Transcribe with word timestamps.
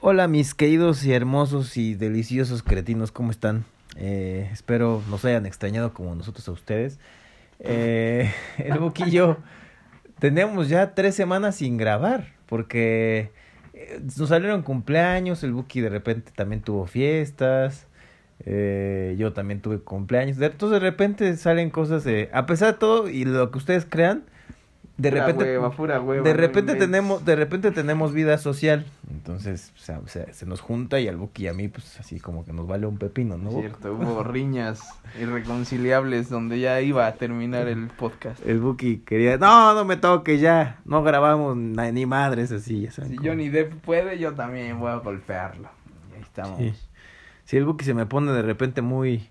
Hola 0.00 0.28
mis 0.28 0.54
queridos 0.54 1.04
y 1.04 1.12
hermosos 1.12 1.76
y 1.76 1.96
deliciosos 1.96 2.62
cretinos, 2.62 3.10
¿cómo 3.10 3.32
están? 3.32 3.64
Eh, 3.96 4.48
espero 4.52 5.02
nos 5.10 5.24
hayan 5.24 5.44
extrañado 5.44 5.92
como 5.92 6.14
nosotros 6.14 6.46
a 6.46 6.52
ustedes. 6.52 7.00
Eh, 7.58 8.32
el 8.58 9.10
yo 9.10 9.38
tenemos 10.20 10.68
ya 10.68 10.94
tres 10.94 11.16
semanas 11.16 11.56
sin 11.56 11.78
grabar 11.78 12.28
porque 12.46 13.32
eh, 13.74 14.00
nos 14.16 14.28
salieron 14.28 14.62
cumpleaños, 14.62 15.42
el 15.42 15.52
Buki 15.52 15.80
de 15.80 15.88
repente 15.88 16.30
también 16.32 16.62
tuvo 16.62 16.86
fiestas, 16.86 17.88
eh, 18.46 19.16
yo 19.18 19.32
también 19.32 19.60
tuve 19.60 19.80
cumpleaños, 19.80 20.40
entonces 20.40 20.80
de 20.80 20.90
repente 20.90 21.36
salen 21.36 21.70
cosas 21.70 22.06
a 22.32 22.46
pesar 22.46 22.74
de 22.74 22.78
todo 22.78 23.08
y 23.08 23.24
lo 23.24 23.50
que 23.50 23.58
ustedes 23.58 23.84
crean, 23.84 24.22
de 24.98 25.10
Pura 25.10 25.26
repente 25.26 25.44
hueva, 25.44 25.70
pura 25.70 26.00
hueva, 26.00 26.24
de 26.24 26.34
repente 26.34 26.74
tenemos 26.74 27.24
de 27.24 27.36
repente 27.36 27.70
tenemos 27.70 28.12
vida 28.12 28.36
social 28.36 28.84
entonces 29.10 29.72
o 29.76 29.78
sea, 29.78 30.00
se, 30.06 30.32
se 30.34 30.44
nos 30.44 30.60
junta 30.60 30.98
y 30.98 31.06
al 31.06 31.16
Buki 31.16 31.44
y 31.44 31.46
a 31.46 31.54
mí 31.54 31.68
pues 31.68 31.98
así 32.00 32.18
como 32.18 32.44
que 32.44 32.52
nos 32.52 32.66
vale 32.66 32.86
un 32.86 32.98
pepino 32.98 33.38
no 33.38 33.50
Cierto, 33.52 33.92
hubo 33.94 34.24
riñas 34.24 34.80
irreconciliables 35.20 36.28
donde 36.28 36.58
ya 36.60 36.80
iba 36.80 37.06
a 37.06 37.14
terminar 37.14 37.68
el 37.68 37.86
podcast. 37.88 38.44
el 38.44 38.58
Buki 38.58 38.98
quería 38.98 39.38
no 39.38 39.72
no 39.74 39.84
me 39.84 39.96
toque 39.96 40.38
ya 40.38 40.80
no 40.84 41.02
grabamos 41.02 41.56
ni 41.56 42.04
madres 42.06 42.50
así 42.52 42.82
ya 42.82 42.90
saben 42.90 43.10
Si 43.12 43.16
cómo. 43.16 43.28
Johnny 43.28 43.48
Depp 43.48 43.74
puede, 43.74 44.18
yo 44.18 44.34
también 44.34 44.78
voy 44.78 44.90
a 44.90 44.96
golpearlo. 44.96 45.68
Y 46.10 46.16
ahí 46.16 46.22
estamos. 46.22 46.58
sí. 46.58 46.74
Sí, 47.44 47.56
el 47.56 47.64
Buki 47.64 47.84
se 47.84 47.94
me 47.94 48.04
pone 48.04 48.30
de 48.32 48.42
repente 48.42 48.82
muy 48.82 49.30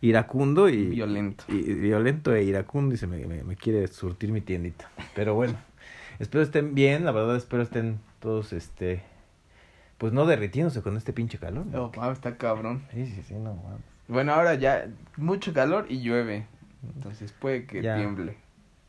iracundo 0.00 0.68
y 0.68 0.86
Violento. 0.86 1.44
y, 1.48 1.56
y 1.56 1.74
violento 1.74 2.34
e 2.34 2.44
iracundo 2.44 2.94
y 2.94 2.98
se 2.98 3.06
me, 3.06 3.26
me, 3.26 3.42
me 3.42 3.56
quiere 3.56 3.86
surtir 3.88 4.30
mi 4.32 4.40
tiendita 4.40 4.90
pero 5.14 5.34
bueno 5.34 5.54
espero 6.18 6.42
estén 6.42 6.74
bien 6.74 7.04
la 7.04 7.10
verdad 7.12 7.36
espero 7.36 7.62
estén 7.62 7.98
todos 8.20 8.52
este 8.52 9.02
pues 9.98 10.12
no 10.12 10.26
derritiéndose 10.26 10.82
con 10.82 10.96
este 10.96 11.12
pinche 11.12 11.38
calor 11.38 11.66
¿no? 11.66 11.90
Oh, 11.96 12.12
está 12.12 12.36
cabrón. 12.36 12.82
sí 12.92 13.06
sí 13.06 13.22
sí 13.26 13.34
no 13.34 13.54
mames. 13.54 13.80
Bueno, 14.06 14.32
ahora 14.32 14.54
ya 14.54 14.88
mucho 15.18 15.52
calor 15.52 15.84
y 15.90 16.00
llueve. 16.00 16.46
Entonces 16.94 17.32
puede 17.32 17.66
que 17.66 17.82
Ya. 17.82 17.96
tiemble. 17.96 18.36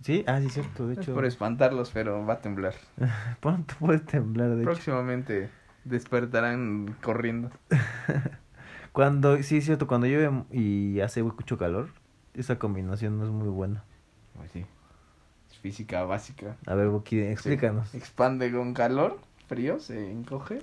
Sí, 0.02 0.23
ah, 0.27 0.39
sí, 0.39 0.49
cierto. 0.49 0.87
De 0.87 0.93
Es 0.93 0.99
hecho, 0.99 1.13
por 1.13 1.25
espantarlos, 1.25 1.91
pero 1.91 2.25
va 2.25 2.35
a 2.35 2.39
temblar. 2.39 2.73
pronto 3.41 3.73
puede 3.80 3.99
temblar. 3.99 4.52
De 4.52 4.61
hecho, 4.61 4.63
Próximamente 4.71 5.49
despertarán 5.83 6.95
corriendo. 7.02 7.52
cuando, 8.91 9.41
sí, 9.43 9.57
es 9.57 9.65
cierto, 9.65 9.87
cuando 9.87 10.07
llueve 10.07 10.31
y 10.51 10.99
hace 11.01 11.23
mucho 11.23 11.57
calor, 11.57 11.89
esa 12.33 12.57
combinación 12.59 13.17
no 13.17 13.25
es 13.25 13.31
muy 13.31 13.49
buena. 13.49 13.83
Pues 14.35 14.51
sí. 14.51 14.65
Es 15.49 15.57
física 15.57 16.03
básica. 16.03 16.55
A 16.65 16.75
ver, 16.75 16.89
Buki, 16.89 17.19
explícanos. 17.19 17.89
Se 17.89 17.97
expande 17.97 18.51
con 18.51 18.73
calor, 18.73 19.19
frío, 19.47 19.79
se 19.79 20.11
encoge. 20.11 20.59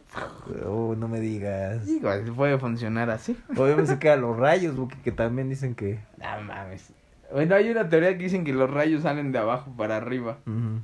Oh, 0.65 0.95
no 0.97 1.09
me 1.09 1.21
digas. 1.21 1.87
Digo, 1.87 2.11
puede 2.35 2.59
funcionar 2.59 3.11
así. 3.11 3.37
Obviamente 3.57 3.93
se 3.93 3.99
quedan 3.99 4.21
los 4.23 4.37
rayos, 4.39 4.77
Buki, 4.77 4.97
que 4.99 5.13
también 5.13 5.49
dicen 5.49 5.75
que. 5.75 6.01
No 6.19 6.43
mames. 6.43 6.93
Bueno, 7.33 7.57
hay 7.57 7.71
una 7.71 7.89
teoría 7.89 8.17
que 8.17 8.25
dicen 8.25 8.45
que 8.45 8.53
los 8.53 8.71
rayos 8.71 9.03
salen 9.03 9.33
de 9.33 9.39
abajo 9.39 9.73
para 9.77 9.97
arriba. 9.97 10.39
Ujú. 10.47 10.81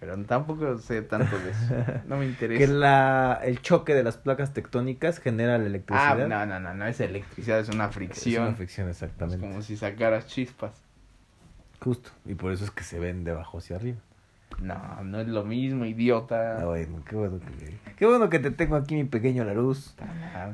Pero 0.00 0.16
tampoco 0.24 0.78
sé 0.78 1.02
tanto 1.02 1.38
de 1.38 1.50
eso. 1.50 2.02
No 2.06 2.16
me 2.16 2.24
interesa. 2.26 2.58
Que 2.58 2.66
la, 2.72 3.40
el 3.44 3.60
choque 3.60 3.94
de 3.94 4.02
las 4.02 4.16
placas 4.16 4.52
tectónicas 4.54 5.18
genera 5.18 5.58
la 5.58 5.64
Ah, 5.64 5.66
electricidad. 5.66 6.26
no, 6.28 6.46
no, 6.46 6.58
no, 6.60 6.74
no 6.74 6.86
es 6.86 7.00
electricidad, 7.00 7.60
es 7.60 7.68
una 7.68 7.86
Es 7.86 7.94
fricción. 7.94 8.46
una 8.48 8.56
fricción, 8.56 8.88
Es 8.88 9.02
exactamente. 9.02 9.46
como 9.46 9.60
si 9.62 9.76
sacaras 9.76 10.26
chispas. 10.26 10.72
Justo. 11.80 12.10
Y 12.24 12.34
por 12.34 12.52
eso 12.52 12.64
es 12.64 12.70
que 12.70 12.82
se 12.82 12.98
ven 12.98 13.24
de 13.24 13.32
abajo 13.32 13.58
hacia 13.58 13.76
arriba. 13.76 13.98
No, 14.60 15.02
no 15.04 15.20
es 15.20 15.28
lo 15.28 15.44
mismo, 15.44 15.84
idiota. 15.84 16.58
Ah, 16.60 16.64
bueno, 16.64 17.02
qué 17.08 17.16
bueno 17.16 17.38
que, 17.40 17.74
qué 17.96 18.06
bueno 18.06 18.30
que 18.30 18.38
te 18.38 18.50
tengo 18.50 18.76
aquí, 18.76 18.94
mi 18.94 19.04
pequeño 19.04 19.44
Laruz. 19.44 19.94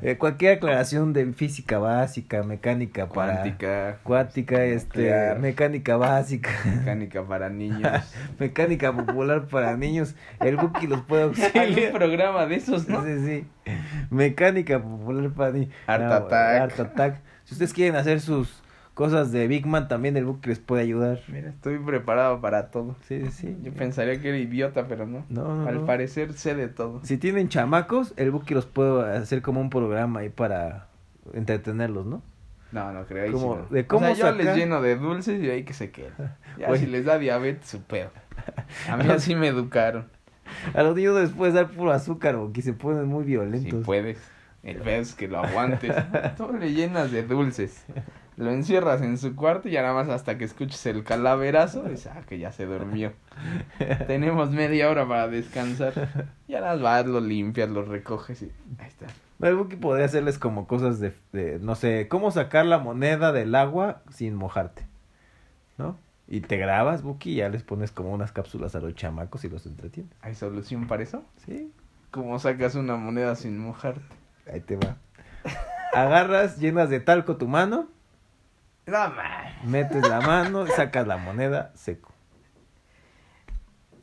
Eh, 0.01 0.17
cualquier 0.17 0.57
aclaración 0.57 1.13
de 1.13 1.31
física 1.33 1.77
básica, 1.79 2.43
mecánica 2.43 3.07
para 3.07 3.33
Cuántica, 3.41 3.97
cuántica, 4.03 4.63
este, 4.65 4.99
Nuclear. 5.03 5.39
mecánica 5.39 5.97
básica, 5.97 6.49
mecánica 6.65 7.23
para 7.23 7.49
niños. 7.49 7.91
mecánica 8.39 8.91
popular 8.91 9.45
para 9.47 9.77
niños, 9.77 10.15
el 10.39 10.57
Buki 10.57 10.87
los 10.87 11.01
puede 11.01 11.23
Hay 11.23 11.29
un 11.29 11.35
auxiliar. 11.43 11.91
programa 11.93 12.45
de 12.47 12.55
esos, 12.55 12.87
¿no? 12.89 13.03
Sí, 13.05 13.19
sí. 13.25 13.45
Mecánica 14.09 14.81
popular 14.81 15.29
para 15.31 15.51
niños. 15.51 15.69
Art 15.87 16.03
No, 16.03 16.13
Attack. 16.13 16.61
Art 16.61 16.79
Attack. 16.79 17.19
Si 17.45 17.53
ustedes 17.55 17.73
quieren 17.73 17.95
hacer 17.95 18.19
sus 18.21 18.60
cosas 18.93 19.31
de 19.31 19.47
Big 19.47 19.65
Man, 19.65 19.87
también 19.87 20.17
el 20.17 20.25
Buki 20.25 20.49
les 20.49 20.59
puede 20.59 20.83
ayudar. 20.83 21.19
Mira, 21.27 21.49
estoy 21.49 21.77
preparado 21.79 22.41
para 22.41 22.71
todo. 22.71 22.95
Sí, 23.07 23.25
sí. 23.31 23.57
Yo 23.63 23.73
pensaría 23.73 24.19
que 24.21 24.29
era 24.29 24.37
idiota, 24.37 24.87
pero 24.87 25.05
no. 25.07 25.25
No, 25.29 25.55
no, 25.55 25.67
Al 25.67 25.75
no. 25.81 25.85
parecer 25.85 26.33
sé 26.33 26.55
de 26.55 26.67
todo. 26.67 26.99
Si 27.03 27.17
tienen 27.17 27.49
chamacos, 27.49 28.13
el 28.17 28.31
Buki 28.31 28.53
los 28.53 28.65
puede 28.65 29.15
hacer 29.17 29.41
como 29.41 29.61
un 29.61 29.69
programa 29.69 30.21
ahí 30.21 30.29
para 30.29 30.87
entretenerlos, 31.33 32.05
¿no? 32.05 32.21
No, 32.71 32.91
no 32.93 33.05
creo. 33.05 33.31
Como, 33.33 33.55
sí 33.55 33.61
no. 33.69 33.75
de 33.75 33.87
cómo 33.87 34.11
o 34.11 34.15
sea, 34.15 34.31
yo 34.31 34.37
les 34.37 34.55
lleno 34.55 34.81
de 34.81 34.95
dulces 34.95 35.41
y 35.43 35.49
ahí 35.49 35.63
que 35.63 35.73
se 35.73 35.91
queden. 35.91 36.13
Ya 36.57 36.69
Oye. 36.69 36.81
si 36.81 36.85
les 36.87 37.05
da 37.05 37.17
diabetes, 37.17 37.67
su 37.69 37.81
pedo. 37.81 38.09
A 38.89 38.97
mí 38.97 39.05
así 39.09 39.35
me 39.35 39.47
educaron. 39.47 40.05
A 40.73 40.83
los 40.83 40.95
niños 40.95 41.19
les 41.19 41.31
puedes 41.31 41.53
dar 41.53 41.69
puro 41.69 41.91
azúcar, 41.91 42.35
Buki, 42.35 42.61
se 42.61 42.73
ponen 42.73 43.05
muy 43.07 43.23
Si 43.23 43.29
violentos. 43.29 43.85
puedes. 43.85 44.19
El 44.63 44.77
pedo 44.77 45.01
es 45.01 45.15
que 45.15 45.27
lo 45.27 45.39
aguantes. 45.39 45.95
Tú 46.37 46.51
le 46.53 46.73
llenas 46.73 47.11
de 47.11 47.23
dulces. 47.23 47.85
Lo 48.37 48.49
encierras 48.51 49.01
en 49.01 49.17
su 49.17 49.35
cuarto 49.35 49.67
y 49.67 49.71
ya 49.71 49.81
nada 49.81 49.93
más 49.93 50.09
hasta 50.09 50.37
que 50.37 50.45
escuches 50.45 50.85
el 50.85 51.03
calaverazo, 51.03 51.83
dices, 51.83 52.07
ah, 52.07 52.21
que 52.27 52.39
ya 52.39 52.51
se 52.51 52.65
durmió. 52.65 53.13
Tenemos 54.07 54.51
media 54.51 54.89
hora 54.89 55.07
para 55.07 55.27
descansar. 55.27 55.93
Ya 56.47 56.61
más 56.61 56.81
vas, 56.81 57.05
lo 57.05 57.19
limpias, 57.19 57.69
lo 57.69 57.83
recoges 57.83 58.41
y 58.41 58.51
ahí 58.79 58.87
está. 58.87 59.07
El 59.41 59.55
Buki 59.55 59.75
podría 59.75 60.05
hacerles 60.05 60.37
como 60.37 60.67
cosas 60.67 60.99
de, 60.99 61.13
de, 61.33 61.59
no 61.59 61.75
sé, 61.75 62.07
cómo 62.07 62.31
sacar 62.31 62.65
la 62.65 62.77
moneda 62.77 63.31
del 63.31 63.55
agua 63.55 64.01
sin 64.09 64.35
mojarte, 64.35 64.85
¿no? 65.77 65.97
Y 66.27 66.41
te 66.41 66.57
grabas, 66.57 67.01
Buki, 67.01 67.31
y 67.31 67.35
ya 67.37 67.49
les 67.49 67.63
pones 67.63 67.91
como 67.91 68.11
unas 68.13 68.31
cápsulas 68.31 68.75
a 68.75 68.79
los 68.79 68.95
chamacos 68.95 69.43
y 69.43 69.49
los 69.49 69.65
entretienes. 69.65 70.13
¿Hay 70.21 70.35
solución 70.35 70.87
para 70.87 71.03
eso? 71.03 71.23
Sí, 71.45 71.73
¿Cómo 72.11 72.37
sacas 72.39 72.75
una 72.75 72.95
moneda 72.97 73.35
sin 73.35 73.57
mojarte? 73.57 74.01
ahí 74.51 74.59
te 74.59 74.75
va. 74.75 74.97
Agarras, 75.93 76.57
llenas 76.57 76.89
de 76.89 76.99
talco 76.99 77.37
tu 77.37 77.47
mano, 77.47 77.87
No, 78.87 78.97
man. 78.97 79.53
metes 79.65 80.07
la 80.07 80.21
mano, 80.21 80.65
sacas 80.67 81.07
la 81.07 81.17
moneda 81.17 81.71
seco. 81.75 82.11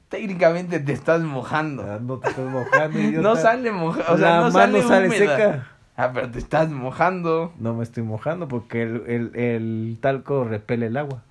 Técnicamente 0.09 0.81
te 0.81 0.93
estás 0.93 1.21
mojando. 1.22 1.83
Ah, 1.83 1.99
No 2.00 2.19
te 2.19 2.28
estás 2.31 2.47
mojando, 2.47 2.99
idiota. 2.99 3.28
No 3.28 3.37
sale 3.37 3.71
mojado, 3.71 4.15
o 4.15 4.19
sea, 4.19 4.31
la 4.31 4.41
no 4.47 4.50
mano 4.50 4.83
sale, 4.83 5.11
seca. 5.11 5.66
Ah, 5.97 6.11
pero 6.15 6.31
te 6.31 6.39
estás 6.39 6.71
mojando. 6.71 7.53
No 7.59 7.75
me 7.75 7.83
estoy 7.83 8.03
mojando 8.05 8.49
porque 8.49 8.83
el, 8.83 9.03
el, 9.06 9.37
el 9.37 9.99
talco 10.00 10.44
repele 10.44 10.87
el 10.87 10.97
agua 10.97 11.22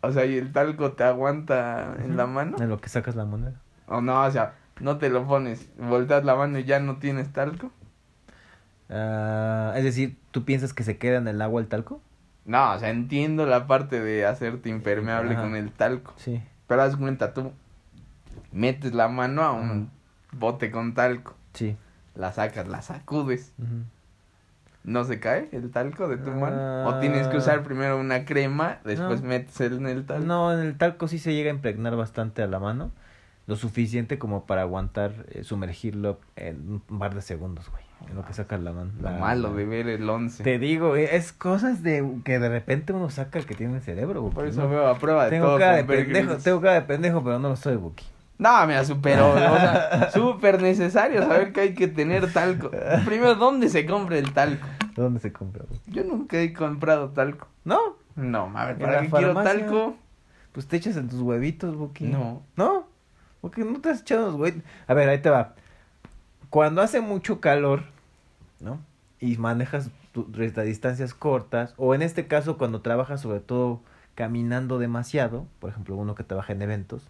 O 0.00 0.10
sea, 0.12 0.24
y 0.24 0.36
el 0.36 0.50
talco 0.52 0.92
te 0.92 1.04
aguanta 1.04 1.94
en 2.02 2.16
la 2.16 2.26
mano. 2.26 2.56
en 2.58 2.68
lo 2.70 2.80
que 2.80 2.88
sacas 2.88 3.14
la 3.14 3.24
moneda. 3.26 3.60
O 3.86 4.00
no, 4.00 4.22
o 4.24 4.30
sea, 4.30 4.54
no 4.80 4.96
te 4.98 5.10
lo 5.10 5.26
pones, 5.26 5.68
volteas 5.78 6.24
la 6.24 6.34
mano 6.34 6.58
y 6.58 6.64
ya 6.64 6.80
no 6.80 6.96
tienes 6.96 7.32
talco. 7.32 7.70
Ah, 8.90 9.74
es 9.76 9.84
decir, 9.84 10.16
¿tú 10.30 10.44
piensas 10.44 10.72
que 10.72 10.82
se 10.82 10.96
queda 10.98 11.18
en 11.18 11.28
el 11.28 11.40
agua 11.42 11.60
el 11.60 11.68
talco? 11.68 12.00
No, 12.48 12.72
o 12.72 12.78
sea, 12.78 12.88
entiendo 12.90 13.46
la 13.46 13.66
parte 13.66 14.00
de 14.00 14.24
hacerte 14.26 14.70
impermeable 14.70 15.34
Ajá. 15.34 15.42
con 15.42 15.54
el 15.54 15.70
talco. 15.70 16.14
Sí. 16.16 16.42
Pero 16.66 16.82
haz 16.82 16.96
cuenta, 16.96 17.32
tú 17.34 17.52
metes 18.52 18.94
la 18.94 19.06
mano 19.08 19.42
a 19.42 19.52
un 19.52 19.90
bote 20.32 20.70
con 20.70 20.94
talco, 20.94 21.34
Sí. 21.52 21.76
la 22.14 22.32
sacas, 22.32 22.66
la 22.66 22.82
sacudes. 22.82 23.52
¿No 24.84 25.04
se 25.04 25.20
cae 25.20 25.50
el 25.52 25.70
talco 25.70 26.08
de 26.08 26.16
tu 26.16 26.30
mano? 26.30 26.56
Ah. 26.58 26.84
¿O 26.88 27.00
tienes 27.00 27.26
que 27.28 27.36
usar 27.36 27.62
primero 27.62 27.98
una 28.00 28.24
crema, 28.24 28.78
después 28.84 29.20
No. 29.20 29.28
metes 29.28 29.60
el 29.60 29.74
en 29.74 29.86
el 29.86 30.06
talco? 30.06 30.24
No, 30.24 30.52
en 30.52 30.60
el 30.60 30.78
talco 30.78 31.06
sí 31.08 31.18
se 31.18 31.34
llega 31.34 31.50
a 31.50 31.54
impregnar 31.54 31.94
bastante 31.96 32.42
a 32.42 32.46
la 32.46 32.58
mano. 32.58 32.90
Lo 33.46 33.56
suficiente 33.56 34.18
como 34.18 34.46
para 34.46 34.62
aguantar, 34.62 35.12
eh, 35.30 35.44
sumergirlo 35.44 36.18
en 36.36 36.80
un 36.88 36.98
par 36.98 37.14
de 37.14 37.20
segundos, 37.22 37.68
güey. 37.70 37.82
En 38.08 38.14
lo 38.14 38.24
que 38.24 38.32
sacas 38.32 38.60
la 38.60 38.72
mano. 38.72 38.90
Lo 39.00 39.10
la- 39.10 39.18
malo 39.18 39.54
de 39.54 39.64
ver 39.66 39.88
el 39.88 40.08
11. 40.08 40.42
Te 40.44 40.58
digo, 40.58 40.96
eh, 40.96 41.16
es 41.16 41.32
cosas 41.32 41.82
de 41.82 42.06
que 42.24 42.38
de 42.38 42.48
repente 42.48 42.92
uno 42.92 43.10
saca 43.10 43.40
que 43.40 43.54
tiene 43.54 43.76
el 43.76 43.82
cerebro. 43.82 44.28
Por 44.30 44.46
eso 44.46 44.62
no. 44.62 44.68
veo 44.70 44.86
a 44.86 44.98
prueba 44.98 45.24
de 45.24 45.30
Tengo 45.30 45.46
todo. 45.46 45.58
cara 45.58 45.76
de 45.76 45.84
pendejo, 45.84 46.36
tengo 46.36 46.60
cara 46.60 46.74
de 46.74 46.82
pendejo, 46.82 47.22
pero 47.24 47.38
no 47.38 47.48
lo 47.50 47.56
soy, 47.56 47.76
Buki. 47.76 48.04
No, 48.38 48.66
mira, 48.68 48.84
súper, 48.84 49.18
o 49.20 49.34
sea, 49.36 50.10
súper 50.14 50.62
necesario 50.62 51.22
saber 51.22 51.52
que 51.52 51.60
hay 51.60 51.74
que 51.74 51.88
tener 51.88 52.32
talco. 52.32 52.70
Primero, 53.04 53.34
¿dónde 53.34 53.68
se 53.68 53.84
compra 53.84 54.16
el 54.16 54.32
talco? 54.32 54.64
¿Dónde 54.94 55.18
se 55.18 55.32
compra, 55.32 55.64
güey? 55.68 55.80
Yo 55.88 56.04
nunca 56.04 56.38
he 56.40 56.52
comprado 56.52 57.08
talco. 57.08 57.48
¿No? 57.64 57.78
No, 58.14 58.52
a 58.56 58.66
ver, 58.66 58.78
¿para 58.78 59.00
qué 59.00 59.10
quiero 59.10 59.34
talco? 59.34 59.96
Pues 60.52 60.66
te 60.68 60.76
echas 60.76 60.96
en 60.96 61.08
tus 61.08 61.20
huevitos, 61.20 61.74
Buki. 61.76 62.04
No. 62.04 62.42
¿No? 62.56 62.86
Porque 63.40 63.64
no 63.64 63.80
te 63.80 63.90
has 63.90 64.00
echado 64.02 64.26
los 64.26 64.34
huevitos. 64.36 64.62
A 64.86 64.94
ver, 64.94 65.08
ahí 65.08 65.18
te 65.18 65.30
va. 65.30 65.54
Cuando 66.50 66.80
hace 66.80 67.00
mucho 67.00 67.40
calor, 67.40 67.82
¿no? 68.60 68.80
Y 69.20 69.36
manejas 69.36 69.90
tu- 70.12 70.24
distancias 70.32 71.14
cortas, 71.14 71.74
o 71.76 71.94
en 71.94 72.02
este 72.02 72.26
caso 72.26 72.56
cuando 72.58 72.80
trabajas 72.82 73.20
sobre 73.20 73.40
todo 73.40 73.80
caminando 74.14 74.78
demasiado, 74.78 75.46
por 75.60 75.70
ejemplo, 75.70 75.94
uno 75.96 76.14
que 76.14 76.24
trabaja 76.24 76.52
en 76.52 76.62
eventos, 76.62 77.08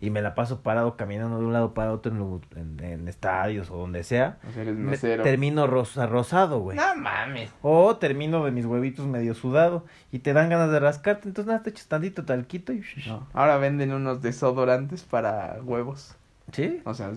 y 0.00 0.10
me 0.10 0.20
la 0.20 0.34
paso 0.34 0.62
parado 0.62 0.96
caminando 0.96 1.38
de 1.38 1.44
un 1.44 1.52
lado 1.52 1.74
para 1.74 1.92
otro 1.92 2.10
en, 2.56 2.80
en, 2.80 2.84
en 2.84 3.06
estadios 3.08 3.70
o 3.70 3.76
donde 3.76 4.02
sea, 4.02 4.38
O 4.48 4.52
sea, 4.52 4.62
eres 4.62 4.74
me- 4.74 4.90
mesero. 4.90 5.22
termino 5.22 5.68
rosa, 5.68 6.08
rosado, 6.08 6.58
güey. 6.58 6.76
No 6.76 6.96
mames. 6.96 7.52
O 7.62 7.96
termino 7.98 8.44
de 8.44 8.50
mis 8.50 8.66
huevitos 8.66 9.06
medio 9.06 9.34
sudado 9.34 9.84
y 10.10 10.18
te 10.18 10.32
dan 10.32 10.48
ganas 10.48 10.72
de 10.72 10.80
rascarte, 10.80 11.28
entonces 11.28 11.46
nada, 11.46 11.62
te 11.62 11.70
echas 11.70 11.86
tantito 11.86 12.24
talquito 12.24 12.72
y... 12.72 12.82
No. 13.06 13.28
Ahora 13.32 13.58
venden 13.58 13.92
unos 13.92 14.20
desodorantes 14.22 15.04
para 15.04 15.58
huevos. 15.62 16.16
¿Sí? 16.52 16.82
O 16.84 16.92
sea, 16.94 17.12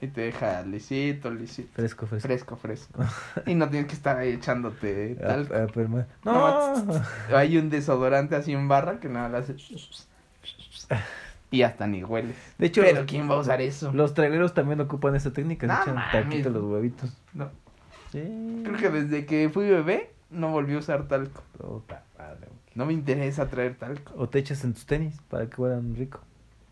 y 0.00 0.06
te 0.06 0.20
deja 0.22 0.62
lisito, 0.62 1.30
lisito. 1.30 1.70
Fresco, 1.74 2.06
fresco. 2.06 2.26
Fresco, 2.28 2.56
fresco. 2.56 3.04
Y 3.46 3.54
no 3.54 3.68
tienes 3.68 3.88
que 3.88 3.94
estar 3.94 4.16
ahí 4.16 4.30
echándote 4.34 5.16
Ah, 5.20 5.26
tal. 5.26 5.48
ah, 5.52 6.04
No, 6.24 6.84
No, 6.84 7.02
Hay 7.36 7.58
un 7.58 7.68
desodorante 7.68 8.36
así 8.36 8.52
en 8.52 8.68
barra 8.68 9.00
que 9.00 9.08
nada 9.08 9.28
le 9.28 9.38
hace. 9.38 9.56
Y 11.50 11.62
hasta 11.62 11.86
ni 11.86 12.04
huele. 12.04 12.34
de 12.58 12.66
hecho, 12.66 12.82
Pero 12.82 13.06
¿quién 13.06 13.28
va 13.28 13.34
a 13.34 13.38
usar 13.38 13.60
eso? 13.60 13.90
los 13.92 14.12
traileros 14.14 14.52
también 14.54 14.80
ocupan 14.80 15.16
esa 15.16 15.32
técnica, 15.32 15.66
No 15.66 15.80
echan 15.82 15.98
a 15.98 16.48
los 16.50 16.62
huevitos. 16.64 17.10
No. 17.32 17.50
Sí. 18.12 18.62
Creo 18.64 18.76
que 18.76 18.90
desde 18.90 19.26
que 19.26 19.48
fui 19.48 19.66
bebé 19.68 20.12
no 20.30 20.50
volví 20.50 20.74
a 20.74 20.78
usar 20.78 21.08
talco. 21.08 21.42
Puta 21.58 22.04
madre, 22.18 22.46
güey. 22.48 22.58
No 22.74 22.86
me 22.86 22.92
interesa 22.92 23.46
traer 23.48 23.74
talco. 23.76 24.12
O 24.16 24.28
te 24.28 24.38
echas 24.38 24.62
en 24.64 24.74
tus 24.74 24.86
tenis 24.86 25.16
para 25.28 25.46
que 25.48 25.60
huelan 25.60 25.94
rico. 25.96 26.20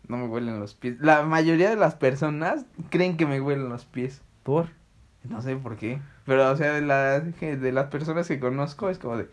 No 0.07 0.17
me 0.17 0.27
huelen 0.27 0.59
los 0.59 0.73
pies. 0.73 0.97
La 0.99 1.23
mayoría 1.23 1.69
de 1.69 1.75
las 1.75 1.95
personas 1.95 2.65
creen 2.89 3.17
que 3.17 3.25
me 3.25 3.41
huelen 3.41 3.69
los 3.69 3.85
pies. 3.85 4.21
¿Por? 4.43 4.67
No 5.23 5.41
sé 5.41 5.55
por 5.57 5.75
qué. 5.75 6.01
Pero, 6.25 6.49
o 6.49 6.55
sea, 6.55 6.73
de, 6.73 6.81
la, 6.81 7.19
de 7.19 7.71
las 7.71 7.87
personas 7.87 8.27
que 8.27 8.39
conozco 8.39 8.89
es 8.89 8.99
como 8.99 9.17
de, 9.17 9.29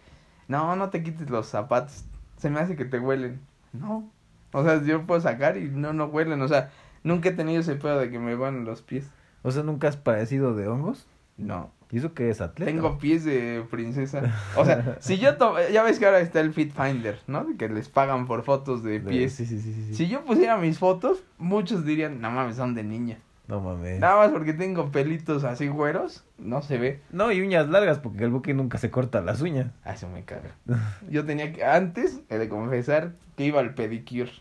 no, 0.49 0.75
no 0.76 0.91
te 0.91 1.03
quites 1.03 1.31
los 1.31 1.47
zapatos. 1.47 2.05
Se 2.37 2.50
me 2.50 2.61
hace 2.61 2.76
que 2.76 2.85
te 2.85 2.99
huelen. 2.99 3.41
No. 3.73 4.11
O 4.53 4.65
sea, 4.65 4.82
yo 4.82 5.06
puedo 5.06 5.21
sacar 5.21 5.56
y 5.56 5.69
no, 5.69 5.93
no 5.93 6.06
huelen. 6.06 6.43
O 6.43 6.49
sea, 6.49 6.71
nunca 7.03 7.29
he 7.29 7.32
tenido 7.32 7.61
ese 7.61 7.76
pedo 7.76 7.99
de 7.99 8.11
que 8.11 8.19
me 8.19 8.37
huelen 8.37 8.65
los 8.65 8.82
pies. 8.82 9.11
O 9.43 9.50
sea, 9.50 9.62
¿nunca 9.62 9.88
has 9.88 9.97
padecido 9.97 10.55
de 10.55 10.69
hongos? 10.69 11.06
No. 11.37 11.71
¿Y 11.94 11.99
eso 11.99 12.12
que 12.12 12.29
es 12.29 12.41
atleta? 12.41 12.73
Tengo 12.73 12.99
pies 12.99 13.25
de 13.25 13.64
princesa. 13.70 14.20
O 14.56 14.64
sea, 14.64 14.96
si 15.00 15.19
yo 15.19 15.37
to- 15.37 15.55
ya 15.73 15.85
ves 15.85 16.00
que 16.00 16.06
ahora 16.06 16.19
está 16.19 16.41
el 16.41 16.52
Fit 16.52 16.73
Finder, 16.75 17.20
¿no? 17.29 17.46
Que 17.56 17.69
les 17.69 17.88
pagan 17.88 18.26
por 18.26 18.43
fotos 18.43 18.82
de 18.82 18.99
pies. 18.99 19.32
Sí, 19.35 19.46
sí, 19.46 19.61
sí, 19.61 19.73
sí. 19.73 19.94
Si 19.94 20.08
yo 20.08 20.25
pusiera 20.25 20.56
mis 20.56 20.81
fotos, 20.81 21.23
muchos 21.38 21.85
dirían, 21.85 22.20
no 22.20 22.32
mames, 22.32 22.56
son 22.56 22.75
de 22.75 22.82
niña. 22.82 23.19
No 23.46 23.61
mames. 23.61 24.00
Nada 24.00 24.17
más 24.17 24.31
porque 24.32 24.55
tengo 24.55 24.91
pelitos 24.91 25.44
así 25.44 25.69
güeros, 25.69 26.25
no 26.37 26.62
se 26.62 26.79
ve. 26.79 27.00
No, 27.12 27.31
y 27.31 27.41
uñas 27.43 27.69
largas 27.69 28.00
porque 28.00 28.25
el 28.25 28.31
buque 28.31 28.55
nunca 28.55 28.79
se 28.79 28.90
corta 28.90 29.20
las 29.20 29.40
uñas. 29.40 29.69
Ah, 29.85 29.93
eso 29.94 30.08
me 30.08 30.25
caga. 30.25 30.56
Yo 31.08 31.25
tenía 31.25 31.52
que, 31.52 31.64
antes, 31.64 32.23
he 32.29 32.38
de 32.38 32.49
confesar, 32.49 33.12
que 33.37 33.44
iba 33.44 33.61
al 33.61 33.75
pedicure. 33.75 34.32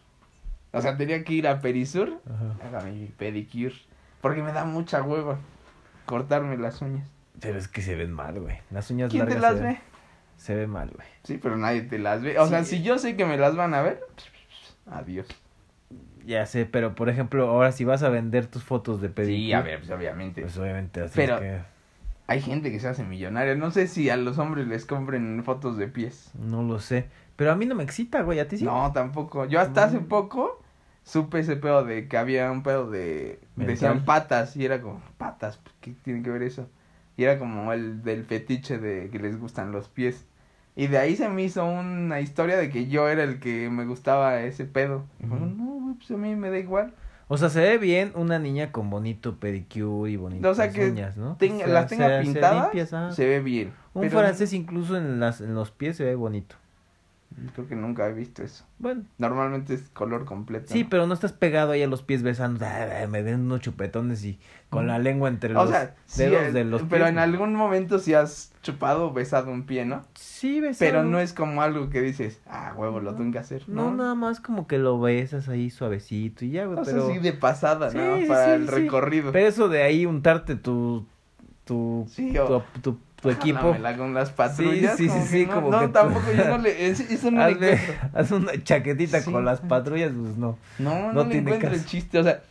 O 0.72 0.82
sea, 0.82 0.98
tenía 0.98 1.24
que 1.24 1.34
ir 1.34 1.48
a 1.48 1.60
Perisur, 1.62 2.20
hágame 2.66 2.94
mi 2.94 3.06
pedicure. 3.06 3.76
Porque 4.22 4.42
me 4.42 4.52
da 4.54 4.66
mucha 4.66 5.04
hueva 5.04 5.38
cortarme 6.08 6.58
las 6.58 6.82
uñas. 6.82 7.08
Pero 7.40 7.58
es 7.58 7.68
que 7.68 7.82
se 7.82 7.96
ven 7.96 8.12
mal, 8.12 8.40
güey. 8.40 8.58
Las 8.72 8.90
uñas 8.92 9.12
¿Quién 9.12 9.26
te 9.28 9.34
largas 9.40 9.52
las 9.54 9.60
se, 9.62 9.66
ve? 9.68 9.80
se 10.38 10.56
ven 10.56 10.70
mal, 10.70 10.90
güey. 10.96 11.08
Sí, 11.24 11.40
pero 11.42 11.58
nadie 11.58 11.82
te 11.82 12.00
las 12.00 12.22
ve. 12.22 12.38
O 12.40 12.48
sea, 12.48 12.64
si 12.64 12.82
yo 12.84 12.98
sé 12.98 13.16
que 13.16 13.26
me 13.26 13.38
las 13.38 13.56
van 13.56 13.74
a 13.74 13.82
ver, 13.82 14.02
adiós. 14.86 15.28
Ya 16.26 16.46
sé, 16.46 16.66
pero 16.66 16.96
por 16.96 17.10
ejemplo, 17.10 17.50
ahora 17.50 17.72
si 17.74 17.84
vas 17.84 18.02
a 18.04 18.10
vender 18.10 18.48
tus 18.48 18.64
fotos 18.64 19.02
de 19.02 19.10
pedicure. 19.10 19.38
Sí, 19.46 19.54
a 19.54 19.62
ver, 19.62 19.80
pues 19.80 19.92
obviamente. 19.92 20.42
Pues 20.42 20.58
obviamente 20.58 21.02
así 21.02 21.14
Pero- 21.16 21.40
que 21.40 21.60
Hay 22.28 22.42
gente 22.42 22.72
que 22.72 22.80
se 22.80 22.88
hace 22.88 23.04
millonaria. 23.04 23.56
No 23.56 23.70
sé 23.72 23.88
si 23.88 24.10
a 24.10 24.16
los 24.16 24.38
hombres 24.38 24.68
les 24.68 24.86
compren 24.86 25.44
fotos 25.44 25.78
de 25.78 25.88
pies. 25.88 26.32
no 26.40 26.64
lo 26.64 26.80
sé. 26.80 27.08
Pero 27.36 27.52
a 27.52 27.56
mí 27.56 27.66
no 27.66 27.76
me 27.76 27.84
excita, 27.84 28.22
güey, 28.22 28.40
a 28.40 28.48
ti 28.48 28.58
sí. 28.60 28.64
No, 28.64 28.92
tampoco. 28.94 29.46
Yo 29.46 29.60
hasta 29.60 29.84
hace 29.86 30.00
poco 30.00 30.62
supe 31.04 31.40
ese 31.40 31.58
pedo 31.58 31.84
de 31.84 32.08
que 32.08 32.16
había 32.18 32.50
un 32.52 32.64
pedo 32.64 32.90
de... 32.90 33.40
Mental. 33.58 33.74
Decían 33.76 34.06
patas 34.06 34.56
y 34.56 34.64
era 34.64 34.80
como, 34.82 35.02
patas, 35.18 35.60
¿qué 35.82 35.94
tiene 36.04 36.22
que 36.24 36.30
ver 36.30 36.44
eso? 36.44 36.70
Y 37.18 37.24
era 37.24 37.38
como 37.38 37.72
el 37.74 38.04
del 38.04 38.24
fetiche 38.26 38.78
de 38.80 39.10
que 39.10 39.20
les 39.20 39.40
gustan 39.40 39.72
los 39.72 39.88
pies. 39.88 40.26
Y 40.76 40.88
de 40.88 40.98
ahí 40.98 41.16
se 41.16 41.30
me 41.30 41.44
hizo 41.44 41.66
una 41.66 42.20
historia 42.20 42.58
de 42.58 42.70
que 42.70 42.88
yo 42.88 43.08
era 43.08 43.24
el 43.24 43.40
que 43.40 43.70
me 43.70 43.86
gustaba 43.86 44.42
ese 44.42 44.66
pedo. 44.66 45.06
Y 45.20 45.26
Ujú. 45.28 45.36
no, 45.46 45.96
pues 45.98 46.10
a 46.12 46.18
mí 46.18 46.36
me 46.36 46.50
da 46.50 46.58
igual. 46.58 46.94
O 47.28 47.38
sea, 47.38 47.50
se 47.50 47.62
ve 47.62 47.78
bien 47.78 48.12
una 48.16 48.40
niña 48.40 48.72
con 48.72 48.90
bonito 48.90 49.40
pedicure 49.40 50.12
y 50.12 50.18
bonitas 50.18 50.52
O 50.52 50.56
sea, 50.56 50.72
que 50.72 50.90
uñas, 50.90 51.16
¿no? 51.18 51.38
Tenga- 51.38 51.68
las 51.68 51.88
tenga 51.88 52.18
se 52.18 52.24
pintadas, 52.24 52.64
limpias, 52.66 52.94
ah. 52.94 53.12
se 53.12 53.26
ve 53.28 53.40
bien. 53.40 53.72
Un 53.94 54.02
pero 54.02 54.20
francés 54.20 54.54
incluso 54.54 54.98
en 54.98 55.20
las 55.20 55.40
en 55.42 55.54
los 55.56 55.72
pies 55.72 55.98
se 55.98 56.04
ve 56.06 56.16
bonito. 56.16 56.56
Creo 57.54 57.68
que 57.68 57.76
nunca 57.76 58.08
he 58.08 58.14
visto 58.14 58.44
eso. 58.44 58.66
Bueno, 58.80 59.04
Normalmente 59.18 59.74
es 59.74 59.90
color 59.90 60.26
completo. 60.26 60.68
sí, 60.74 60.84
¿no? 60.84 60.90
pero 60.90 61.08
no 61.08 61.14
estás 61.14 61.34
pegado 61.34 61.72
ahí 61.72 61.84
a 61.84 61.88
los 61.88 62.02
pies 62.02 62.24
besando, 62.24 62.66
"Ay, 62.66 62.90
ay, 63.02 63.08
me 63.08 63.24
den 63.24 63.42
unos 63.42 63.62
chupetones 63.62 64.24
y 64.26 64.40
con 64.70 64.88
la 64.88 64.98
lengua 65.00 65.30
entre 65.30 65.52
O 65.52 65.62
los 65.64 65.70
sea, 65.70 65.96
dedos 66.18 66.42
eh, 66.48 66.52
de 66.52 66.64
los 66.66 66.82
pero 66.84 67.06
pies. 67.06 67.10
en 67.10 67.20
algún 67.20 67.54
momento 67.56 68.00
sí 68.00 68.14
has 68.14 68.52
chupado 68.64 69.08
o 69.08 69.14
besado 69.14 69.52
un 69.52 69.66
pie, 69.66 69.86
¿no? 69.86 70.04
Sí, 70.16 70.60
besado. 70.62 70.90
Pero 70.92 71.04
no 71.04 71.20
es 71.20 71.34
como 71.34 71.62
algo 71.62 71.90
que 71.90 72.02
dices, 72.02 72.40
ah, 72.48 72.74
huevo, 72.76 73.00
lo 73.00 73.14
tengo 73.16 73.32
que 73.32 73.40
hacer. 73.40 73.64
No, 73.68 73.92
No, 73.92 73.96
nada 73.98 74.16
más 74.16 74.40
como 74.40 74.66
que 74.68 74.78
lo 74.80 75.00
besas 75.00 75.50
ahí 75.50 75.70
suavecito 75.70 76.46
y 76.46 76.52
ya, 76.52 76.66
güey, 76.66 76.80
O 76.80 76.86
sea, 76.86 76.94
pero 76.94 77.08
sí 77.12 77.20
de 77.20 77.34
pasada, 77.34 77.92
Sí, 77.92 77.98
¿no? 77.98 78.18
Para 78.28 78.56
el 78.56 78.68
recorrido. 78.68 79.32
pero 79.32 79.48
eso 79.48 79.70
de 79.70 79.84
ahí 79.84 80.06
untarte 80.06 80.56
tu 80.56 81.06
tu 81.66 82.08
tu, 82.16 82.62
tu, 82.82 82.98
tu 83.24 83.30
equipo 83.32 83.58
Jálamela 83.60 83.98
con 83.98 84.14
las 84.14 84.30
patrullas. 84.32 84.96
Sí, 84.98 85.10
sí, 85.10 85.20
sí, 85.22 85.28
sí, 85.28 85.46
no, 85.48 85.56
como 85.56 85.72
no, 85.72 85.80
que 85.80 85.88
tú- 85.88 85.94
tampoco, 85.94 86.26
yo 86.38 86.46
no 86.46 86.58
le, 86.60 86.88
es- 86.90 87.00
eso 87.00 87.32
no 87.32 87.38
le 87.40 87.44
hazle, 87.54 87.74
encuentro. 87.74 88.10
haz 88.20 88.32
una 88.32 88.64
chaquetita 88.64 89.22
Sí. 89.22 89.32
con 89.32 89.44
las 89.46 89.62
patrullas, 89.62 90.12
pues 90.12 90.38
no. 90.38 90.58
No, 90.78 91.00
no, 91.00 91.14
no 91.14 91.24
le 91.24 91.30
tiene 91.32 91.40
encuentro 91.56 91.70
el 91.70 91.78
caso. 91.78 91.88
chiste, 91.90 92.20
o 92.20 92.24
sea, 92.24 92.42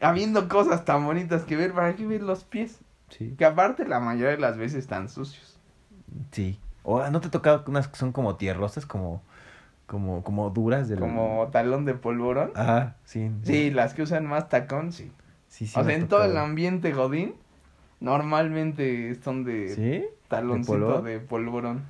habiendo 0.00 0.48
cosas 0.48 0.84
tan 0.84 1.04
bonitas 1.04 1.42
que 1.42 1.56
ver, 1.56 1.72
¿para 1.72 1.96
qué 1.96 2.06
ver 2.06 2.22
los 2.22 2.44
pies? 2.44 2.78
Sí. 3.08 3.34
Que 3.36 3.44
aparte 3.44 3.86
la 3.88 3.98
mayoría 3.98 4.30
de 4.30 4.38
las 4.38 4.56
veces 4.56 4.78
están 4.78 5.08
sucios. 5.08 5.58
Sí. 6.30 6.60
O 6.82 7.04
no 7.10 7.20
te 7.20 7.28
ha 7.28 7.30
tocado 7.30 7.64
unas 7.66 7.88
que 7.88 7.96
son 7.96 8.12
como 8.12 8.36
tierrosas, 8.36 8.86
como 8.86 9.22
como 9.86 10.22
como 10.22 10.50
duras 10.50 10.88
del 10.88 11.00
Como 11.00 11.48
talón 11.50 11.84
de 11.84 11.94
polvorón. 11.94 12.52
Ajá, 12.54 12.94
sí. 13.04 13.30
Sí, 13.42 13.70
las 13.70 13.92
que 13.94 14.02
usan 14.02 14.24
más 14.26 14.48
tacón, 14.48 14.92
sí. 14.92 15.10
Sí, 15.48 15.66
sí 15.66 15.78
o 15.80 15.82
sea, 15.84 15.94
en 15.94 16.06
todo 16.06 16.22
el 16.24 16.36
ambiente 16.36 16.92
godín, 16.92 17.34
normalmente 18.00 19.14
son 19.22 19.44
de 19.44 19.68
¿Sí? 19.74 20.04
taloncito 20.28 21.02
de 21.02 21.20
polvorón. 21.20 21.82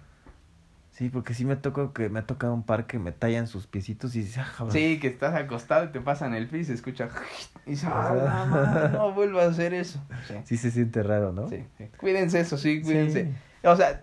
Sí, 0.92 1.08
porque 1.08 1.32
sí 1.32 1.46
me 1.46 1.56
tocó 1.56 1.94
que 1.94 2.10
me 2.10 2.18
ha 2.18 2.26
tocado 2.26 2.52
un 2.52 2.62
par 2.62 2.86
que 2.86 2.98
me 2.98 3.10
tallan 3.12 3.46
sus 3.46 3.66
piecitos 3.66 4.14
y 4.16 4.20
dices, 4.20 4.38
ah. 4.38 4.66
Sí, 4.70 4.98
que 5.00 5.06
estás 5.08 5.34
acostado 5.34 5.86
y 5.86 5.88
te 5.88 6.00
pasan 6.00 6.34
el 6.34 6.46
pie 6.46 6.60
y 6.60 6.64
se 6.64 6.74
escucha. 6.74 7.08
Y 7.66 7.70
dices. 7.70 7.88
"Ah, 7.92 8.90
no 8.92 9.12
vuelvas 9.12 9.46
a 9.46 9.50
hacer 9.50 9.72
eso. 9.74 10.02
Sí, 10.26 10.34
Sí 10.44 10.56
se 10.56 10.70
siente 10.70 11.02
raro, 11.02 11.32
¿no? 11.32 11.48
sí, 11.48 11.64
sí. 11.78 11.88
Cuídense 11.98 12.40
eso, 12.40 12.58
sí, 12.58 12.82
cuídense. 12.82 13.26
Sí. 13.26 13.66
O 13.66 13.76
sea, 13.76 14.02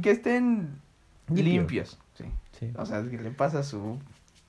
que 0.00 0.10
estén 0.10 0.78
Limpio. 1.28 1.44
limpios. 1.44 1.98
Sí. 2.14 2.24
Sí. 2.58 2.72
O 2.76 2.86
sea, 2.86 3.02
que 3.02 3.18
le 3.18 3.30
pasa 3.30 3.62
su 3.62 3.98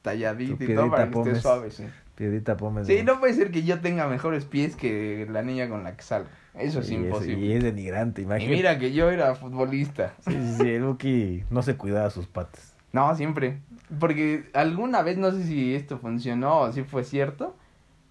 talladito 0.01 0.58
Su 0.58 0.63
y 0.63 0.75
todo 0.75 0.89
para 0.89 1.10
que 1.10 1.18
esté 1.20 1.36
suave, 1.42 1.72
sí. 1.72 1.84
Piedrita 2.16 2.56
pómez. 2.58 2.88
Sí, 2.88 3.01
no 3.04 3.20
puede 3.20 3.34
ser 3.34 3.51
que 3.51 3.63
yo 3.63 3.82
tenga 3.82 4.08
mejores 4.08 4.46
pies 4.46 4.75
que 4.75 5.27
la 5.30 5.42
niña 5.42 5.68
con 5.68 5.84
la 5.84 5.96
que 5.96 6.04
salgo. 6.04 6.30
Eso 6.55 6.81
es 6.81 6.91
imposible. 6.91 7.45
y 7.45 7.53
es 7.53 7.63
denigrante, 7.63 8.22
Y 8.22 8.25
imagínate. 8.25 8.55
mira 8.55 8.79
que 8.79 8.93
yo 8.93 9.10
era 9.10 9.33
futbolista. 9.36 10.13
Sí, 10.19 10.31
sí, 10.31 10.55
sí, 10.62 10.69
el 10.69 10.83
Buki 10.83 11.43
no 11.50 11.62
se 11.63 11.75
cuidaba 11.77 12.10
sus 12.10 12.27
patas. 12.27 12.75
No, 12.91 13.15
siempre. 13.15 13.60
Porque 14.00 14.50
alguna 14.53 15.01
vez, 15.01 15.17
no 15.17 15.31
sé 15.31 15.43
si 15.43 15.74
esto 15.75 15.98
funcionó 15.98 16.60
o 16.60 16.72
si 16.72 16.83
fue 16.83 17.03
cierto, 17.03 17.55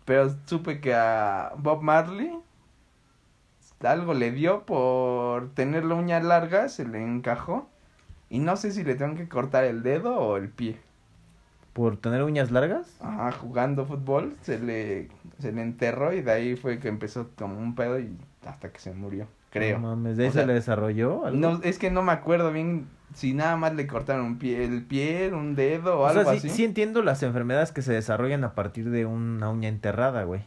pero 0.04 0.34
supe 0.46 0.80
que 0.80 0.92
a 0.94 1.52
Bob 1.56 1.82
Marley 1.82 2.30
algo 3.84 4.14
le 4.14 4.30
dio 4.30 4.64
por 4.64 5.50
tener 5.54 5.84
la 5.84 5.94
uña 5.96 6.20
larga, 6.20 6.68
se 6.68 6.86
le 6.86 7.02
encajó. 7.02 7.68
Y 8.30 8.38
no 8.38 8.56
sé 8.56 8.70
si 8.72 8.82
le 8.84 8.94
tengo 8.94 9.14
que 9.16 9.28
cortar 9.28 9.64
el 9.64 9.82
dedo 9.82 10.16
o 10.16 10.36
el 10.36 10.48
pie. 10.48 10.76
¿Por 11.72 11.96
tener 11.96 12.22
uñas 12.22 12.50
largas? 12.50 12.96
Ajá, 13.00 13.32
jugando 13.32 13.84
fútbol, 13.86 14.36
se 14.42 14.58
le, 14.58 15.08
se 15.38 15.52
le 15.52 15.62
enterró 15.62 16.12
y 16.12 16.20
de 16.22 16.30
ahí 16.32 16.56
fue 16.56 16.78
que 16.78 16.88
empezó 16.88 17.30
como 17.36 17.58
un 17.58 17.74
pedo 17.74 17.98
y 17.98 18.16
hasta 18.46 18.70
que 18.70 18.78
se 18.78 18.92
murió, 18.92 19.28
creo. 19.50 19.78
No 19.78 19.78
mames, 19.78 20.16
¿de 20.16 20.24
ahí 20.24 20.28
O 20.28 20.32
se 20.32 20.38
sea, 20.38 20.46
le 20.46 20.54
desarrolló 20.54 21.26
algo? 21.26 21.38
No, 21.38 21.60
es 21.62 21.78
que 21.78 21.90
no 21.90 22.02
me 22.02 22.12
acuerdo 22.12 22.52
bien 22.52 22.88
si 23.14 23.34
nada 23.34 23.56
más 23.56 23.74
le 23.74 23.86
cortaron 23.86 24.24
un 24.26 24.38
pie, 24.38 24.64
el 24.64 24.84
pie, 24.84 25.30
un 25.32 25.54
dedo 25.54 25.98
o, 26.00 26.06
o 26.06 26.06
algo 26.06 26.24
sea, 26.24 26.32
sí, 26.32 26.38
así. 26.38 26.48
sí 26.50 26.64
entiendo 26.64 27.02
las 27.02 27.22
enfermedades 27.22 27.72
que 27.72 27.82
se 27.82 27.92
desarrollan 27.92 28.44
a 28.44 28.54
partir 28.54 28.90
de 28.90 29.06
una 29.06 29.50
uña 29.50 29.68
enterrada, 29.68 30.24
güey. 30.24 30.42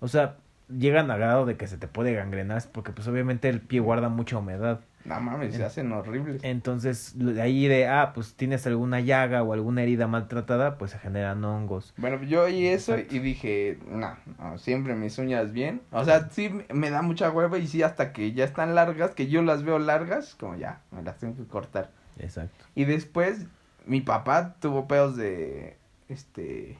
O 0.00 0.08
sea, 0.08 0.36
llegan 0.68 1.10
a 1.10 1.16
grado 1.16 1.46
de 1.46 1.56
que 1.56 1.66
se 1.66 1.76
te 1.78 1.88
puede 1.88 2.14
gangrenar 2.14 2.62
porque 2.72 2.92
pues 2.92 3.08
obviamente 3.08 3.48
el 3.48 3.60
pie 3.60 3.80
guarda 3.80 4.08
mucha 4.08 4.38
humedad. 4.38 4.80
No 5.04 5.20
mames, 5.20 5.54
se 5.54 5.62
hacen 5.62 5.92
horribles. 5.92 6.42
Entonces, 6.42 7.12
de 7.18 7.40
ahí 7.42 7.68
de, 7.68 7.86
ah, 7.88 8.12
pues 8.14 8.34
tienes 8.36 8.66
alguna 8.66 9.00
llaga 9.00 9.42
o 9.42 9.52
alguna 9.52 9.82
herida 9.82 10.06
maltratada, 10.06 10.78
pues 10.78 10.92
se 10.92 10.98
generan 10.98 11.44
hongos. 11.44 11.92
Bueno, 11.98 12.22
yo 12.22 12.44
oí 12.44 12.66
eso 12.66 12.94
Exacto. 12.94 13.16
y 13.16 13.18
dije, 13.18 13.78
no, 13.86 14.16
no, 14.38 14.56
siempre 14.56 14.94
mis 14.94 15.18
uñas 15.18 15.52
bien. 15.52 15.82
O 15.90 16.04
sea, 16.04 16.30
sí 16.30 16.50
me- 16.72 16.88
da 16.90 17.02
mucha 17.02 17.30
hueva 17.30 17.58
y 17.58 17.66
sí 17.66 17.82
hasta 17.82 18.12
que 18.14 18.32
ya 18.32 18.44
están 18.44 18.74
largas, 18.74 19.10
que 19.10 19.26
yo 19.28 19.42
las 19.42 19.62
veo 19.62 19.78
largas, 19.78 20.34
como 20.36 20.56
ya, 20.56 20.80
me 20.90 21.02
las 21.02 21.18
tengo 21.18 21.36
que 21.36 21.44
cortar. 21.44 21.90
Exacto. 22.18 22.64
Y 22.74 22.84
después, 22.86 23.46
mi 23.84 24.00
papá 24.00 24.54
tuvo 24.58 24.88
pedos 24.88 25.16
de, 25.16 25.76
este, 26.08 26.78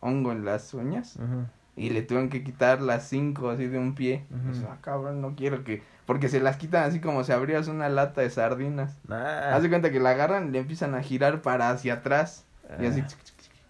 hongo 0.00 0.32
en 0.32 0.44
las 0.46 0.72
uñas. 0.72 1.16
Ujú. 1.16 1.46
Y 1.76 1.90
le 1.90 2.00
tuvieron 2.02 2.30
que 2.30 2.42
quitar 2.42 2.80
las 2.80 3.06
cinco 3.06 3.50
así 3.50 3.66
de 3.66 3.78
un 3.78 3.94
pie. 3.94 4.24
Dice, 4.50 4.64
ah, 4.70 4.78
cabrón, 4.80 5.20
no 5.20 5.34
quiero 5.36 5.62
que... 5.62 5.82
Porque 6.06 6.28
se 6.28 6.40
las 6.40 6.56
quitan 6.56 6.84
así 6.84 7.00
como 7.00 7.22
si 7.24 7.32
abrieras 7.32 7.68
una 7.68 7.88
lata 7.90 8.22
de 8.22 8.30
sardinas. 8.30 8.96
Ah, 9.10 9.50
Haz 9.54 9.62
de 9.62 9.68
cuenta 9.68 9.90
que 9.90 10.00
la 10.00 10.10
agarran 10.10 10.48
y 10.48 10.50
le 10.52 10.60
empiezan 10.60 10.94
a 10.94 11.02
girar 11.02 11.42
para 11.42 11.68
hacia 11.70 11.94
atrás. 11.94 12.46
Y 12.80 12.86
así 12.86 13.02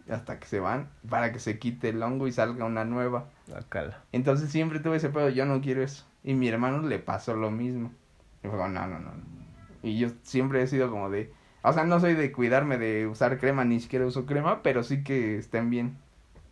Ah. 0.08 0.14
hasta 0.14 0.38
que 0.38 0.46
se 0.46 0.60
van 0.60 0.88
para 1.08 1.32
que 1.32 1.40
se 1.40 1.58
quite 1.58 1.88
el 1.88 2.00
hongo 2.02 2.28
y 2.28 2.32
salga 2.32 2.64
una 2.64 2.84
nueva. 2.84 3.26
Guácala. 3.48 4.02
Entonces 4.12 4.50
siempre 4.50 4.78
tuve 4.78 4.98
ese 4.98 5.08
pedo, 5.08 5.28
yo 5.30 5.44
no 5.44 5.60
quiero 5.60 5.82
eso. 5.82 6.06
Y 6.22 6.34
mi 6.34 6.48
hermano 6.48 6.82
le 6.82 6.98
pasó 7.00 7.34
lo 7.34 7.50
mismo. 7.50 7.90
Y 8.44 8.48
fue 8.48 8.56
como, 8.56 8.68
no, 8.68 8.86
no, 8.86 9.00
no. 9.00 9.10
no". 9.10 9.22
Y 9.82 9.98
yo 9.98 10.10
siempre 10.22 10.62
he 10.62 10.66
sido 10.68 10.90
como 10.90 11.10
de, 11.10 11.32
o 11.62 11.72
sea, 11.72 11.84
no 11.84 11.98
soy 11.98 12.14
de 12.14 12.30
cuidarme 12.30 12.78
de 12.78 13.06
usar 13.08 13.38
crema, 13.38 13.64
ni 13.64 13.80
siquiera 13.80 14.06
uso 14.06 14.26
crema, 14.26 14.62
pero 14.62 14.84
sí 14.84 15.02
que 15.02 15.38
estén 15.38 15.70
bien. 15.70 15.96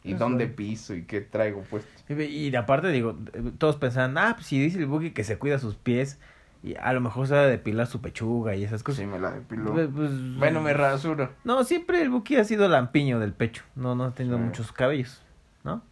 Y 0.04 0.12
dónde 0.14 0.46
piso 0.46 0.94
y 0.94 1.04
qué 1.04 1.22
traigo 1.22 1.62
puesto. 1.62 1.88
Y, 2.12 2.54
aparte 2.54 2.88
digo, 2.88 3.16
todos 3.58 3.76
pensaban, 3.76 4.16
ah, 4.18 4.32
pues 4.34 4.46
si 4.46 4.60
dice 4.60 4.78
el 4.78 4.86
Buki 4.86 5.12
que 5.12 5.24
se 5.24 5.38
cuida 5.38 5.58
sus 5.58 5.76
pies, 5.76 6.20
y 6.62 6.76
a 6.76 6.92
lo 6.92 7.00
mejor 7.00 7.26
se 7.26 7.34
va 7.34 7.40
a 7.40 7.46
depilar 7.46 7.86
su 7.86 8.00
pechuga 8.00 8.54
y 8.54 8.64
esas 8.64 8.82
cosas. 8.82 9.00
Sí, 9.00 9.06
me 9.06 9.18
la 9.18 9.32
depilo. 9.32 9.72
Pues, 9.72 9.88
pues, 9.94 10.10
Bueno, 10.36 10.60
me 10.60 10.72
rasuro. 10.74 11.30
No, 11.44 11.64
siempre 11.64 12.00
el 12.02 12.10
Buki 12.10 12.36
ha 12.36 12.44
sido 12.44 12.68
lampiño 12.68 13.18
del 13.18 13.32
pecho. 13.32 13.64
No, 13.74 13.94
no 13.94 14.04
ha 14.04 14.14
tenido 14.14 14.36
Sí. 14.36 14.42
muchos 14.44 14.72
cabellos, 14.72 15.22
¿no? 15.62 15.82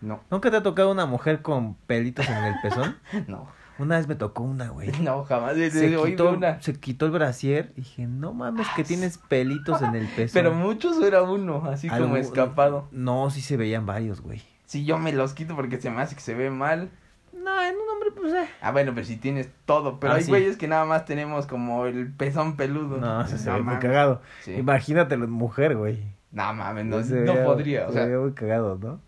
No, 0.00 0.22
¿Nunca 0.30 0.50
te 0.50 0.56
ha 0.56 0.62
tocado 0.62 0.90
una 0.90 1.04
mujer 1.04 1.42
con 1.42 1.74
pelitos 1.74 2.26
en 2.28 2.36
el 2.44 2.54
pezón? 2.62 2.96
no, 3.28 3.48
Una 3.80 3.96
vez 3.96 4.06
me 4.06 4.14
tocó 4.14 4.42
una, 4.42 4.68
güey. 4.68 4.90
no, 5.02 5.24
jamás. 5.24 5.54
Se 5.56 5.96
oído 5.96 6.04
quitó, 6.04 6.30
una. 6.30 6.60
se 6.60 6.78
quitó 6.78 7.06
el 7.06 7.12
brasier. 7.12 7.72
Dije, 7.74 8.06
no 8.06 8.32
mames, 8.34 8.66
que 8.76 8.84
tienes 8.84 9.18
pelitos 9.18 9.80
en 9.82 9.94
el 9.94 10.06
pezón. 10.16 10.34
Pero 10.34 10.54
muchos 10.54 11.00
era 11.02 11.22
uno, 11.22 11.64
así 11.66 11.88
como 11.88 12.16
escapado. 12.16 12.88
No, 12.92 13.30
sí 13.30 13.40
se 13.40 13.56
veían 13.56 13.86
varios, 13.86 14.20
güey. 14.20 14.42
Si 14.66 14.84
yo 14.84 14.98
me 14.98 15.12
los 15.12 15.32
quito 15.34 15.56
porque 15.56 15.80
se 15.80 15.90
me 15.90 16.00
hace 16.02 16.14
que 16.14 16.20
se 16.20 16.34
ve 16.34 16.50
mal. 16.50 16.90
No, 17.32 17.62
en 17.62 17.74
un 17.74 17.88
hombre, 17.88 18.10
pues, 18.14 18.34
eh. 18.34 18.48
Ah, 18.60 18.70
bueno, 18.70 18.92
pero 18.94 19.06
si 19.06 19.16
tienes 19.16 19.48
todo. 19.64 19.98
Pero 19.98 20.12
Ah, 20.12 20.16
hay 20.16 20.22
sí. 20.24 20.28
güeyes 20.30 20.56
que 20.58 20.68
nada 20.68 20.84
más 20.84 21.06
tenemos 21.06 21.46
como 21.46 21.86
el 21.86 22.12
pezón 22.12 22.56
peludo. 22.56 22.98
No, 22.98 23.26
se, 23.26 23.38
se 23.38 23.48
ve 23.50 23.56
muy 23.56 23.64
mames. 23.64 23.80
cagado. 23.80 24.20
Sí. 24.42 24.52
Imagínatelo 24.52 25.24
en 25.24 25.30
mujer, 25.30 25.76
güey. 25.76 26.04
No 26.32 26.52
mames, 26.52 26.84
no, 26.84 27.02
Se 27.02 27.20
no 27.24 27.34
podría. 27.44 27.84
O 27.86 27.88
se 27.88 27.94
sea, 27.94 28.04
veía 28.06 28.18
muy 28.18 28.32
cagado, 28.32 28.78
¿no? 28.80 29.00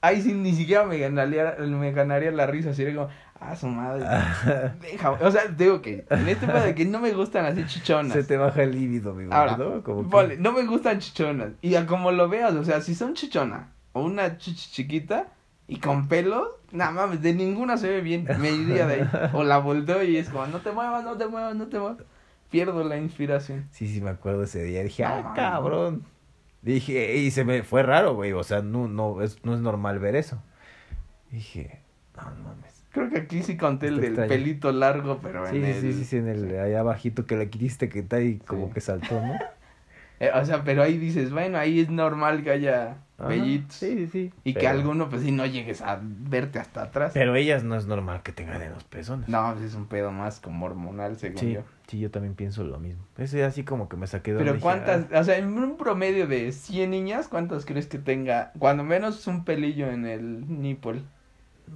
Ahí 0.00 0.22
sí 0.22 0.32
ni 0.32 0.52
siquiera 0.54 0.84
me 0.84 0.98
ganaría, 0.98 1.56
me 1.58 1.92
ganaría 1.92 2.30
la 2.30 2.46
risa. 2.46 2.72
Sería 2.74 2.94
como, 2.94 3.08
ah, 3.40 3.56
su 3.56 3.66
madre. 3.68 4.04
Deja, 4.80 5.12
o 5.12 5.30
sea, 5.30 5.46
digo 5.46 5.80
que 5.82 6.04
en 6.10 6.28
este 6.28 6.46
pedo 6.46 6.60
de 6.64 6.74
que 6.74 6.84
no 6.84 6.98
me 7.00 7.12
gustan 7.12 7.44
así 7.46 7.64
chichonas. 7.66 8.12
Se 8.12 8.24
te 8.24 8.36
baja 8.36 8.62
el 8.62 8.72
líbido, 8.72 9.12
amigo. 9.12 9.32
Ahora, 9.34 9.56
¿no? 9.56 9.82
Como 9.82 10.02
que- 10.02 10.08
vale, 10.16 10.36
no 10.36 10.52
me 10.52 10.64
gustan 10.64 10.98
chichonas. 10.98 11.52
Y 11.62 11.74
a 11.74 11.86
como 11.86 12.10
lo 12.12 12.28
veas, 12.28 12.54
o 12.54 12.64
sea, 12.64 12.80
si 12.80 12.94
son 12.94 13.14
chichona 13.14 13.72
o 13.92 14.02
una 14.02 14.38
chichi 14.38 14.70
chiquita 14.70 15.28
y 15.66 15.80
con 15.80 16.08
pelos, 16.08 16.48
nada 16.72 16.90
mames, 16.92 17.20
de 17.22 17.34
ninguna 17.34 17.76
se 17.76 17.88
ve 17.90 18.00
bien. 18.00 18.26
Me 18.38 18.50
iría 18.50 18.86
de 18.86 18.94
ahí. 19.02 19.08
O 19.32 19.44
la 19.44 19.58
volteo 19.58 20.02
y 20.02 20.16
es 20.16 20.28
como, 20.30 20.46
no 20.46 20.58
te 20.60 20.70
muevas, 20.72 21.04
no 21.04 21.16
te 21.16 21.26
muevas, 21.26 21.54
no 21.56 21.66
te 21.66 21.78
muevas. 21.78 21.98
Pierdo 22.50 22.82
la 22.84 22.96
inspiración. 22.96 23.68
Sí, 23.72 23.86
sí, 23.88 24.00
me 24.00 24.08
acuerdo 24.08 24.44
ese 24.44 24.62
día. 24.62 24.82
Dije, 24.82 25.02
No, 25.02 25.08
ah, 25.10 25.20
mames. 25.22 25.36
cabrón. 25.36 26.02
Dije, 26.74 27.16
y 27.16 27.30
se 27.30 27.44
me 27.44 27.62
fue 27.62 27.82
raro, 27.82 28.14
güey. 28.14 28.32
O 28.32 28.42
sea, 28.42 28.60
no, 28.62 28.88
no, 28.88 29.22
es, 29.22 29.42
no 29.44 29.54
es 29.54 29.60
normal 29.60 29.98
ver 29.98 30.16
eso. 30.16 30.42
Dije, 31.30 31.80
no, 32.16 32.22
mames. 32.42 32.84
Creo 32.90 33.10
que 33.10 33.18
aquí 33.20 33.42
sí 33.42 33.56
conté 33.56 33.88
el 33.88 33.96
del 33.96 34.04
extraño. 34.06 34.28
pelito 34.28 34.72
largo, 34.72 35.18
pero 35.22 35.46
Sí, 35.48 35.56
en 35.56 35.64
sí, 35.64 35.70
el... 35.70 35.80
sí, 35.80 35.92
sí, 35.92 36.04
sí, 36.04 36.16
en 36.16 36.28
el 36.28 36.58
allá 36.58 36.80
abajito 36.80 37.26
que 37.26 37.36
le 37.36 37.48
quitiste 37.50 37.88
que 37.88 38.00
está 38.00 38.20
y 38.20 38.38
como 38.38 38.66
Sí. 38.68 38.72
que 38.74 38.80
saltó, 38.80 39.14
¿no? 39.20 39.34
Eh, 40.20 40.32
o 40.34 40.44
sea, 40.44 40.64
pero 40.64 40.82
ahí 40.82 40.98
dices, 40.98 41.30
bueno, 41.30 41.58
ahí 41.58 41.78
es 41.78 41.90
normal 41.90 42.42
que 42.42 42.50
haya 42.50 42.96
vellitos. 43.20 43.76
Sí, 43.76 43.94
sí, 43.98 44.06
sí. 44.08 44.32
Y 44.42 44.54
que 44.54 44.66
alguno, 44.66 45.08
pues 45.08 45.22
sí, 45.22 45.30
no 45.30 45.46
llegues 45.46 45.80
a 45.80 46.00
verte 46.02 46.58
hasta 46.58 46.82
atrás. 46.82 47.12
Pero 47.14 47.36
ellas 47.36 47.62
no 47.62 47.76
es 47.76 47.86
normal 47.86 48.22
que 48.24 48.32
tengan 48.32 48.60
en 48.62 48.72
los 48.72 48.82
pezones. 48.82 49.28
No, 49.28 49.52
pues 49.52 49.66
es 49.66 49.74
un 49.76 49.86
pedo 49.86 50.10
más 50.10 50.40
como 50.40 50.66
hormonal, 50.66 51.16
según 51.18 51.38
Sí, 51.38 51.52
yo. 51.52 51.62
Sí, 51.88 51.98
yo 51.98 52.10
también 52.12 52.34
pienso 52.34 52.62
lo 52.62 52.78
mismo. 52.78 53.02
Ese 53.16 53.42
así 53.44 53.64
como 53.64 53.88
que 53.88 53.96
me 53.96 54.06
saqué 54.06 54.32
de 54.32 54.38
Pero 54.38 54.52
dije, 54.52 54.62
cuántas, 54.62 55.06
"Ah". 55.12 55.18
o 55.20 55.24
sea, 55.24 55.36
en 55.38 55.48
un 55.58 55.76
promedio 55.76 56.28
de 56.28 56.52
100 56.52 56.90
niñas, 56.90 57.26
¿cuántas 57.26 57.64
crees 57.66 57.86
que 57.88 57.98
tenga? 57.98 58.52
Cuando 58.58 58.84
menos 58.84 59.26
un 59.26 59.44
pelillo 59.44 59.90
en 59.90 60.06
el 60.06 60.60
nipple. 60.62 61.02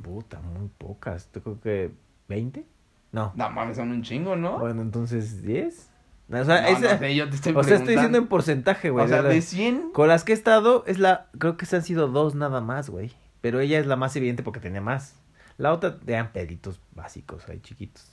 Puta, 0.03 0.41
muy 0.41 0.69
pocas. 0.79 1.29
Yo 1.35 1.43
creo 1.43 1.61
que 1.61 1.91
20. 2.29 2.65
No. 3.11 3.33
No 3.35 3.51
mames, 3.51 3.77
son 3.77 3.91
un 3.91 4.03
chingo, 4.03 4.37
¿no? 4.37 4.59
Bueno, 4.59 4.81
entonces 4.83 5.43
10. 5.43 5.91
O 6.31 6.45
sea, 6.45 6.63
No, 6.63 6.69
esa- 6.69 6.93
no 6.95 6.99
sé, 6.99 7.15
yo 7.15 7.29
te 7.29 7.35
estoy 7.37 7.53
o 7.55 7.63
sea, 7.63 7.77
estoy 7.77 7.95
diciendo 7.95 8.17
en 8.17 8.27
porcentaje, 8.27 8.89
güey. 8.89 9.05
O 9.05 9.09
sea, 9.09 9.23
de 9.23 9.43
100, 9.43 9.91
Con 9.93 10.09
las 10.09 10.25
que 10.25 10.33
he 10.33 10.35
estado, 10.35 10.85
es 10.87 10.99
la. 10.99 11.27
Creo 11.39 11.59
que 11.59 11.67
se 11.67 11.77
han 11.77 11.83
sido 11.83 12.09
dos 12.09 12.35
nada 12.35 12.61
más, 12.63 12.89
güey. 12.89 13.13
Pero 13.43 13.61
ella 13.61 13.79
es 13.79 13.87
la 13.87 13.97
más 13.97 14.15
evidente 14.17 14.43
porque 14.43 14.61
tenía 14.61 14.81
más. 14.81 15.17
La 15.59 15.73
otra 15.73 15.99
eran 16.07 16.33
peditos 16.33 16.81
básicos, 16.95 17.47
ahí 17.51 17.61
chiquitos. 17.61 18.12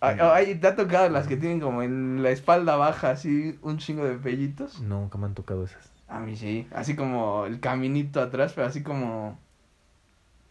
Ay, 0.00 0.54
¿te 0.56 0.66
ha 0.66 0.76
tocado 0.76 1.08
las 1.10 1.26
que 1.26 1.36
tienen 1.36 1.60
como 1.60 1.82
en 1.82 2.22
la 2.22 2.30
espalda 2.30 2.76
baja, 2.76 3.10
así, 3.10 3.58
un 3.62 3.78
chingo 3.78 4.04
de 4.04 4.14
pellitos? 4.16 4.80
Nunca 4.80 5.18
me 5.18 5.26
han 5.26 5.34
tocado 5.34 5.64
esas. 5.64 5.90
A 6.08 6.18
mí 6.20 6.36
sí, 6.36 6.66
así 6.74 6.96
como 6.96 7.46
el 7.46 7.60
caminito 7.60 8.20
atrás, 8.20 8.52
pero 8.54 8.66
así 8.66 8.82
como... 8.82 9.38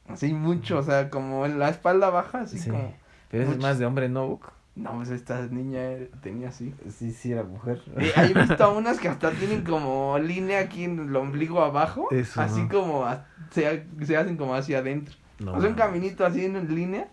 Así 0.07 0.33
mucho, 0.33 0.79
o 0.79 0.83
sea, 0.83 1.09
como 1.09 1.45
en 1.45 1.59
la 1.59 1.69
espalda 1.69 2.09
baja, 2.09 2.41
así 2.41 2.57
Sí. 2.57 2.69
como... 2.69 2.93
Pero 3.29 3.43
ese 3.43 3.51
es 3.51 3.57
Mucho. 3.57 3.67
más 3.67 3.77
de 3.77 3.85
hombre, 3.85 4.09
¿no? 4.09 4.27
Buc? 4.27 4.51
No, 4.75 4.93
pues 4.95 5.09
esta 5.09 5.45
niña 5.47 5.81
tenía 6.23 6.49
así. 6.49 6.73
Sí, 6.89 7.11
sí, 7.11 7.31
era 7.31 7.43
mujer. 7.43 7.81
Eh, 7.97 8.11
he 8.15 8.33
visto 8.33 8.73
unas 8.77 8.97
que 8.99 9.07
hasta 9.09 9.29
tienen 9.31 9.63
como 9.63 10.17
línea 10.17 10.59
aquí 10.61 10.85
en 10.85 10.97
el 10.99 11.15
ombligo 11.15 11.61
abajo. 11.61 12.07
Eso, 12.11 12.41
así 12.41 12.63
¿no? 12.63 12.69
como 12.69 13.05
a- 13.05 13.25
se, 13.51 13.85
se 14.03 14.17
hacen 14.17 14.35
como 14.37 14.55
hacia 14.55 14.79
adentro. 14.79 15.13
No, 15.39 15.53
o 15.53 15.61
sea, 15.61 15.69
un 15.69 15.75
caminito 15.75 16.25
así 16.25 16.43
en 16.45 16.73
línea. 16.73 17.07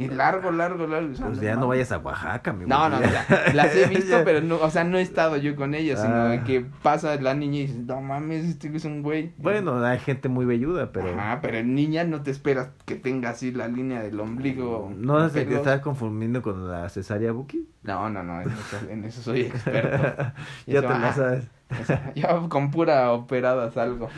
Y 0.00 0.06
largo, 0.08 0.52
largo, 0.52 0.86
largo. 0.86 1.10
o 1.12 1.14
sea, 1.16 1.26
Pues 1.26 1.40
ya 1.40 1.56
no 1.56 1.66
vayas 1.66 1.90
a 1.90 1.98
Oaxaca, 1.98 2.52
mi 2.52 2.66
No, 2.66 2.88
no, 2.88 2.98
sea, 3.00 3.26
las 3.52 3.74
he 3.74 3.86
visto, 3.88 4.22
pero 4.24 4.40
no, 4.40 4.56
o 4.56 4.70
sea, 4.70 4.84
no 4.84 4.96
he 4.96 5.02
estado 5.02 5.36
yo 5.38 5.56
con 5.56 5.74
ellas, 5.74 6.00
sino 6.00 6.14
Ah. 6.14 6.44
que 6.44 6.64
pasa 6.82 7.20
la 7.20 7.34
niña 7.34 7.56
y 7.58 7.62
dices, 7.66 7.78
no 7.84 8.00
mames, 8.00 8.44
este 8.44 8.74
es 8.76 8.84
un 8.84 9.02
güey. 9.02 9.32
Bueno, 9.38 9.84
hay 9.84 9.98
gente 9.98 10.28
muy 10.28 10.44
velluda, 10.46 10.92
pero. 10.92 11.08
Ajá, 11.18 11.40
pero 11.42 11.58
en 11.58 11.74
niña 11.74 12.04
no 12.04 12.22
te 12.22 12.30
esperas 12.30 12.68
que 12.86 12.94
tenga 12.94 13.30
así 13.30 13.50
la 13.50 13.66
línea 13.66 14.00
del 14.00 14.20
ombligo. 14.20 14.92
¿No 14.96 15.28
se 15.28 15.40
te 15.40 15.44
pelos. 15.46 15.58
estás 15.60 15.80
confundiendo 15.80 16.42
con 16.42 16.70
la 16.70 16.88
cesárea 16.88 17.32
Buki? 17.32 17.66
No, 17.82 18.08
no, 18.08 18.22
no, 18.22 18.40
en 18.40 18.50
eso, 18.50 18.78
en 18.90 19.04
eso 19.04 19.20
soy 19.22 19.40
experto. 19.42 20.32
ya 20.66 20.80
te 20.80 20.88
la 20.88 21.08
ah, 21.08 21.12
sabes. 21.12 21.44
O 21.80 21.84
sea, 21.84 22.12
ya 22.14 22.38
con 22.48 22.70
pura 22.70 23.12
operada 23.12 23.70
salgo. 23.70 24.08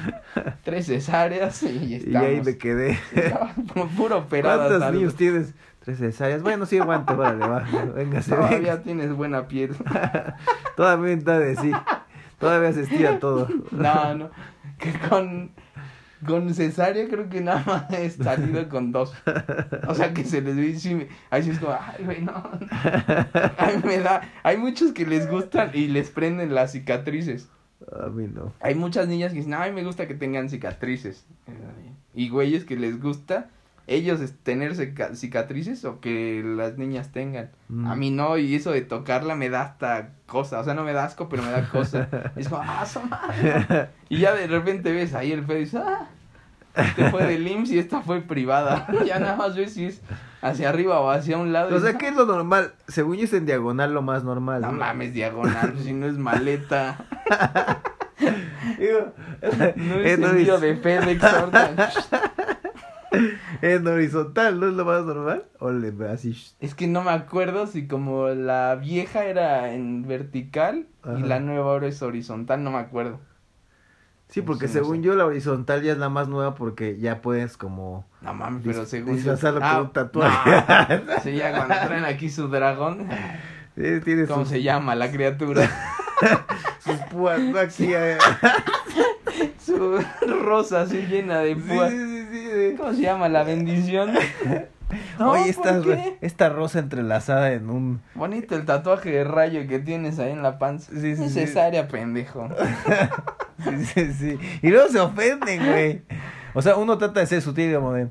Tres 0.62 0.86
cesáreas 0.86 1.62
y 1.64 1.68
Y 1.84 1.94
estamos. 1.96 2.28
ahí 2.28 2.40
me 2.44 2.56
quedé. 2.58 2.96
Con 3.74 3.88
pura 3.88 4.16
operada 4.18 4.56
¿Cuántos 4.68 4.80
salgo. 4.80 4.98
niños 4.98 5.14
tienes? 5.16 5.54
Tres 5.84 5.98
cesáreas. 5.98 6.42
Bueno, 6.42 6.66
sí, 6.66 6.78
aguanta, 6.78 7.14
órale, 7.14 7.46
va. 7.46 7.60
Véngase, 7.94 8.34
Todavía 8.34 8.58
venga. 8.58 8.82
tienes 8.82 9.12
buena 9.14 9.48
piel. 9.48 9.74
Todavía 10.76 11.14
está 11.14 11.38
de 11.38 11.56
sí. 11.56 11.72
Todavía 12.38 12.72
se 12.72 12.82
estira 12.82 13.18
todo. 13.18 13.48
No, 13.70 14.14
no. 14.14 14.30
Que 14.78 14.92
con, 15.08 15.50
con 16.26 16.52
cesárea 16.54 17.06
creo 17.08 17.28
que 17.28 17.40
nada 17.40 17.62
más 17.66 17.90
he 17.92 18.08
salido 18.10 18.68
con 18.68 18.92
dos. 18.92 19.14
O 19.88 19.94
sea 19.94 20.12
que 20.14 20.24
se 20.24 20.40
les 20.40 20.56
ve 20.56 20.78
sí 20.78 21.06
Ahí 21.30 21.42
sí 21.42 21.50
es 21.50 21.58
como, 21.58 21.72
ay, 21.78 22.04
güey, 22.04 22.22
no. 22.22 22.32
A 22.32 23.66
mí 23.74 23.82
me 23.84 23.98
da. 23.98 24.22
Hay 24.42 24.56
muchos 24.56 24.92
que 24.92 25.04
les 25.06 25.30
gustan 25.30 25.70
y 25.74 25.88
les 25.88 26.10
prenden 26.10 26.54
las 26.54 26.72
cicatrices. 26.72 27.48
A 27.92 28.06
mí 28.08 28.26
no. 28.26 28.52
Hay 28.60 28.74
muchas 28.74 29.06
niñas 29.08 29.32
que 29.32 29.38
dicen, 29.38 29.54
ay, 29.54 29.72
me 29.72 29.84
gusta 29.84 30.06
que 30.06 30.14
tengan 30.14 30.48
cicatrices. 30.48 31.26
Y 32.14 32.28
güeyes 32.28 32.64
que 32.64 32.76
les 32.76 33.00
gusta 33.00 33.48
ellos 33.90 34.20
tener 34.42 34.74
cica- 34.76 35.14
cicatrices 35.14 35.84
o 35.84 36.00
que 36.00 36.42
las 36.44 36.78
niñas 36.78 37.10
tengan. 37.12 37.50
Mm. 37.68 37.86
A 37.86 37.96
mí 37.96 38.10
no, 38.10 38.38
y 38.38 38.54
eso 38.54 38.70
de 38.72 38.82
tocarla 38.82 39.34
me 39.34 39.50
da 39.50 39.62
hasta 39.62 40.10
cosa. 40.26 40.60
O 40.60 40.64
sea, 40.64 40.74
no 40.74 40.84
me 40.84 40.92
da 40.92 41.04
asco, 41.04 41.28
pero 41.28 41.42
me 41.42 41.50
da 41.50 41.68
cosa. 41.68 42.08
es 42.36 42.48
como, 42.48 42.62
ah, 42.64 42.86
su 42.86 43.00
madre". 43.02 43.88
Y 44.08 44.18
ya 44.18 44.34
de 44.34 44.46
repente 44.46 44.92
ves 44.92 45.14
ahí 45.14 45.32
el 45.32 45.42
pedo 45.44 45.58
y 45.58 45.64
dices, 45.64 45.80
ah, 45.84 46.06
este 46.74 47.10
fue 47.10 47.26
del 47.26 47.46
IMSS 47.46 47.70
y 47.72 47.78
esta 47.80 48.00
fue 48.00 48.20
privada. 48.20 48.86
ya 49.04 49.18
nada 49.18 49.34
más 49.36 49.56
ves 49.56 49.74
si 49.74 49.86
es 49.86 50.00
hacia 50.40 50.68
arriba 50.68 51.00
o 51.00 51.10
hacia 51.10 51.36
un 51.36 51.52
lado. 51.52 51.74
O 51.76 51.80
sea, 51.80 51.98
¿qué 51.98 52.08
es 52.08 52.14
lo 52.14 52.26
normal? 52.26 52.72
Según 52.86 53.16
yo 53.16 53.24
es 53.24 53.32
en 53.32 53.44
diagonal 53.44 53.92
lo 53.92 54.02
más 54.02 54.22
normal. 54.22 54.62
No 54.62 54.70
¿no? 54.72 54.78
mames, 54.78 55.12
diagonal, 55.12 55.74
si 55.82 55.92
no 55.92 56.06
es 56.06 56.16
maleta. 56.16 57.04
Digo, 58.78 59.12
No 59.76 59.94
es 59.96 60.18
en, 60.18 60.24
envío 60.24 60.58
horiz- 60.58 60.60
de 60.60 60.76
FedEx. 60.76 61.22
En 63.62 63.86
horizontal, 63.86 64.60
¿no 64.60 64.68
es 64.68 64.74
lo 64.74 64.84
más 64.84 65.04
normal? 65.04 65.44
O 65.58 65.70
le 65.72 65.92
así. 66.08 66.36
Es 66.60 66.74
que 66.74 66.86
no 66.86 67.02
me 67.02 67.10
acuerdo 67.10 67.66
si 67.66 67.86
como 67.86 68.28
la 68.28 68.76
vieja 68.76 69.24
era 69.24 69.72
en 69.72 70.06
vertical 70.06 70.86
y 71.18 71.22
la 71.22 71.40
nueva 71.40 71.70
ahora 71.72 71.88
es 71.88 72.02
horizontal, 72.02 72.62
no 72.62 72.70
me 72.70 72.78
acuerdo. 72.78 73.20
Sí, 74.28 74.42
porque 74.42 74.68
Sí, 74.68 74.74
no 74.78 74.80
según 74.84 74.96
sé. 74.98 75.02
yo 75.02 75.14
la 75.16 75.26
horizontal 75.26 75.82
ya 75.82 75.90
es 75.92 75.98
la 75.98 76.08
más 76.08 76.28
nueva 76.28 76.54
porque 76.54 76.98
ya 76.98 77.20
puedes 77.20 77.56
como 77.56 78.06
No 78.20 78.32
mames, 78.32 78.62
pero 78.64 78.86
según 78.86 79.16
disfrazarlo 79.16 79.58
Ah, 79.60 79.74
con 79.74 79.86
un 79.86 79.92
tatuaje. 79.92 80.50
no. 81.04 81.12
Sí, 81.24 81.34
ya 81.34 81.50
cuando 81.50 81.74
traen 81.74 82.04
aquí 82.04 82.30
su 82.30 82.46
dragón, 82.48 83.08
Sí, 83.76 84.00
tiene 84.04 84.26
¿cómo 84.26 84.44
se 84.44 84.62
llama 84.62 84.94
la 84.94 85.10
criatura? 85.10 85.68
sus 86.78 86.96
púas 87.10 87.40
¿no? 87.40 87.58
aquí. 87.58 87.92
eh. 87.92 88.18
su 89.58 89.98
rosa 90.44 90.82
así 90.82 91.06
llena 91.06 91.40
de 91.40 91.54
Sí, 91.54 91.60
púas. 91.62 91.90
sí, 91.90 91.98
sí, 91.98 92.26
¿Cómo 92.76 92.92
se 92.92 93.02
llama? 93.02 93.28
La 93.28 93.42
bendición. 93.44 94.14
No, 95.20 95.30
Oye, 95.30 95.52
¿por 95.52 95.68
esta, 95.68 96.04
esta 96.20 96.48
rosa 96.48 96.80
entrelazada 96.80 97.52
en 97.52 97.70
un... 97.70 98.02
Bonito 98.16 98.56
el 98.56 98.64
tatuaje 98.64 99.10
de 99.10 99.22
rayo 99.22 99.68
que 99.68 99.78
tienes 99.78 100.18
ahí 100.18 100.32
en 100.32 100.42
la 100.42 100.58
panza. 100.58 100.90
Sí, 100.92 101.00
sí, 101.00 101.14
sí. 101.14 101.20
Necesaria, 101.22 101.86
pendejo. 101.86 102.48
Sí, 103.62 103.84
sí, 103.84 104.12
sí. 104.14 104.38
Y 104.62 104.68
luego 104.70 104.88
se 104.88 104.98
ofenden, 104.98 105.64
güey. 105.64 106.02
O 106.54 106.62
sea, 106.62 106.76
uno 106.76 106.96
trata 106.96 107.20
de 107.20 107.26
ser 107.26 107.42
sutil, 107.42 107.74
como 107.74 107.92
de... 107.92 108.08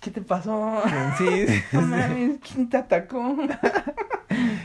¿Qué 0.00 0.10
te 0.10 0.22
pasó? 0.22 0.82
Sí, 1.18 1.46
sí, 1.46 1.62
No 1.72 1.82
mames, 1.82 2.38
¿quién 2.40 2.68
te 2.70 2.78
atacó? 2.78 3.36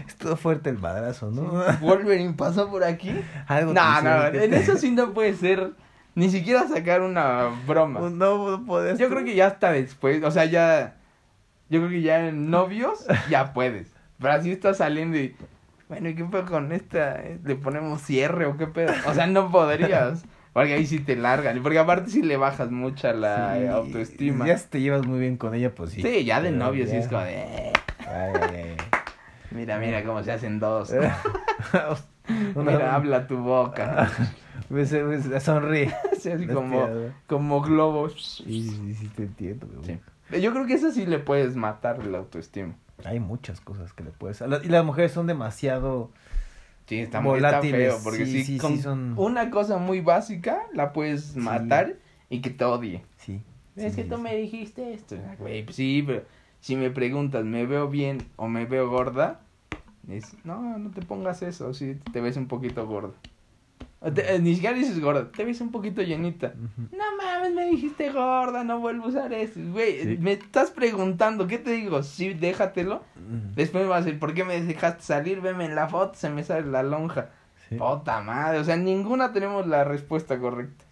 Estuvo 0.07 0.37
fuerte 0.37 0.69
el 0.69 0.77
madrazo, 0.79 1.29
¿no? 1.29 1.51
¿Wolverine 1.81 2.33
pasó 2.33 2.69
por 2.69 2.83
aquí? 2.83 3.13
Algo 3.47 3.73
No, 3.73 4.01
no, 4.01 4.27
en 4.27 4.53
eso 4.53 4.77
sí 4.77 4.91
no 4.91 5.13
puede 5.13 5.35
ser. 5.35 5.71
Ni 6.15 6.29
siquiera 6.29 6.67
sacar 6.67 7.01
una 7.01 7.49
broma. 7.67 7.99
No, 8.01 8.09
no 8.51 8.65
puedes. 8.65 8.99
Yo 8.99 9.09
creo 9.09 9.23
que 9.23 9.35
ya 9.35 9.47
hasta 9.47 9.71
después, 9.71 10.23
o 10.23 10.31
sea, 10.31 10.45
ya. 10.45 10.95
Yo 11.69 11.79
creo 11.79 11.89
que 11.89 12.01
ya 12.01 12.27
en 12.27 12.51
novios 12.51 13.05
ya 13.29 13.53
puedes. 13.53 13.91
Pero 14.19 14.33
así 14.33 14.51
estás 14.51 14.77
saliendo 14.77 15.17
y. 15.17 15.35
Bueno, 15.89 16.09
¿y 16.09 16.15
qué 16.15 16.23
pedo 16.23 16.45
con 16.45 16.71
esta? 16.71 17.21
¿Le 17.43 17.55
ponemos 17.55 18.01
cierre 18.01 18.45
o 18.45 18.57
qué 18.57 18.67
pedo? 18.67 18.93
O 19.07 19.13
sea, 19.13 19.27
no 19.27 19.51
podrías. 19.51 20.23
Porque 20.53 20.73
ahí 20.73 20.85
sí 20.85 20.99
te 20.99 21.15
largan. 21.15 21.61
Porque 21.63 21.79
aparte 21.79 22.11
sí 22.11 22.21
le 22.21 22.37
bajas 22.37 22.69
mucha 22.69 23.11
la 23.13 23.55
Sí, 23.57 23.65
autoestima. 23.65 24.45
Ya 24.45 24.57
si 24.59 24.67
te 24.67 24.81
llevas 24.81 25.05
muy 25.07 25.19
bien 25.19 25.35
con 25.37 25.55
ella, 25.55 25.73
pues 25.73 25.89
sí. 25.91 26.01
Sí, 26.03 26.25
ya 26.25 26.41
de 26.41 26.49
Pero 26.51 26.63
novio 26.63 26.85
sí 26.85 26.91
ya- 26.93 26.99
es 26.99 27.07
como 27.07 27.21
de. 27.23 27.33
"Eh, 27.41 27.73
Ay, 28.07 28.33
ay, 28.53 28.75
Mira, 29.53 29.77
mira 29.77 30.03
cómo 30.03 30.23
se 30.23 30.31
hacen 30.31 30.59
dos. 30.59 30.91
Una- 32.55 32.71
Mira, 32.71 32.95
habla 32.95 33.27
tu 33.27 33.37
boca. 33.37 34.09
Sonríe. 35.41 35.93
Así, 36.11 36.31
así 36.31 36.47
como, 36.47 36.87
como 37.27 37.61
globos. 37.61 38.41
Sí, 38.45 38.63
sí, 38.69 38.93
sí, 38.95 39.07
te 39.09 39.23
entiendo. 39.23 39.67
Sí. 39.85 39.99
Yo 40.41 40.53
creo 40.53 40.65
que 40.65 40.73
eso 40.75 40.89
sí 40.91 41.05
le 41.05 41.19
puedes 41.19 41.55
matar 41.57 42.05
la 42.05 42.19
autoestima. 42.19 42.75
Hay 43.03 43.19
muchas 43.19 43.59
cosas 43.59 43.91
que 43.91 44.03
le 44.05 44.11
puedes. 44.11 44.41
Y 44.63 44.69
las 44.69 44.85
mujeres 44.85 45.11
son 45.11 45.27
demasiado. 45.27 46.11
Sí, 46.85 46.99
está 46.99 47.19
muy 47.21 47.39
feo. 47.39 47.97
Porque 48.03 48.25
sí, 48.25 48.31
sí, 48.31 48.43
sí, 48.43 48.57
con 48.57 48.77
sí, 48.77 48.81
son- 48.81 49.13
una 49.17 49.49
cosa 49.49 49.77
muy 49.77 49.99
básica 50.01 50.59
la 50.73 50.93
puedes 50.93 51.35
matar 51.35 51.95
y 52.29 52.39
que 52.41 52.49
te 52.49 52.63
odie. 52.63 53.03
Sí. 53.17 53.41
es 53.75 53.93
sí, 53.93 54.01
que 54.03 54.07
tú 54.07 54.15
sí. 54.15 54.21
me 54.21 54.35
dijiste 54.35 54.93
esto. 54.93 55.17
Güey, 55.39 55.63
pues 55.65 55.75
sí, 55.75 56.03
pero 56.07 56.23
si 56.61 56.75
me 56.77 56.89
preguntas, 56.89 57.43
¿me 57.43 57.65
veo 57.65 57.89
bien 57.89 58.19
o 58.37 58.47
me 58.47 58.65
veo 58.65 58.89
gorda? 58.89 59.41
Es, 60.09 60.35
no, 60.43 60.77
no 60.77 60.91
te 60.91 61.01
pongas 61.01 61.41
eso, 61.43 61.73
sí, 61.73 61.97
te 62.11 62.19
ves 62.21 62.35
un 62.37 62.47
poquito 62.47 62.85
gorda. 62.85 63.13
O 64.01 64.11
te- 64.11 64.35
eh, 64.35 64.39
ni 64.39 64.53
siquiera 64.55 64.75
dices 64.75 64.99
gorda, 64.99 65.31
te 65.31 65.45
ves 65.45 65.61
un 65.61 65.71
poquito 65.71 66.01
llenita. 66.01 66.53
No 66.91 67.15
mames, 67.17 67.53
me 67.53 67.65
dijiste 67.67 68.11
gorda, 68.11 68.65
no 68.65 68.79
vuelvo 68.81 69.05
a 69.05 69.07
usar 69.07 69.31
eso. 69.31 69.59
Güey, 69.71 70.01
Sí. 70.03 70.17
me 70.19 70.33
estás 70.33 70.71
preguntando, 70.71 71.47
¿qué 71.47 71.57
te 71.57 71.71
digo? 71.71 72.03
Sí, 72.03 72.33
déjatelo. 72.33 73.01
Después 73.55 73.83
me 73.85 73.89
vas 73.89 74.01
a 74.01 74.05
decir, 74.05 74.19
¿por 74.19 74.33
qué 74.33 74.43
me 74.43 74.61
dejaste 74.61 75.03
salir? 75.03 75.39
Veme 75.39 75.63
en 75.65 75.75
la 75.75 75.87
foto, 75.87 76.15
se 76.15 76.29
me 76.29 76.43
sale 76.43 76.69
la 76.69 76.83
lonja. 76.83 77.29
Sí. 77.69 77.75
Puta 77.75 78.19
madre, 78.21 78.59
o 78.59 78.63
sea, 78.65 78.75
ninguna 78.75 79.31
tenemos 79.31 79.65
la 79.67 79.85
respuesta 79.85 80.37
correcta. 80.37 80.82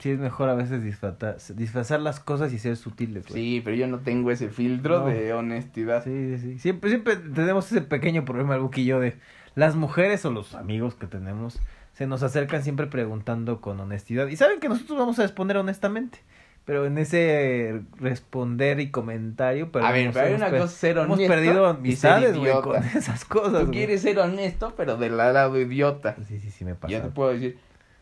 Sí. 0.00 0.10
Es 0.10 0.18
mejor 0.18 0.48
a 0.48 0.54
veces 0.54 0.82
disfrazar, 0.82 1.36
disfrazar 1.54 2.00
las 2.00 2.18
cosas 2.20 2.52
y 2.52 2.58
ser 2.58 2.76
sutiles, 2.76 3.26
güey. 3.28 3.40
Sí, 3.42 3.60
pero 3.64 3.76
yo 3.76 3.86
no 3.86 3.98
tengo 4.00 4.30
ese 4.30 4.48
filtro 4.48 5.00
No. 5.00 5.06
de 5.06 5.32
honestidad. 5.32 6.02
Sí, 6.02 6.36
sí, 6.36 6.38
sí. 6.38 6.58
Siempre, 6.58 6.90
siempre 6.90 7.16
tenemos 7.16 7.70
ese 7.70 7.82
pequeño 7.82 8.24
problema, 8.24 8.56
el 8.56 8.68
yo, 8.84 8.98
de 9.00 9.16
las 9.54 9.76
mujeres 9.76 10.24
o 10.24 10.30
los 10.30 10.54
amigos 10.54 10.94
que 10.94 11.06
tenemos 11.06 11.60
se 11.92 12.06
nos 12.06 12.22
acercan 12.22 12.62
siempre 12.62 12.86
preguntando 12.86 13.60
con 13.60 13.78
honestidad. 13.78 14.26
Y 14.28 14.36
saben 14.36 14.58
que 14.60 14.68
nosotros 14.68 14.98
vamos 14.98 15.18
a 15.18 15.22
responder 15.22 15.56
honestamente. 15.58 16.20
Pero 16.64 16.86
en 16.86 16.98
ese 16.98 17.82
responder 17.98 18.80
y 18.80 18.90
comentario, 18.90 19.72
pero 19.72 19.86
a 19.86 19.92
ver, 19.92 20.12
pero 20.12 20.26
hay 20.26 20.34
una 20.34 20.50
cosa 20.50 20.68
ser 20.68 20.98
hemos 20.98 21.18
perdido 21.18 21.66
amistades, 21.66 22.36
güey, 22.36 22.52
con 22.62 22.76
esas 22.96 23.24
cosas. 23.24 23.64
Tú 23.64 23.70
quieres 23.70 24.02
ser 24.02 24.18
honesto, 24.18 24.74
pero 24.76 24.96
del 24.96 25.16
lado 25.16 25.58
idiota. 25.58 26.16
Sí, 26.28 26.38
sí, 26.38 26.50
sí, 26.50 26.64
me 26.64 26.74
pasa. 26.74 26.92
Yo 26.92 27.02
te 27.02 27.08
puedo 27.08 27.30
decir, 27.32 27.58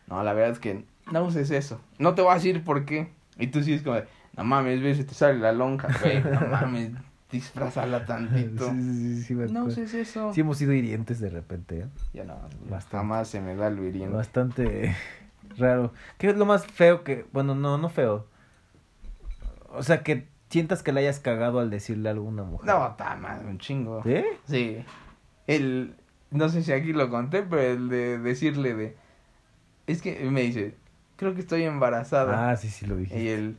no, 0.07 0.21
la 0.23 0.33
verdad 0.33 0.51
es 0.51 0.59
que 0.59 0.83
no 1.11 1.23
uses 1.23 1.51
eso. 1.51 1.79
No 1.97 2.15
te 2.15 2.21
voy 2.21 2.31
a 2.31 2.35
decir 2.35 2.63
por 2.63 2.85
qué. 2.85 3.09
Y 3.37 3.47
tú 3.47 3.63
sí 3.63 3.73
es 3.73 3.81
como, 3.81 3.95
de, 3.95 4.05
no 4.37 4.43
mames, 4.43 4.81
ves, 4.81 4.97
se 4.97 5.03
te 5.03 5.13
sale 5.13 5.39
la 5.39 5.51
lonja, 5.51 5.87
güey. 6.01 6.21
No 6.23 6.41
mames, 6.51 6.91
disfrazala 7.31 7.99
Sí, 8.01 8.05
tantito. 8.07 8.69
sí, 8.71 8.81
sí, 8.81 9.23
sí, 9.23 9.35
me 9.35 9.47
No 9.47 9.65
uses 9.65 9.93
eso. 9.93 10.33
Sí 10.33 10.41
hemos 10.41 10.57
sido 10.57 10.73
hirientes 10.73 11.19
de 11.19 11.29
repente, 11.29 11.79
¿eh? 11.81 11.85
Ya 12.13 12.23
no, 12.23 12.35
Bastante. 12.69 12.97
jamás 12.97 13.27
se 13.27 13.39
me 13.41 13.55
da 13.55 13.69
lo 13.69 13.83
hiriente. 13.85 14.15
Bastante 14.15 14.95
raro. 15.57 15.93
¿Qué 16.17 16.29
es 16.29 16.35
lo 16.37 16.45
más 16.45 16.65
feo 16.65 17.03
que... 17.03 17.25
Bueno, 17.31 17.55
no, 17.55 17.77
no 17.77 17.89
feo. 17.89 18.27
O 19.71 19.83
sea, 19.83 20.01
que 20.03 20.27
sientas 20.49 20.81
que 20.83 20.91
le 20.91 21.01
hayas 21.01 21.19
cagado 21.19 21.59
al 21.59 21.69
decirle 21.69 22.09
algo 22.09 22.25
a 22.25 22.29
una 22.29 22.43
mujer. 22.43 22.67
No, 22.67 22.87
está 22.89 23.15
mal, 23.15 23.45
un 23.45 23.59
chingo. 23.59 24.01
¿Sí? 24.03 24.23
Sí. 24.47 24.83
El, 25.47 25.95
no 26.31 26.49
sé 26.49 26.63
si 26.63 26.71
aquí 26.71 26.91
lo 26.93 27.09
conté, 27.09 27.43
pero 27.43 27.61
el 27.61 27.89
de 27.89 28.17
decirle 28.17 28.73
de, 28.75 28.97
es 29.87 30.01
que 30.01 30.19
me 30.29 30.41
dice, 30.41 30.75
creo 31.19 31.35
que 31.35 31.41
estoy 31.41 31.63
embarazada. 31.63 32.49
Ah, 32.49 32.55
sí, 32.55 32.69
sí 32.69 32.85
lo 32.87 32.95
dije. 32.95 33.21
y 33.21 33.27
él, 33.27 33.57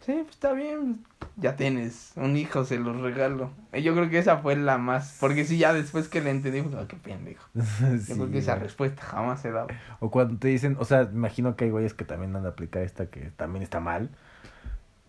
sí, 0.00 0.12
pues 0.22 0.30
está 0.30 0.52
bien, 0.52 1.04
ya 1.36 1.54
tienes 1.56 2.12
un 2.16 2.36
hijo, 2.36 2.64
se 2.64 2.78
los 2.78 2.98
regalo. 3.00 3.50
Y 3.72 3.82
yo 3.82 3.94
creo 3.94 4.08
que 4.08 4.18
esa 4.18 4.38
fue 4.38 4.56
la 4.56 4.78
más, 4.78 5.18
porque 5.20 5.44
sí, 5.44 5.58
ya 5.58 5.74
después 5.74 6.08
que 6.08 6.20
le 6.22 6.30
entendí, 6.30 6.62
pues, 6.62 6.74
"Ah, 6.74 6.86
qué 6.88 6.96
pendejo. 6.96 7.46
Yo 8.08 8.14
creo 8.16 8.30
que 8.30 8.38
esa 8.38 8.54
respuesta 8.56 9.02
jamás 9.02 9.40
se 9.42 9.50
da. 9.52 9.66
O 10.00 10.10
cuando 10.10 10.38
te 10.38 10.48
dicen, 10.48 10.76
o 10.80 10.84
sea, 10.84 11.02
imagino 11.02 11.54
que 11.56 11.66
hay 11.66 11.70
güeyes 11.70 11.92
que 11.94 12.04
también 12.04 12.34
han 12.34 12.42
de 12.42 12.48
aplicar 12.48 12.82
esta 12.82 13.06
que 13.06 13.30
también 13.36 13.62
está 13.62 13.80
mal. 13.80 14.10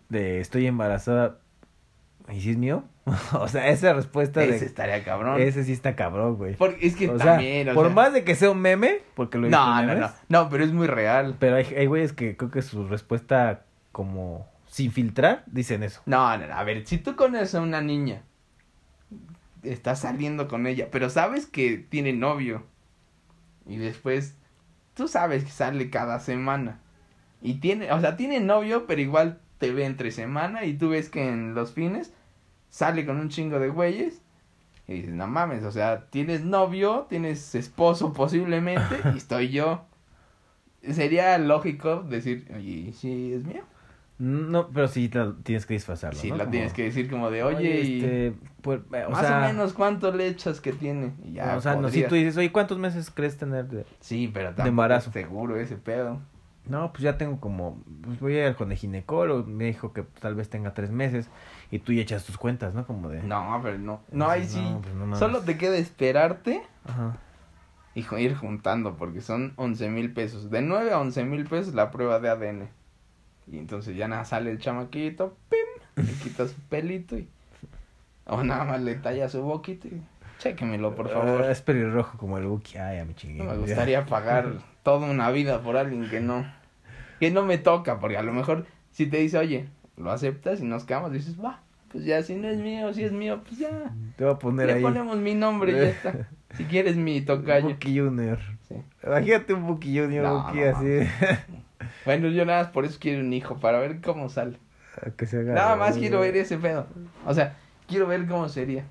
De 0.08 0.40
estoy 0.40 0.66
embarazada. 0.66 1.38
¿Y 2.30 2.40
si 2.40 2.50
es 2.50 2.56
mío? 2.56 2.84
o 3.32 3.48
sea, 3.48 3.68
esa 3.68 3.92
respuesta 3.92 4.42
Ese 4.42 4.60
de... 4.60 4.66
estaría 4.66 5.04
cabrón. 5.04 5.40
Ese 5.40 5.64
sí 5.64 5.72
está 5.72 5.94
cabrón, 5.94 6.36
güey. 6.36 6.56
Porque 6.56 6.86
es 6.86 6.96
que 6.96 7.08
O 7.08 7.18
sea, 7.18 7.32
también, 7.34 7.68
o 7.68 7.74
por 7.74 7.86
sea, 7.86 7.94
más 7.94 8.12
de 8.12 8.24
que 8.24 8.34
sea 8.34 8.50
un 8.50 8.60
meme, 8.60 9.00
porque 9.14 9.38
lo 9.38 9.48
no, 9.48 9.82
no, 9.84 9.94
no, 9.94 10.10
no, 10.28 10.48
pero 10.48 10.64
es 10.64 10.72
muy 10.72 10.86
real. 10.86 11.36
Pero 11.38 11.56
hay, 11.56 11.66
hay 11.66 11.86
güeyes 11.86 12.12
que 12.12 12.36
creo 12.36 12.50
que 12.50 12.62
su 12.62 12.86
respuesta 12.88 13.64
como 13.92 14.46
sin 14.66 14.92
filtrar 14.92 15.44
dicen 15.46 15.82
eso. 15.82 16.02
No, 16.06 16.36
no, 16.36 16.46
no, 16.46 16.54
a 16.54 16.64
ver, 16.64 16.86
si 16.86 16.98
tú 16.98 17.16
conoces 17.16 17.54
a 17.54 17.60
una 17.60 17.80
niña, 17.80 18.22
estás 19.62 20.00
saliendo 20.00 20.48
con 20.48 20.66
ella, 20.66 20.88
pero 20.90 21.08
sabes 21.08 21.46
que 21.46 21.78
tiene 21.78 22.12
novio, 22.12 22.64
y 23.66 23.76
después 23.76 24.36
tú 24.94 25.08
sabes 25.08 25.44
que 25.44 25.50
sale 25.50 25.90
cada 25.90 26.20
semana, 26.20 26.80
y 27.40 27.54
tiene, 27.54 27.92
o 27.92 28.00
sea, 28.00 28.16
tiene 28.16 28.40
novio, 28.40 28.86
pero 28.86 29.00
igual 29.00 29.40
te 29.58 29.72
ve 29.72 29.84
entre 29.84 30.10
semana, 30.10 30.64
y 30.64 30.74
tú 30.74 30.90
ves 30.90 31.08
que 31.08 31.28
en 31.28 31.54
los 31.54 31.72
fines 31.72 32.12
sale 32.68 33.06
con 33.06 33.18
un 33.18 33.28
chingo 33.28 33.58
de 33.58 33.68
güeyes, 33.68 34.22
y 34.88 34.94
dices, 34.94 35.14
no 35.14 35.26
mames, 35.26 35.64
o 35.64 35.72
sea, 35.72 36.06
tienes 36.10 36.44
novio, 36.44 37.06
tienes 37.08 37.54
esposo 37.54 38.12
posiblemente, 38.12 39.00
y 39.14 39.16
estoy 39.18 39.48
yo. 39.48 39.84
Sería 40.82 41.36
lógico 41.38 42.02
decir, 42.02 42.46
oye, 42.54 42.92
¿sí 42.92 43.32
es 43.32 43.44
mío? 43.44 43.62
No, 44.18 44.68
pero 44.68 44.88
sí 44.88 45.10
la- 45.12 45.34
tienes 45.42 45.66
que 45.66 45.74
disfrazarlo. 45.74 46.18
Sí, 46.20 46.30
¿no? 46.30 46.36
la 46.36 46.44
Como, 46.44 46.52
tienes 46.52 46.72
que 46.72 46.84
decir 46.84 47.10
como 47.10 47.30
de, 47.30 47.42
oye, 47.42 47.82
y 47.82 47.96
este, 47.96 48.32
pues, 48.62 48.80
eh, 48.92 49.04
o 49.06 49.10
más 49.10 49.26
sea, 49.26 49.38
o 49.38 49.40
menos 49.40 49.72
cuánto 49.72 50.12
le 50.12 50.28
echas 50.28 50.60
que 50.60 50.72
tiene. 50.72 51.14
Y 51.24 51.32
ya, 51.32 51.56
o 51.56 51.60
sea, 51.60 51.76
no, 51.76 51.90
si 51.90 52.02
tú 52.04 52.14
dices, 52.14 52.36
oye, 52.36 52.52
¿cuántos 52.52 52.78
meses 52.78 53.10
crees 53.10 53.36
tener 53.36 53.66
de...? 53.66 53.84
Sí, 54.00 54.30
pero 54.32 54.48
tampoco 54.50 54.68
embarazo. 54.68 55.12
seguro 55.12 55.56
ese 55.58 55.76
pedo. 55.76 56.20
No, 56.68 56.92
pues 56.92 57.02
ya 57.02 57.16
tengo 57.16 57.38
como, 57.38 57.80
pues 58.02 58.18
voy 58.18 58.36
a 58.36 58.48
ir 58.48 58.56
con 58.56 58.72
el 58.72 58.78
ginecólogo, 58.78 59.44
me 59.48 59.64
dijo 59.64 59.92
que 59.92 60.02
tal 60.02 60.34
vez 60.34 60.50
tenga 60.50 60.74
tres 60.74 60.90
meses, 60.90 61.28
y 61.70 61.78
tú 61.78 61.92
ya 61.92 62.02
echas 62.02 62.24
tus 62.24 62.36
cuentas, 62.38 62.74
¿no? 62.74 62.86
Como 62.86 63.08
de... 63.08 63.22
No, 63.22 63.60
pero 63.62 63.78
no. 63.78 64.00
No, 64.10 64.28
ahí 64.28 64.44
sí. 64.44 64.60
No, 64.60 64.80
pues 64.80 64.94
no. 64.94 65.16
Solo 65.16 65.40
te 65.42 65.56
queda 65.56 65.76
esperarte 65.76 66.62
Ajá. 66.84 67.16
y 67.94 68.04
ir 68.16 68.34
juntando, 68.34 68.96
porque 68.96 69.20
son 69.20 69.52
11 69.56 69.88
mil 69.90 70.12
pesos. 70.12 70.50
De 70.50 70.60
9 70.60 70.92
a 70.92 70.98
11 70.98 71.24
mil 71.24 71.44
pesos 71.44 71.74
la 71.74 71.90
prueba 71.90 72.18
de 72.18 72.30
ADN. 72.30 72.68
Y 73.50 73.58
entonces 73.58 73.96
ya 73.96 74.08
nada 74.08 74.24
sale 74.24 74.50
el 74.50 74.58
chamaquito, 74.58 75.36
¡pim! 75.48 76.04
Le 76.04 76.12
quitas 76.14 76.50
su 76.50 76.60
pelito 76.62 77.16
y. 77.16 77.28
O 78.26 78.42
nada 78.42 78.64
más 78.64 78.80
le 78.80 78.96
talla 78.96 79.28
su 79.28 79.40
boquita 79.42 79.86
y. 79.86 80.02
Chéquemelo, 80.38 80.94
por 80.94 81.08
favor. 81.08 81.42
Ah, 81.44 81.50
es 81.50 81.62
pelirrojo 81.62 82.18
como 82.18 82.38
el 82.38 82.46
Buki. 82.46 82.76
Ay, 82.76 82.98
a 82.98 83.04
mi 83.04 83.14
chingue. 83.14 83.42
No 83.42 83.52
me 83.52 83.58
gustaría 83.58 84.04
pagar 84.06 84.52
toda 84.86 85.10
una 85.10 85.32
vida 85.32 85.62
por 85.62 85.76
alguien 85.76 86.08
que 86.08 86.20
no, 86.20 86.46
que 87.18 87.32
no 87.32 87.44
me 87.44 87.58
toca, 87.58 87.98
porque 87.98 88.16
a 88.16 88.22
lo 88.22 88.32
mejor 88.32 88.66
si 88.92 89.06
te 89.06 89.16
dice, 89.16 89.36
oye, 89.36 89.66
lo 89.96 90.12
aceptas 90.12 90.60
y 90.60 90.64
nos 90.64 90.84
quedamos, 90.84 91.10
dices, 91.10 91.34
va, 91.44 91.58
pues 91.90 92.04
ya 92.04 92.22
si 92.22 92.36
no 92.36 92.46
es 92.46 92.58
mío, 92.58 92.94
si 92.94 93.02
es 93.02 93.10
mío, 93.10 93.40
pues 93.44 93.58
ya, 93.58 93.92
Te 94.14 94.22
voy 94.22 94.34
a 94.34 94.38
poner 94.38 94.68
le 94.68 94.72
ahí. 94.74 94.82
ponemos 94.82 95.16
mi 95.16 95.34
nombre 95.34 95.72
y 95.72 95.74
ya 95.74 95.88
está. 95.88 96.28
Si 96.56 96.66
quieres 96.66 96.94
mi 96.94 97.20
tocayo. 97.20 97.66
Buki 97.66 97.98
Junior. 97.98 98.38
Sí. 98.68 98.76
Imagínate 99.04 99.54
un 99.54 99.66
Buki 99.66 99.98
Junior, 99.98 100.22
No, 100.24 100.44
Buki 100.44 100.60
no 100.60 100.76
así. 100.76 101.10
Bueno, 102.04 102.28
yo 102.28 102.44
nada 102.44 102.62
más 102.62 102.72
por 102.72 102.84
eso 102.84 102.98
quiero 103.00 103.22
un 103.22 103.32
hijo, 103.32 103.56
para 103.58 103.80
ver 103.80 104.00
cómo 104.00 104.28
sale. 104.28 104.56
que 105.16 105.26
se 105.26 105.40
haga. 105.40 105.52
Nada 105.54 105.74
más 105.74 105.96
quiero 105.98 106.20
ver 106.20 106.36
ese 106.36 106.58
pedo. 106.58 106.86
O 107.26 107.34
sea, 107.34 107.56
quiero 107.88 108.06
ver 108.06 108.24
cómo 108.28 108.48
sería. 108.48 108.84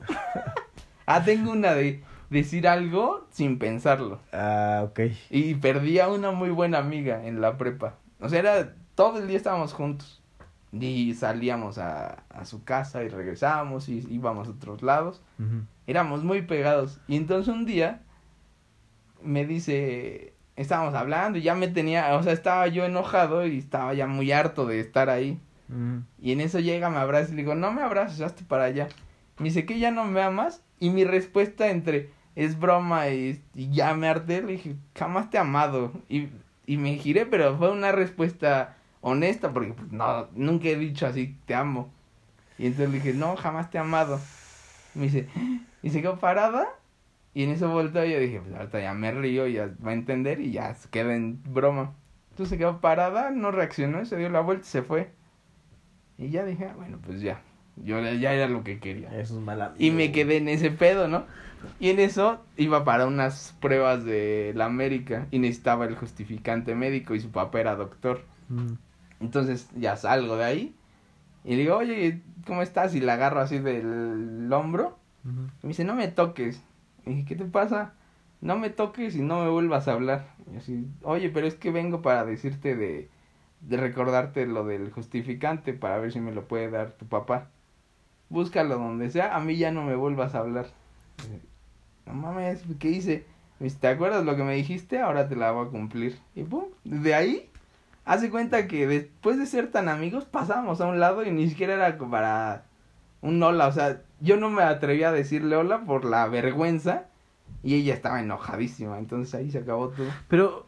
ah, 1.06 1.24
tengo 1.24 1.54
una 1.54 1.74
de 1.74 2.04
decir 2.30 2.68
algo 2.68 3.28
sin 3.32 3.60
pensarlo. 3.60 4.20
Ah, 4.32 4.84
ok. 4.86 5.00
Y 5.30 5.56
perdí 5.56 6.00
a 6.00 6.10
una 6.10 6.32
muy 6.32 6.50
buena 6.50 6.80
amiga 6.80 7.26
en 7.26 7.42
la 7.42 7.58
prepa. 7.58 7.96
O 8.20 8.30
sea, 8.30 8.40
era, 8.40 8.76
todo 8.96 9.20
el 9.20 9.28
día 9.28 9.38
estábamos 9.38 9.74
juntos. 9.74 10.22
Y 10.72 11.14
salíamos 11.14 11.78
a, 11.78 12.24
a 12.30 12.44
su 12.44 12.66
casa 12.66 13.04
y 13.04 13.08
regresábamos 13.08 13.88
y 13.88 14.06
íbamos 14.10 14.48
a 14.48 14.52
otros 14.52 14.82
lados. 14.82 15.22
Ujú. 15.40 15.64
Éramos 15.88 16.24
muy 16.24 16.42
pegados. 16.42 17.00
Y 17.08 17.16
entonces 17.16 17.54
un 17.54 17.66
día 17.66 18.02
me 19.22 19.46
dice, 19.46 20.34
estábamos 20.56 20.94
hablando 20.94 21.38
y 21.38 21.42
ya 21.42 21.56
me 21.56 21.68
tenía, 21.68 22.16
o 22.16 22.24
sea, 22.24 22.34
estaba 22.34 22.68
yo 22.68 22.86
enojado 22.86 23.46
y 23.46 23.58
estaba 23.58 23.94
ya 23.94 24.08
muy 24.08 24.32
harto 24.32 24.66
de 24.66 24.80
estar 24.80 25.10
ahí. 25.10 25.40
Y 26.22 26.32
en 26.32 26.42
eso 26.42 26.60
llega, 26.60 26.92
me 26.92 26.98
abraza 26.98 27.30
y 27.30 27.36
le 27.36 27.42
digo, 27.42 27.56
no 27.56 27.72
me 27.72 27.82
abraces, 27.82 28.22
hazte 28.22 28.44
para 28.44 28.66
allá. 28.66 28.88
Me 29.40 29.46
dice 29.46 29.66
que 29.66 29.80
ya 29.80 29.90
no 29.90 30.06
me 30.06 30.22
amas. 30.22 30.62
Y 30.86 30.92
mi 30.92 31.04
respuesta 31.04 31.72
entre 31.72 32.12
es 32.36 32.60
broma 32.60 33.10
y, 33.10 33.42
y 33.56 33.72
ya 33.72 33.96
me 33.96 34.08
harté, 34.08 34.44
le 34.44 34.52
dije, 34.52 34.76
jamás 34.96 35.32
te 35.32 35.38
he 35.38 35.40
amado. 35.40 35.94
Y, 36.10 36.28
y 36.68 36.78
me 36.78 36.96
giré, 36.98 37.26
pero 37.26 37.58
fue 37.58 37.72
una 37.72 37.92
respuesta 37.92 38.78
honesta 39.02 39.52
porque 39.52 39.74
pues, 39.74 39.92
no, 39.92 40.28
nunca 40.36 40.68
he 40.68 40.76
dicho 40.76 41.08
así, 41.08 41.40
te 41.48 41.56
amo. 41.56 41.90
Y 42.60 42.68
entonces 42.68 42.90
le 42.92 42.96
dije, 42.98 43.14
no, 43.14 43.36
jamás 43.36 43.72
te 43.72 43.80
he 43.80 43.82
amado. 43.82 44.20
Me 44.94 45.06
dice, 45.06 45.28
y 45.82 45.90
se 45.90 46.04
quedó 46.04 46.20
parada. 46.20 46.68
Y 47.34 47.46
en 47.46 47.50
eso 47.50 47.68
volteó 47.68 48.06
y 48.06 48.12
yo 48.12 48.20
dije, 48.20 48.40
pues 48.42 48.54
ahorita 48.54 48.80
ya 48.80 48.94
me 48.94 49.12
río, 49.12 49.48
ya 49.48 49.72
va 49.84 49.90
a 49.90 49.96
entender 49.96 50.40
y 50.40 50.52
ya 50.52 50.76
se 50.76 50.88
queda 50.90 51.16
en 51.16 51.42
broma. 51.52 51.96
Entonces 52.30 52.52
se 52.52 52.58
quedó 52.60 52.80
parada, 52.80 53.32
no 53.32 53.50
reaccionó, 53.50 54.06
se 54.06 54.18
dio 54.18 54.30
la 54.30 54.42
vuelta 54.42 54.68
y 54.68 54.70
se 54.70 54.84
fue. 54.84 55.10
Y 56.20 56.30
ya 56.30 56.46
dije, 56.46 56.66
ah, 56.66 56.76
bueno, 56.76 57.00
pues 57.04 57.22
ya. 57.22 57.42
Yo 57.78 58.02
ya 58.02 58.34
era 58.34 58.48
lo 58.48 58.64
que 58.64 58.80
quería. 58.80 59.10
Eso 59.20 59.38
es 59.38 59.42
mala. 59.42 59.74
Y 59.78 59.92
me 59.92 60.12
quedé 60.12 60.38
en 60.38 60.48
ese 60.48 60.72
pedo, 60.72 61.08
¿no? 61.08 61.26
Y 61.80 61.90
en 61.90 62.00
eso 62.00 62.44
iba 62.58 62.84
para 62.84 63.08
unas 63.08 63.56
pruebas 63.60 64.06
de 64.06 64.54
la 64.56 64.66
América 64.66 65.28
y 65.32 65.40
necesitaba 65.40 65.86
el 65.86 65.96
justificante 65.96 66.76
médico 66.76 67.16
y 67.16 67.20
su 67.20 67.32
papá 67.32 67.60
era 67.60 67.76
doctor. 67.76 68.24
Mm. 68.50 68.74
Entonces 69.20 69.70
ya 69.76 69.96
salgo 69.96 70.38
de 70.38 70.46
ahí 70.46 70.76
y 71.44 71.52
le 71.52 71.58
digo, 71.58 71.78
oye, 71.78 72.22
¿cómo 72.46 72.62
estás? 72.62 72.96
Y 72.96 73.02
la 73.02 73.14
agarro 73.14 73.40
así 73.40 73.60
del 73.60 74.52
hombro. 74.52 74.98
Y 75.24 75.30
me 75.64 75.70
dice, 75.70 75.84
no 75.84 75.96
me 75.96 76.08
toques. 76.08 76.62
Y 77.06 77.10
dije, 77.10 77.26
¿qué 77.26 77.36
te 77.36 77.46
pasa? 77.46 77.94
No 78.42 78.58
me 78.58 78.70
toques 78.70 79.16
y 79.16 79.22
no 79.22 79.44
me 79.44 79.50
vuelvas 79.50 79.88
a 79.88 79.94
hablar. 79.94 80.36
Y 80.54 80.58
así, 80.58 80.88
oye, 81.02 81.30
pero 81.30 81.48
es 81.48 81.56
que 81.56 81.72
vengo 81.72 82.02
para 82.02 82.26
decirte 82.26 82.76
de, 82.76 83.10
de 83.62 83.78
recordarte 83.78 84.46
lo 84.46 84.66
del 84.66 84.92
justificante 84.92 85.74
para 85.74 85.98
ver 85.98 86.12
si 86.12 86.20
me 86.20 86.32
lo 86.32 86.48
puede 86.48 86.70
dar 86.70 86.92
tu 86.92 87.08
papá. 87.08 87.50
Búscalo 88.36 88.78
donde 88.78 89.10
sea, 89.12 89.34
a 89.34 89.40
mí 89.40 89.56
ya 89.56 89.72
no 89.72 89.82
me 89.84 89.96
vuelvas 89.96 90.36
a 90.36 90.40
hablar. 90.40 90.66
No 92.06 92.14
mames, 92.14 92.64
¿qué 92.80 92.90
hice? 92.90 93.26
Dice, 93.62 93.78
¿te 93.80 93.88
acuerdas 93.88 94.26
lo 94.26 94.36
que 94.36 94.44
me 94.44 94.56
dijiste? 94.56 95.00
Ahora 95.00 95.30
te 95.30 95.38
la 95.38 95.52
voy 95.52 95.68
a 95.68 95.70
cumplir. 95.70 96.20
Y 96.36 96.44
pum, 96.44 96.66
desde 96.84 97.16
ahí, 97.16 97.50
hace 98.04 98.30
cuenta 98.30 98.68
que 98.68 98.88
después 98.88 99.38
de 99.38 99.46
ser 99.46 99.72
tan 99.72 99.88
amigos, 99.88 100.26
pasábamos 100.26 100.82
a 100.82 100.88
un 100.88 101.00
lado 101.00 101.24
y 101.24 101.32
ni 101.32 101.48
siquiera 101.48 101.76
era 101.76 101.98
para 101.98 102.66
un 103.22 103.42
hola. 103.42 103.68
O 103.68 103.72
sea, 103.72 104.02
yo 104.20 104.36
no 104.36 104.50
me 104.50 104.64
atreví 104.64 105.04
a 105.04 105.14
decirle 105.14 105.56
hola 105.56 105.86
por 105.86 106.04
la 106.04 106.28
vergüenza 106.28 107.06
y 107.64 107.76
ella 107.76 107.94
estaba 107.94 108.20
enojadísima. 108.20 109.00
Entonces 109.00 109.34
ahí 109.34 109.50
se 109.50 109.60
acabó 109.60 109.92
todo. 109.92 110.08
Pero, 110.28 110.66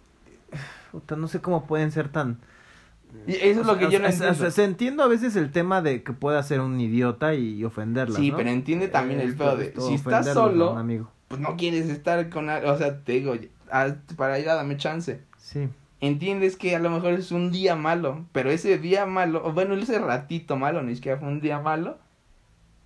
no 1.18 1.28
sé 1.28 1.42
cómo 1.42 1.66
pueden 1.66 1.92
ser 1.92 2.08
tan... 2.14 2.40
Y 3.26 3.34
eso 3.34 3.62
es 3.62 3.68
lo 3.68 3.78
que 3.78 3.90
yo 3.90 4.00
no 4.00 4.12
sea, 4.12 4.32
o 4.32 4.34
sea, 4.34 4.48
entiendo. 4.48 4.52
se 4.52 4.64
entiendo 4.64 5.04
a 5.04 5.08
veces 5.08 5.36
el 5.36 5.52
tema 5.52 5.82
de 5.82 6.04
que 6.04 6.14
pueda 6.14 6.42
ser 6.44 6.62
un 6.62 6.80
idiota 6.80 7.34
y 7.34 7.64
ofenderla, 7.64 8.16
Sí, 8.18 8.32
¿no? 8.32 8.38
pero 8.38 8.50
entiende 8.50 8.88
también 8.88 9.20
el 9.20 9.30
Esto- 9.30 9.44
pedo 9.44 9.58
de, 9.58 9.66
esto 9.66 9.88
si 9.88 9.96
estás 9.96 10.28
solo, 10.34 10.78
amigo. 10.78 11.12
pues 11.28 11.42
no 11.42 11.58
quieres 11.58 11.90
estar 11.90 12.30
con 12.30 12.50
alguien, 12.50 12.72
o 12.74 12.78
sea, 12.78 13.04
te 13.04 13.14
digo, 13.14 13.34
para 14.16 14.40
ir 14.40 14.50
a 14.50 14.56
dame 14.56 14.78
chance. 14.78 15.22
Sí. 15.38 15.68
Entiendes 16.00 16.56
que 16.58 16.76
a 16.76 16.80
lo 16.80 16.90
mejor 16.90 17.14
es 17.14 17.32
un 17.32 17.52
día 17.52 17.76
malo, 17.76 18.26
pero 18.32 18.52
ese 18.52 18.78
día 18.78 19.06
malo, 19.06 19.42
o 19.44 19.52
bueno, 19.52 19.74
ese 19.74 19.98
ratito 20.00 20.56
malo, 20.56 20.82
ni 20.84 20.96
siquiera 20.96 21.18
fue 21.18 21.28
un 21.28 21.42
día 21.42 21.60
malo, 21.60 21.98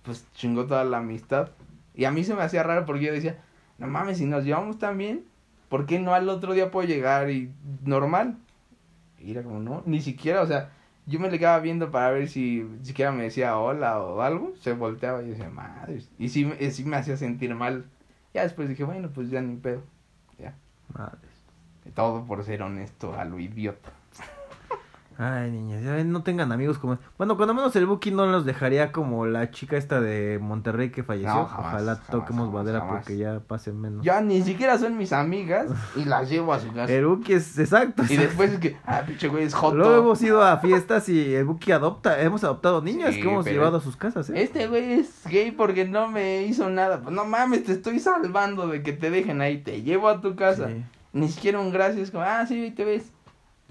pues 0.02 0.24
chingó 0.34 0.64
toda 0.66 0.82
la 0.84 0.98
amistad. 0.98 1.50
Y 1.94 2.06
a 2.06 2.10
mí 2.10 2.24
se 2.24 2.34
me 2.34 2.42
hacía 2.42 2.62
raro 2.62 2.86
porque 2.86 3.04
yo 3.04 3.12
decía, 3.12 3.38
no 3.78 3.86
mames, 3.86 4.18
si 4.18 4.24
nos 4.24 4.44
llevamos 4.44 4.78
tan 4.78 4.96
bien, 4.98 5.24
¿por 5.68 5.84
qué 5.86 5.98
no 5.98 6.14
al 6.14 6.28
otro 6.28 6.54
día 6.54 6.70
puedo 6.70 6.88
llegar 6.88 7.30
y 7.30 7.50
normal? 7.84 8.36
Y 9.24 9.30
era 9.32 9.42
como, 9.42 9.60
no, 9.60 9.82
ni 9.86 10.00
siquiera, 10.00 10.42
o 10.42 10.46
sea, 10.46 10.70
yo 11.06 11.18
me 11.20 11.30
le 11.30 11.38
quedaba 11.38 11.58
viendo 11.60 11.90
para 11.90 12.10
ver 12.10 12.28
si 12.28 12.66
siquiera 12.82 13.12
me 13.12 13.24
decía 13.24 13.56
hola 13.58 14.00
o 14.00 14.20
algo, 14.22 14.52
se 14.60 14.72
volteaba 14.72 15.22
y 15.22 15.28
decía, 15.30 15.48
madre, 15.48 16.02
y 16.18 16.28
sí, 16.28 16.44
me- 16.44 16.70
sí 16.70 16.84
me 16.84 16.96
hacía 16.96 17.16
sentir 17.16 17.54
mal. 17.54 17.86
Ya 18.34 18.42
después 18.42 18.68
dije, 18.68 18.84
bueno, 18.84 19.10
pues 19.14 19.30
ya 19.30 19.40
ni 19.42 19.56
pedo, 19.56 19.82
ya, 20.38 20.54
Madres. 20.94 21.30
todo 21.94 22.24
por 22.24 22.44
ser 22.44 22.62
honesto 22.62 23.14
a 23.18 23.24
lo 23.24 23.38
idiota. 23.38 23.90
Ay, 25.22 25.52
niñas, 25.52 25.84
ya 25.84 26.02
no 26.02 26.24
tengan 26.24 26.50
amigos 26.50 26.78
como... 26.78 26.98
Bueno, 27.16 27.36
cuando 27.36 27.54
menos 27.54 27.76
el 27.76 27.86
Buki 27.86 28.10
no 28.10 28.26
los 28.26 28.44
dejaría 28.44 28.90
como 28.90 29.24
la 29.26 29.52
chica 29.52 29.76
esta 29.76 30.00
de 30.00 30.40
Monterrey 30.42 30.90
que 30.90 31.04
falleció. 31.04 31.32
No, 31.32 31.46
jamás, 31.46 31.74
Ojalá 31.74 31.94
jamás, 31.94 32.10
toquemos 32.10 32.48
jamás, 32.48 32.64
madera 32.64 32.88
porque 32.88 33.16
ya 33.16 33.38
pasen 33.38 33.80
menos. 33.80 34.04
Ya 34.04 34.20
ni 34.20 34.42
siquiera 34.42 34.78
son 34.78 34.96
mis 34.96 35.12
amigas 35.12 35.68
y 35.94 36.06
las 36.06 36.28
llevo 36.28 36.52
a 36.52 36.58
su 36.58 36.72
casa. 36.72 36.92
El 36.92 37.06
Buki 37.06 37.34
es 37.34 37.56
exacto. 37.56 38.02
Y 38.08 38.16
después 38.16 38.54
es 38.54 38.58
que, 38.58 38.76
ah, 38.84 39.02
pinche 39.06 39.28
güey, 39.28 39.44
es 39.44 39.54
joto. 39.54 39.76
Luego 39.76 39.98
hemos 39.98 40.22
ido 40.22 40.42
a 40.42 40.56
fiestas 40.58 41.08
y 41.08 41.34
el 41.36 41.44
Buki 41.44 41.70
adopta, 41.70 42.20
hemos 42.20 42.42
adoptado 42.42 42.82
niñas 42.82 43.14
Sí, 43.14 43.20
que 43.20 43.28
hemos 43.28 43.44
llevado 43.44 43.76
a 43.76 43.80
sus 43.80 43.96
casas, 43.96 44.28
¿eh? 44.30 44.42
Este 44.42 44.66
güey 44.66 44.94
es 44.94 45.22
gay 45.26 45.52
porque 45.52 45.84
no 45.84 46.08
me 46.08 46.42
hizo 46.42 46.68
nada. 46.68 47.00
Pues 47.00 47.14
no 47.14 47.24
mames, 47.24 47.62
te 47.62 47.72
estoy 47.72 48.00
salvando 48.00 48.66
de 48.66 48.82
que 48.82 48.92
te 48.92 49.10
dejen 49.10 49.40
ahí. 49.40 49.58
Te 49.58 49.82
llevo 49.82 50.08
a 50.08 50.20
tu 50.20 50.34
casa. 50.34 50.66
Sí. 50.66 50.84
Ni 51.12 51.28
siquiera 51.28 51.60
un 51.60 51.70
gracias, 51.70 52.10
como, 52.10 52.24
ah, 52.24 52.44
sí, 52.46 52.72
te 52.74 52.84
ves. 52.84 53.11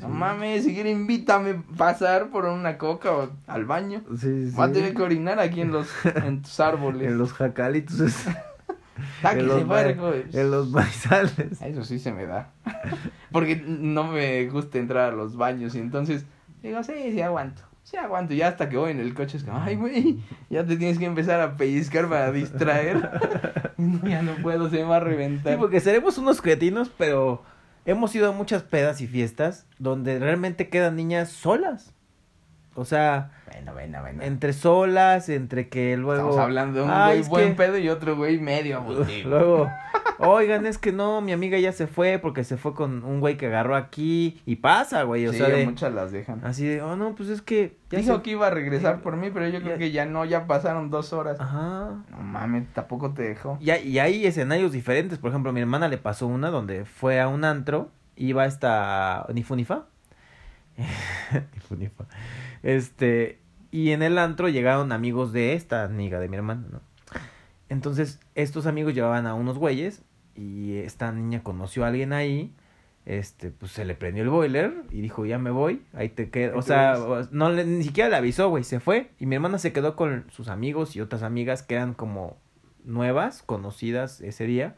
No 0.01 0.09
mames, 0.09 0.63
si 0.63 0.73
quieres 0.73 0.93
invítame 0.93 1.49
a 1.51 1.77
pasar 1.77 2.29
por 2.29 2.45
una 2.45 2.77
coca 2.77 3.11
o 3.11 3.29
al 3.47 3.65
baño. 3.65 4.01
Sí, 4.17 4.49
sí. 4.49 4.55
Voy 4.55 4.69
a 4.69 4.71
tener 4.71 4.93
que 4.93 5.01
orinar 5.01 5.39
aquí 5.39 5.61
en 5.61 5.71
los 5.71 5.87
en 6.05 6.41
tus 6.41 6.59
árboles. 6.59 7.07
En 7.07 7.17
los 7.17 7.33
jacalitos, 7.33 7.99
en 9.23 9.47
los, 9.47 9.61
ma- 9.65 9.67
puerco. 9.75 10.11
en 10.33 10.51
los 10.51 10.69
maizales. 10.69 11.61
Eso 11.61 11.83
sí 11.83 11.99
se 11.99 12.11
me 12.11 12.25
da. 12.25 12.49
Porque 13.31 13.55
no 13.55 14.03
me 14.05 14.47
gusta 14.49 14.77
entrar 14.79 15.13
a 15.13 15.15
los 15.15 15.35
baños 15.37 15.75
y 15.75 15.79
entonces 15.79 16.25
digo, 16.61 16.83
sí, 16.83 16.93
sí 17.11 17.21
aguanto. 17.21 17.61
Sí 17.83 17.97
aguanto. 17.97 18.33
Ya 18.33 18.47
hasta 18.49 18.69
que 18.69 18.77
voy 18.77 18.91
en 18.91 18.99
el 18.99 19.13
coche 19.13 19.37
es 19.37 19.43
como, 19.43 19.59
ay, 19.59 19.75
güey, 19.75 20.19
ya 20.49 20.65
te 20.65 20.77
tienes 20.77 20.97
que 20.99 21.05
empezar 21.05 21.41
a 21.41 21.57
pellizcar 21.57 22.07
para 22.09 22.31
distraer. 22.31 23.09
ya 24.03 24.21
no 24.21 24.33
puedo, 24.41 24.69
se 24.69 24.77
me 24.77 24.83
va 24.83 24.97
a 24.97 24.99
reventar. 24.99 25.53
Sí, 25.53 25.59
porque 25.59 25.79
seremos 25.79 26.17
unos 26.17 26.41
cretinos, 26.41 26.91
pero 26.97 27.43
hemos 27.85 28.15
ido 28.15 28.29
a 28.29 28.31
muchas 28.31 28.63
pedas 28.63 29.01
y 29.01 29.07
fiestas 29.07 29.65
donde 29.79 30.19
realmente 30.19 30.69
quedan 30.69 30.95
niñas 30.95 31.29
solas. 31.29 31.93
O 32.73 32.85
sea, 32.85 33.31
Bueno, 33.51 33.73
bueno, 33.73 33.99
bueno. 34.01 34.23
entre 34.23 34.53
solas, 34.53 35.27
entre 35.27 35.67
que 35.67 35.97
luego... 35.97 36.21
Estamos 36.29 36.37
hablando 36.39 36.79
de 36.79 36.85
un 36.85 36.89
güey 37.05 37.21
buen 37.23 37.49
que- 37.49 37.55
pedo 37.55 37.77
y 37.77 37.89
otro 37.89 38.15
güey 38.15 38.39
medio 38.39 38.77
abusivo. 38.77 39.29
Luego, 39.29 39.69
oigan, 40.19 40.65
es 40.65 40.77
que 40.77 40.93
no, 40.93 41.19
mi 41.19 41.33
amiga 41.33 41.59
ya 41.59 41.73
se 41.73 41.87
fue 41.87 42.17
porque 42.17 42.45
se 42.45 42.55
fue 42.55 42.73
con 42.73 43.03
un 43.03 43.19
güey 43.19 43.35
que 43.35 43.47
agarró 43.47 43.75
aquí 43.75 44.41
y 44.45 44.55
pasa, 44.57 45.03
güey, 45.03 45.27
o 45.27 45.31
sí, 45.33 45.39
sea, 45.39 45.49
de, 45.49 45.65
muchas 45.65 45.93
las 45.93 46.13
dejan. 46.13 46.45
así 46.45 46.65
de, 46.65 46.81
oh, 46.81 46.95
no, 46.95 47.13
pues 47.13 47.27
es 47.27 47.41
que 47.41 47.75
ya 47.89 47.99
Dijo 47.99 48.15
se- 48.15 48.21
que 48.21 48.31
iba 48.31 48.47
a 48.47 48.51
regresar 48.51 49.01
por 49.01 49.17
mí, 49.17 49.31
pero 49.33 49.49
yo 49.49 49.61
creo 49.61 49.77
que 49.77 49.91
ya 49.91 50.05
no, 50.05 50.23
ya 50.23 50.47
pasaron 50.47 50.89
dos 50.89 51.11
horas. 51.11 51.41
Ajá. 51.41 51.89
No 52.09 52.17
mames, 52.19 52.71
tampoco 52.73 53.13
te 53.13 53.23
dejó. 53.23 53.57
Y, 53.59 53.71
hay- 53.71 53.85
y 53.85 53.99
hay 53.99 54.25
escenarios 54.25 54.71
diferentes, 54.71 55.17
por 55.17 55.29
ejemplo, 55.31 55.49
a 55.49 55.53
mi 55.53 55.59
hermana 55.59 55.89
le 55.89 55.97
pasó 55.97 56.25
una 56.25 56.49
donde 56.51 56.85
fue 56.85 57.19
a 57.19 57.27
un 57.27 57.43
antro, 57.43 57.89
iba 58.15 58.45
esta 58.45 59.25
Nifunifa. 59.33 59.87
Nifunifa. 61.53 62.05
Este, 62.63 63.39
y 63.71 63.91
en 63.91 64.03
el 64.03 64.17
antro 64.17 64.49
llegaron 64.49 64.91
amigos 64.91 65.33
de 65.33 65.53
esta 65.53 65.83
amiga 65.83 66.19
de 66.19 66.29
mi 66.29 66.37
hermana, 66.37 66.65
¿no? 66.71 66.81
Entonces, 67.69 68.19
estos 68.35 68.65
amigos 68.65 68.93
llevaban 68.93 69.27
a 69.27 69.33
unos 69.33 69.57
güeyes 69.57 70.03
y 70.35 70.77
esta 70.77 71.11
niña 71.11 71.41
conoció 71.41 71.85
a 71.85 71.87
alguien 71.87 72.11
ahí. 72.11 72.53
Este, 73.05 73.49
pues 73.49 73.71
se 73.71 73.83
le 73.83 73.95
prendió 73.95 74.23
el 74.23 74.29
boiler 74.29 74.83
y 74.91 75.01
dijo, 75.01 75.25
ya 75.25 75.39
me 75.39 75.49
voy, 75.49 75.81
ahí 75.93 76.09
te 76.09 76.29
quedo. 76.29 76.57
O 76.57 76.61
sea, 76.61 76.97
no 77.31 77.49
le, 77.49 77.65
ni 77.65 77.83
siquiera 77.83 78.09
le 78.09 78.17
avisó, 78.17 78.49
güey, 78.49 78.63
se 78.63 78.79
fue. 78.79 79.11
Y 79.19 79.25
mi 79.25 79.35
hermana 79.35 79.57
se 79.57 79.73
quedó 79.73 79.95
con 79.95 80.25
sus 80.31 80.49
amigos 80.49 80.95
y 80.95 81.01
otras 81.01 81.23
amigas 81.23 81.63
que 81.63 81.75
eran 81.75 81.93
como 81.93 82.37
nuevas, 82.83 83.41
conocidas 83.41 84.21
ese 84.21 84.45
día. 84.45 84.75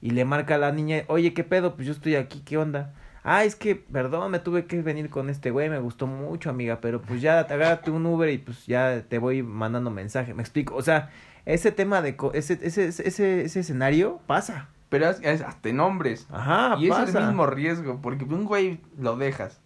Y 0.00 0.10
le 0.10 0.24
marca 0.24 0.56
a 0.56 0.58
la 0.58 0.72
niña, 0.72 1.04
oye, 1.06 1.32
¿qué 1.34 1.44
pedo? 1.44 1.74
Pues 1.74 1.86
yo 1.86 1.92
estoy 1.92 2.16
aquí, 2.16 2.40
¿qué 2.40 2.58
onda? 2.58 2.94
Ah, 3.30 3.44
es 3.44 3.56
que, 3.56 3.76
perdón, 3.76 4.30
me 4.30 4.38
tuve 4.38 4.64
que 4.64 4.80
venir 4.80 5.10
con 5.10 5.28
este 5.28 5.50
güey, 5.50 5.68
me 5.68 5.78
gustó 5.78 6.06
mucho, 6.06 6.48
amiga, 6.48 6.80
pero 6.80 7.02
pues 7.02 7.20
ya, 7.20 7.46
te 7.46 7.52
agárrate 7.52 7.90
un 7.90 8.06
Uber 8.06 8.30
y 8.30 8.38
pues 8.38 8.66
ya 8.66 9.02
te 9.06 9.18
voy 9.18 9.42
mandando 9.42 9.90
mensaje, 9.90 10.32
me 10.32 10.40
explico. 10.42 10.74
O 10.74 10.80
sea, 10.82 11.10
ese 11.44 11.70
tema 11.70 12.00
de, 12.00 12.16
co- 12.16 12.32
ese, 12.32 12.58
ese, 12.62 12.88
ese, 12.88 13.44
ese, 13.44 13.60
escenario 13.60 14.20
pasa. 14.26 14.68
Pero 14.88 15.10
es, 15.10 15.20
es 15.22 15.42
hasta 15.42 15.68
en 15.68 15.80
hombres. 15.80 16.26
Ajá, 16.30 16.76
y 16.78 16.88
pasa. 16.88 17.04
es 17.04 17.14
el 17.14 17.26
mismo 17.26 17.46
riesgo, 17.46 18.00
porque 18.00 18.24
un 18.24 18.46
güey 18.46 18.80
lo 18.98 19.16
dejas, 19.18 19.60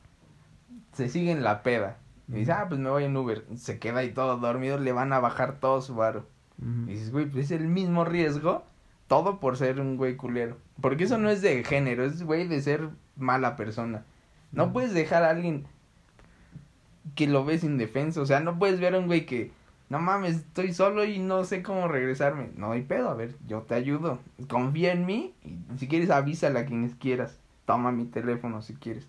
se 0.93 1.09
sigue 1.09 1.31
en 1.31 1.45
la 1.45 1.63
peda, 1.63 1.99
y 2.29 2.33
dice, 2.33 2.51
ah, 2.53 2.67
pues 2.69 2.81
me 2.81 2.91
voy 2.91 3.05
en 3.05 3.17
Uber, 3.17 3.45
se 3.55 3.79
queda 3.79 4.01
ahí 4.01 4.11
todo 4.11 4.39
dormido, 4.39 4.79
le 4.79 4.91
van 4.91 5.13
a 5.13 5.21
bajar 5.21 5.61
todo 5.61 5.81
su 5.83 5.95
varo. 5.95 6.27
Y 6.87 6.93
dices, 6.93 7.13
güey, 7.13 7.27
pues 7.27 7.45
es 7.47 7.51
el 7.53 7.69
mismo 7.69 8.05
riesgo, 8.05 8.65
todo 9.07 9.39
por 9.39 9.57
ser 9.57 9.81
un 9.81 9.97
güey 9.97 10.17
culero. 10.17 10.57
Porque 10.81 11.05
eso 11.05 11.19
no 11.19 11.31
es 11.31 11.43
de 11.43 11.63
género, 11.65 12.05
es 12.05 12.23
güey 12.23 12.49
de 12.49 12.61
ser 12.61 12.89
mala 13.17 13.57
persona. 13.57 14.05
No 14.53 14.73
puedes 14.73 14.93
dejar 14.95 15.23
a 15.25 15.31
alguien 15.31 15.67
que 17.15 17.27
lo 17.27 17.45
ves 17.45 17.65
indefenso. 17.65 18.23
O 18.23 18.27
sea, 18.27 18.41
no 18.41 18.59
puedes 18.59 18.81
ver 18.81 18.95
a 18.95 18.99
un 18.99 19.07
güey 19.07 19.27
que, 19.27 19.51
no 19.89 19.99
mames, 19.99 20.37
estoy 20.37 20.73
solo 20.73 21.05
y 21.05 21.19
no 21.19 21.45
sé 21.45 21.63
cómo 21.63 21.89
regresarme. 21.89 22.51
No 22.57 22.73
hay 22.73 22.83
pedo, 22.83 23.11
a 23.11 23.15
ver, 23.15 23.35
yo 23.47 23.61
te 23.63 23.75
ayudo. 23.75 24.19
Confía 24.49 24.93
en 24.93 25.07
mí 25.07 25.35
y 25.45 25.79
si 25.79 25.89
quieres 25.89 26.11
avísale 26.11 26.59
a 26.61 26.67
quienes 26.67 26.95
quieras. 26.95 27.39
Toma 27.67 27.93
mi 27.93 28.05
teléfono 28.07 28.61
si 28.63 28.75
quieres. 28.75 29.07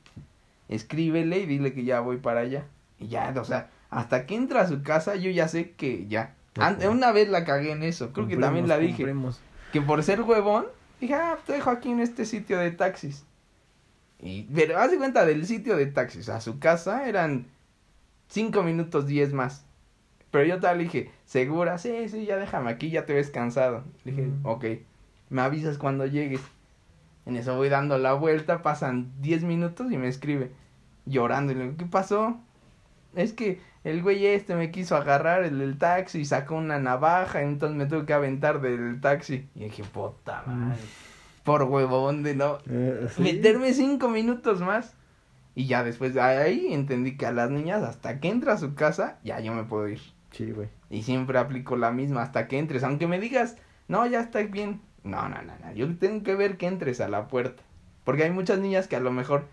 Escríbele 0.70 1.40
y 1.40 1.46
dile 1.46 1.74
que 1.74 1.84
ya 1.84 2.00
voy 2.00 2.18
para 2.18 2.42
allá. 2.42 2.66
Y 3.00 3.08
ya, 3.08 3.34
o 3.40 3.44
sea, 3.46 3.70
hasta 3.90 4.26
que 4.26 4.36
entra 4.36 4.62
a 4.62 4.68
su 4.68 4.82
casa 4.84 5.16
yo 5.16 5.30
ya 5.32 5.48
sé 5.48 5.72
que 5.72 6.08
ya. 6.08 6.36
An- 6.58 6.76
Ok. 6.76 6.92
Una 6.92 7.12
vez 7.12 7.30
la 7.30 7.46
cagué 7.46 7.72
en 7.72 7.84
eso, 7.84 8.14
creo 8.14 8.28
que 8.28 8.38
también 8.38 8.68
la 8.68 8.78
dije. 8.78 8.98
Cumplimos. 8.98 9.42
Que 9.72 9.82
por 9.82 10.04
ser 10.04 10.22
huevón, 10.22 10.66
dije, 11.02 11.16
ah, 11.16 11.38
te 11.46 11.54
dejo 11.54 11.70
aquí 11.72 11.90
en 11.92 12.00
este 12.00 12.26
sitio 12.26 12.60
de 12.60 12.72
taxis. 12.72 13.26
Y, 14.24 14.44
pero 14.44 14.78
haz 14.80 14.90
de 14.92 14.98
cuenta 14.98 15.26
del 15.26 15.46
sitio 15.46 15.76
de 15.76 15.86
taxis 15.88 16.30
a 16.30 16.40
su 16.42 16.58
casa 16.60 17.08
eran 17.10 17.46
cinco 18.30 18.64
minutos 18.64 19.06
diez 19.06 19.34
más. 19.34 19.66
Pero 20.32 20.46
yo 20.46 20.60
tal 20.60 20.78
le 20.80 20.86
dije, 20.86 21.12
¿segura? 21.26 21.78
Sí, 21.78 22.10
sí, 22.10 22.26
ya 22.26 22.38
déjame 22.38 22.72
aquí, 22.72 22.90
ya 22.90 23.06
te 23.06 23.14
ves 23.14 23.30
cansado. 23.30 23.84
Le 24.06 24.12
dije, 24.12 24.24
Mm. 24.28 24.46
ok, 24.46 24.66
me 25.30 25.42
avisas 25.42 25.78
cuando 25.78 26.06
llegues. 26.06 26.42
En 27.26 27.36
eso 27.38 27.56
voy 27.56 27.70
dando 27.70 27.98
la 28.00 28.14
vuelta, 28.14 28.64
pasan 28.64 29.12
10 29.22 29.44
minutos 29.44 29.92
y 29.92 29.98
me 29.98 30.08
escribe 30.08 30.52
llorando. 31.06 31.52
Y 31.52 31.56
le 31.56 31.64
digo, 31.66 31.78
¿qué 31.78 31.86
pasó? 31.86 32.40
Es 33.16 33.32
que 33.34 33.62
el 33.84 34.02
güey 34.02 34.26
este 34.26 34.56
me 34.56 34.72
quiso 34.72 34.96
agarrar 34.96 35.44
el 35.44 35.78
taxi 35.78 36.22
y 36.22 36.26
sacó 36.26 36.56
una 36.56 36.80
navaja, 36.80 37.42
entonces 37.44 37.78
me 37.78 37.86
tuve 37.86 38.06
que 38.06 38.14
aventar 38.14 38.60
del 38.62 39.00
taxi. 39.02 39.48
Y 39.56 39.66
dije, 39.66 39.84
puta 39.84 40.44
madre, 40.48 40.80
por 41.44 41.64
huevón 41.64 42.24
de 42.24 42.36
no. 42.36 42.58
Eh, 42.70 43.08
sí. 43.16 43.22
Meterme 43.22 43.74
cinco 43.74 44.10
minutos 44.10 44.62
más. 44.62 44.96
Y 45.56 45.68
ya 45.68 45.84
después 45.84 46.14
de 46.14 46.22
ahí 46.22 46.74
entendí 46.74 47.16
que 47.16 47.28
a 47.28 47.32
las 47.32 47.52
niñas, 47.52 47.84
hasta 47.84 48.20
que 48.20 48.30
entra 48.30 48.54
a 48.54 48.58
su 48.58 48.74
casa, 48.74 49.20
ya 49.24 49.40
yo 49.40 49.54
me 49.54 49.64
puedo 49.64 49.88
ir. 49.88 50.02
Sí, 50.32 50.52
güey. 50.52 50.70
Y 50.90 51.04
siempre 51.04 51.38
aplico 51.38 51.76
la 51.78 51.92
misma 51.92 52.24
hasta 52.24 52.48
que 52.48 52.58
entres. 52.58 52.84
Aunque 52.84 53.08
me 53.08 53.20
digas, 53.20 53.58
no, 53.88 54.06
ya 54.08 54.20
está 54.20 54.42
bien. 54.42 54.82
No, 55.04 55.30
no, 55.30 55.42
no, 55.44 55.54
no. 55.64 55.74
Yo 55.74 55.96
tengo 55.98 56.24
que 56.24 56.36
ver 56.36 56.58
que 56.58 56.68
entres 56.68 57.02
a 57.02 57.08
la 57.08 57.28
puerta. 57.28 57.62
Porque 58.04 58.24
hay 58.24 58.32
muchas 58.32 58.60
niñas 58.60 58.88
que 58.88 58.96
a 58.96 59.00
lo 59.00 59.12
mejor, 59.12 59.46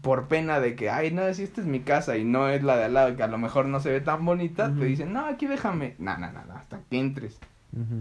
por 0.00 0.28
pena 0.28 0.60
de 0.60 0.74
que, 0.74 0.88
ay, 0.88 1.10
no, 1.10 1.32
si 1.34 1.42
esta 1.42 1.60
es 1.60 1.66
mi 1.66 1.80
casa 1.80 2.16
y 2.16 2.24
no 2.24 2.48
es 2.48 2.62
la 2.62 2.76
de 2.76 2.84
al 2.84 2.94
lado, 2.94 3.16
que 3.16 3.22
a 3.22 3.28
lo 3.28 3.38
mejor 3.38 3.66
no 3.66 3.80
se 3.80 3.90
ve 3.90 4.00
tan 4.00 4.24
bonita, 4.24 4.72
te 4.74 4.84
dicen, 4.84 5.12
no, 5.12 5.26
aquí 5.26 5.46
déjame. 5.46 5.94
No, 5.98 6.16
no, 6.16 6.32
no, 6.32 6.44
no, 6.44 6.54
hasta 6.54 6.80
que 6.90 6.98
entres. 6.98 7.38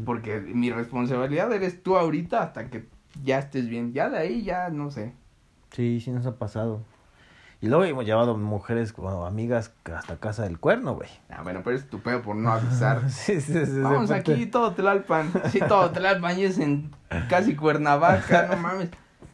Porque 0.05 0.39
mi 0.39 0.69
responsabilidad 0.69 1.51
eres 1.53 1.81
tú 1.81 1.97
ahorita 1.97 2.43
hasta 2.43 2.69
que 2.69 2.88
ya 3.23 3.39
estés 3.39 3.69
bien. 3.69 3.93
Ya 3.93 4.10
de 4.10 4.17
ahí, 4.17 4.43
ya 4.43 4.69
no 4.69 4.91
sé. 4.91 5.13
Sí, 5.71 6.01
sí 6.01 6.12
nos 6.12 6.25
ha 6.25 6.36
pasado. 6.36 6.84
Y 7.62 7.67
luego 7.67 7.84
hemos 7.84 8.05
llevado 8.05 8.36
mujeres 8.36 8.91
como 8.91 9.25
amigas 9.25 9.71
hasta 9.95 10.17
casa 10.17 10.43
del 10.43 10.60
cuerno, 10.60 10.95
güey. 10.95 11.10
Ah, 11.29 11.43
bueno, 11.43 11.62
pero 11.63 11.75
es 11.77 11.88
tu 11.88 11.99
pedo 11.99 12.23
por 12.23 12.36
no 12.36 12.51
avisar. 12.51 13.03
Sí, 13.10 13.39
sí, 13.39 13.65
sí, 13.65 13.79
Vamos 13.79 14.10
aquí, 14.10 14.47
todo 14.47 14.73
Tlalpan. 14.73 15.31
Sí, 15.51 15.60
todo 15.67 15.91
Tlalpan 15.91 16.39
y 16.39 16.45
es 16.45 16.57
en 16.57 16.89
casi 17.29 17.55
Cuernavaca, 17.55 18.47
no 18.49 18.57
mames. 18.57 18.89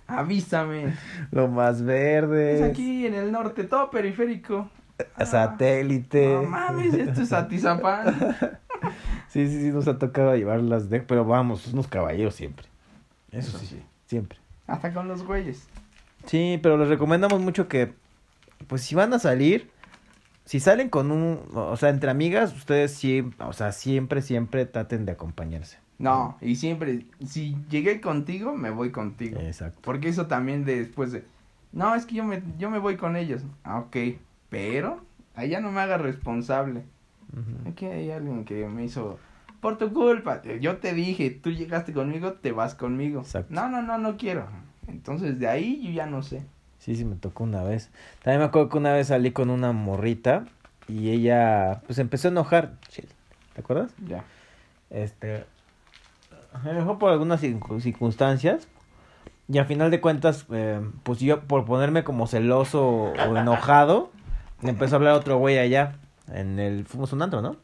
Avísame. 0.08 0.94
Lo 1.32 1.48
más 1.48 1.82
verde. 1.82 2.58
Es 2.58 2.72
aquí 2.72 3.06
en 3.06 3.14
el 3.14 3.32
norte, 3.32 3.64
todo 3.64 3.90
periférico. 3.90 4.70
Ah, 5.16 5.26
Satélite. 5.26 6.34
No 6.34 6.44
mames, 6.44 6.94
esto 6.94 7.22
es 7.22 7.32
Atizapán. 7.32 8.36
Sí, 9.38 9.48
sí, 9.48 9.62
sí, 9.62 9.68
nos 9.70 9.88
ha 9.88 10.00
tocado 10.00 10.36
llevarlas 10.36 10.90
de... 10.90 11.00
Pero 11.02 11.24
vamos, 11.24 11.68
unos 11.72 11.88
caballeros 11.88 12.34
siempre. 12.34 12.66
Eso, 13.32 13.50
Eso 13.50 13.60
sí, 13.60 13.66
sí. 13.68 13.82
siempre. 14.08 14.40
Hasta 14.66 14.92
con 14.92 15.08
los 15.08 15.22
güeyes. 15.24 15.68
Sí, 16.26 16.60
pero 16.64 16.76
les 16.76 16.88
recomendamos 16.88 17.40
mucho 17.40 17.68
que, 17.68 17.94
pues 18.66 18.82
si 18.82 18.96
van 18.96 19.14
a 19.14 19.20
salir, 19.20 19.70
si 20.44 20.60
salen 20.60 20.90
con 20.90 21.12
un, 21.12 21.42
o 21.54 21.78
sea, 21.78 21.90
entre 21.90 22.10
amigas, 22.10 22.52
ustedes 22.56 22.96
sí, 22.96 23.30
o 23.38 23.54
sea, 23.54 23.74
siempre, 23.74 24.24
siempre 24.24 24.66
traten 24.66 25.06
de 25.06 25.12
acompañarse. 25.12 25.78
No, 26.00 26.36
y 26.42 26.56
siempre, 26.56 27.06
si 27.24 27.56
llegué 27.70 28.02
contigo, 28.02 28.56
me 28.56 28.72
voy 28.72 28.90
contigo. 28.90 29.40
Exacto. 29.40 29.80
Porque 29.84 30.10
eso 30.10 30.26
también 30.26 30.66
de 30.66 30.80
después 30.80 31.12
de, 31.12 31.26
no, 31.74 31.94
es 31.94 32.08
que 32.08 32.16
yo 32.16 32.24
me, 32.24 32.42
yo 32.58 32.72
me 32.72 32.80
voy 32.80 32.98
con 32.98 33.16
ellos. 33.16 33.44
Ah, 33.64 33.78
ok, 33.78 33.98
pero 34.50 35.00
allá 35.36 35.60
no 35.60 35.72
me 35.72 35.82
hagas 35.82 36.02
responsable. 36.02 36.86
Ujú. 37.34 37.70
Aquí 37.70 37.86
hay 37.86 38.10
alguien 38.10 38.46
que 38.46 38.66
me 38.68 38.84
hizo, 38.86 39.20
por 39.62 39.78
tu 39.78 39.92
culpa, 39.94 40.42
yo 40.60 40.78
te 40.78 40.94
dije, 40.94 41.30
tú 41.30 41.52
llegaste 41.52 41.94
conmigo, 41.94 42.34
te 42.34 42.52
vas 42.52 42.76
conmigo. 42.76 43.22
Exacto. 43.22 43.54
No, 43.54 43.70
no, 43.70 43.82
no, 43.82 43.98
no 43.98 44.18
quiero. 44.18 44.48
Entonces 44.88 45.40
de 45.40 45.48
ahí 45.48 45.82
yo 45.84 45.92
ya 45.92 46.06
no 46.06 46.24
sé. 46.24 46.44
Sí, 46.80 46.96
sí, 46.96 47.04
me 47.06 47.16
tocó 47.16 47.44
una 47.44 47.64
vez. 47.64 47.90
También 48.24 48.40
me 48.40 48.46
acuerdo 48.46 48.70
que 48.70 48.78
una 48.78 48.94
vez 48.94 49.08
salí 49.08 49.32
con 49.32 49.50
una 49.50 49.72
morrita 49.74 50.46
y 50.88 51.10
ella, 51.10 51.82
pues 51.86 52.00
empezó 52.00 52.28
a 52.30 52.32
enojar. 52.32 52.74
Chill. 52.90 53.08
¿Te 53.54 53.62
acuerdas? 53.62 53.92
Ya. 54.08 54.24
Este, 54.90 55.44
lo 56.64 56.74
mejor 56.74 56.98
por 56.98 57.12
algunas 57.12 57.42
circun- 57.44 57.82
circunstancias. 57.82 58.68
Y 59.50 59.58
al 59.60 59.66
final 59.66 59.92
de 59.92 60.02
cuentas, 60.02 60.46
eh, 60.52 60.80
pues 61.04 61.20
yo 61.20 61.42
por 61.42 61.66
ponerme 61.66 62.04
como 62.04 62.28
celoso 62.28 62.86
o 62.86 63.38
enojado, 63.38 64.12
empezó 64.62 64.96
a 64.96 64.98
hablar 64.98 65.14
otro 65.14 65.38
güey 65.38 65.58
allá. 65.58 65.96
En 66.32 66.60
el, 66.60 66.86
fuimos 66.86 67.14
un 67.14 67.22
antro, 67.22 67.42
¿no? 67.42 67.56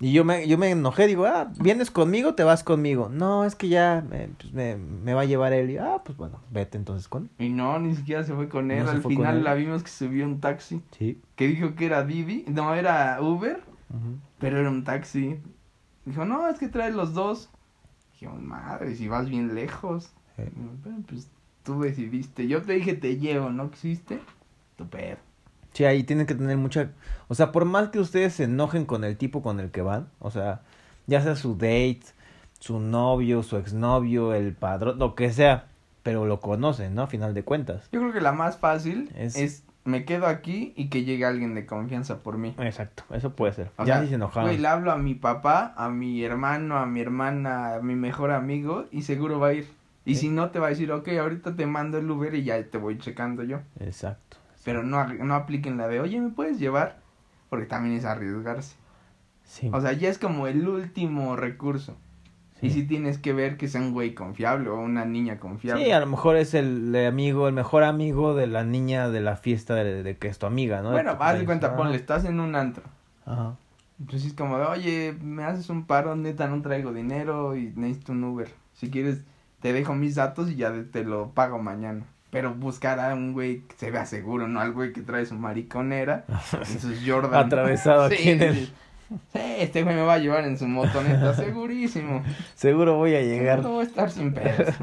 Y 0.00 0.12
yo 0.12 0.24
me, 0.24 0.46
yo 0.48 0.58
me 0.58 0.70
enojé, 0.70 1.06
digo, 1.06 1.24
ah, 1.24 1.50
¿vienes 1.60 1.90
conmigo? 1.90 2.34
Te 2.34 2.42
vas 2.42 2.64
conmigo. 2.64 3.08
No, 3.08 3.44
es 3.44 3.54
que 3.54 3.68
ya 3.68 4.04
eh, 4.12 4.28
pues 4.38 4.52
me, 4.52 4.76
me 4.76 5.14
va 5.14 5.22
a 5.22 5.24
llevar 5.24 5.52
él. 5.52 5.70
Y, 5.70 5.78
ah, 5.78 6.02
pues 6.04 6.18
bueno, 6.18 6.40
vete 6.50 6.76
entonces 6.76 7.06
con. 7.08 7.30
Y 7.38 7.48
no, 7.50 7.78
ni 7.78 7.94
siquiera 7.94 8.24
se 8.24 8.34
fue 8.34 8.48
con 8.48 8.70
él. 8.70 8.84
No 8.84 8.90
Al 8.90 9.02
final 9.02 9.38
él. 9.38 9.44
la 9.44 9.54
vimos 9.54 9.82
que 9.82 9.90
subió 9.90 10.26
un 10.26 10.40
taxi. 10.40 10.82
Sí. 10.98 11.20
Que 11.36 11.46
dijo 11.46 11.74
que 11.76 11.86
era 11.86 12.04
Didi. 12.04 12.44
No, 12.48 12.74
era 12.74 13.18
Uber. 13.22 13.62
Ujú. 13.90 14.18
Pero 14.38 14.58
era 14.58 14.68
un 14.68 14.82
taxi. 14.84 15.38
Dijo, 16.04 16.24
no, 16.24 16.48
es 16.48 16.58
que 16.58 16.68
trae 16.68 16.90
los 16.90 17.14
dos. 17.14 17.48
Dijimos, 18.12 18.42
madre, 18.42 18.94
si 18.96 19.08
vas 19.08 19.28
bien 19.30 19.54
lejos. 19.54 20.12
Digo, 20.36 20.72
"Pero, 20.82 20.96
pues 21.06 21.28
tú 21.62 21.80
decidiste. 21.80 22.48
Yo 22.48 22.60
te 22.62 22.72
dije, 22.74 22.94
te 22.94 23.16
llevo, 23.18 23.50
¿no 23.50 23.70
quisiste? 23.70 24.18
Tu 24.76 24.86
pedo. 24.88 25.16
Sí, 25.74 25.84
ahí 25.84 26.02
tienen 26.04 26.26
que 26.26 26.34
tener 26.34 26.56
mucha... 26.56 26.90
O 27.28 27.34
sea, 27.34 27.52
por 27.52 27.66
más 27.66 27.90
que 27.90 27.98
ustedes 27.98 28.32
se 28.32 28.44
enojen 28.44 28.86
con 28.86 29.04
el 29.04 29.16
tipo 29.18 29.42
con 29.42 29.60
el 29.60 29.70
que 29.70 29.82
van, 29.82 30.08
o 30.20 30.30
sea, 30.30 30.62
ya 31.06 31.20
sea 31.20 31.36
su 31.36 31.54
date, 31.56 32.00
su 32.60 32.78
novio, 32.80 33.42
su 33.42 33.56
exnovio, 33.58 34.32
el 34.34 34.54
padrón, 34.54 34.98
lo 34.98 35.14
que 35.14 35.30
sea, 35.32 35.66
pero 36.02 36.24
lo 36.26 36.40
conocen, 36.40 36.94
¿no? 36.94 37.02
A 37.02 37.06
final 37.08 37.34
de 37.34 37.42
cuentas. 37.44 37.88
Yo 37.92 38.00
creo 38.00 38.12
que 38.12 38.20
la 38.22 38.32
más 38.32 38.56
fácil 38.56 39.10
Es- 39.16 39.36
es, 39.36 39.64
me 39.84 40.04
quedo 40.06 40.26
aquí 40.26 40.72
y 40.76 40.88
que 40.88 41.04
llegue 41.04 41.26
alguien 41.26 41.54
de 41.54 41.66
confianza 41.66 42.18
por 42.22 42.38
mí. 42.38 42.54
Exacto, 42.58 43.02
eso 43.12 43.34
puede 43.34 43.52
ser. 43.52 43.70
O 43.76 43.84
ya 43.84 43.98
sea, 43.98 44.06
se 44.08 44.14
enojaron. 44.14 44.48
Güey, 44.48 44.58
le 44.60 44.68
hablo 44.68 44.92
a 44.92 44.96
mi 44.96 45.14
papá, 45.14 45.74
a 45.76 45.90
mi 45.90 46.22
hermano, 46.24 46.78
a 46.78 46.86
mi 46.86 47.00
hermana, 47.00 47.74
a 47.74 47.80
mi 47.80 47.94
mejor 47.96 48.30
amigo 48.30 48.86
y 48.92 49.02
seguro 49.02 49.40
va 49.40 49.48
a 49.48 49.52
ir. 49.54 49.68
Y 50.06 50.14
Sí. 50.14 50.22
si 50.22 50.28
no, 50.28 50.50
te 50.50 50.58
va 50.58 50.66
a 50.68 50.70
decir, 50.70 50.92
ok, 50.92 51.08
ahorita 51.20 51.56
te 51.56 51.66
mando 51.66 51.98
el 51.98 52.10
Uber 52.10 52.34
y 52.34 52.44
ya 52.44 52.62
te 52.62 52.78
voy 52.78 52.96
checando 52.98 53.42
yo. 53.42 53.58
Exacto. 53.80 54.36
Pero 54.64 54.82
no, 54.82 55.04
no 55.06 55.34
apliquen 55.34 55.76
la 55.76 55.88
de, 55.88 56.00
oye, 56.00 56.20
¿me 56.20 56.30
puedes 56.30 56.58
llevar? 56.58 56.98
Porque 57.50 57.66
también 57.66 57.96
es 57.96 58.04
arriesgarse. 58.04 58.76
Sí. 59.44 59.70
O 59.72 59.80
sea, 59.80 59.92
ya 59.92 60.08
es 60.08 60.18
como 60.18 60.46
el 60.46 60.66
último 60.66 61.36
recurso. 61.36 61.96
sí. 62.60 62.66
Y 62.68 62.70
si 62.70 62.86
tienes 62.86 63.18
que 63.18 63.32
ver 63.34 63.56
que 63.58 63.68
sea 63.68 63.80
un 63.82 63.92
güey 63.92 64.14
confiable 64.14 64.70
o 64.70 64.76
una 64.80 65.04
niña 65.04 65.38
confiable. 65.38 65.84
Sí, 65.84 65.90
a 65.90 66.00
lo 66.00 66.06
mejor 66.06 66.36
es 66.36 66.54
el 66.54 66.96
amigo, 67.06 67.46
el 67.46 67.54
mejor 67.54 67.82
amigo 67.84 68.34
de 68.34 68.46
la 68.46 68.64
niña 68.64 69.10
de 69.10 69.20
la 69.20 69.36
fiesta 69.36 69.74
de, 69.74 70.02
de 70.02 70.16
que 70.16 70.28
es 70.28 70.38
tu 70.38 70.46
amiga, 70.46 70.80
¿no? 70.80 70.92
bueno, 70.92 71.16
haz 71.20 71.38
de 71.38 71.44
cuenta, 71.44 71.76
ponle, 71.76 71.96
estás 71.96 72.24
en 72.24 72.40
un 72.40 72.54
antro. 72.56 72.84
Ajá. 73.26 73.56
Entonces 74.00 74.28
es 74.30 74.34
como 74.34 74.58
de, 74.58 74.64
oye, 74.64 75.16
me 75.22 75.44
haces 75.44 75.68
un 75.70 75.84
paro, 75.86 76.16
neta, 76.16 76.48
no 76.48 76.62
traigo 76.62 76.92
dinero 76.92 77.54
y 77.54 77.72
necesito 77.76 78.12
un 78.12 78.24
Uber. 78.24 78.48
Si 78.72 78.90
quieres, 78.90 79.22
te 79.60 79.72
dejo 79.72 79.94
mis 79.94 80.14
datos 80.16 80.50
y 80.50 80.56
ya 80.56 80.72
te 80.90 81.04
lo 81.04 81.30
pago 81.30 81.58
mañana. 81.60 82.04
Pero 82.34 82.52
buscar 82.52 82.98
a 82.98 83.14
un 83.14 83.32
güey 83.32 83.60
que 83.60 83.76
se 83.76 83.92
vea 83.92 84.04
seguro, 84.06 84.48
no 84.48 84.58
al 84.60 84.72
güey 84.72 84.92
que 84.92 85.02
trae 85.02 85.24
su 85.24 85.36
mariconera 85.36 86.24
y 86.74 86.78
sus 86.80 86.98
Jordan. 87.06 87.46
Atravesado 87.46 88.02
aquí 88.06 88.30
en 88.30 88.42
el- 88.42 88.54
sí. 88.66 88.72
Sí, 89.32 89.40
este 89.58 89.84
güey 89.84 89.94
me 89.94 90.02
va 90.02 90.14
a 90.14 90.18
llevar 90.18 90.44
en 90.44 90.58
su 90.58 90.66
motoneta, 90.66 91.32
segurísimo. 91.36 92.24
Seguro 92.56 92.96
voy 92.96 93.14
a 93.14 93.20
llegar. 93.22 93.60
No 93.62 93.70
voy 93.74 93.84
a 93.84 93.88
estar 93.88 94.10
sin 94.10 94.32
pedos. 94.34 94.74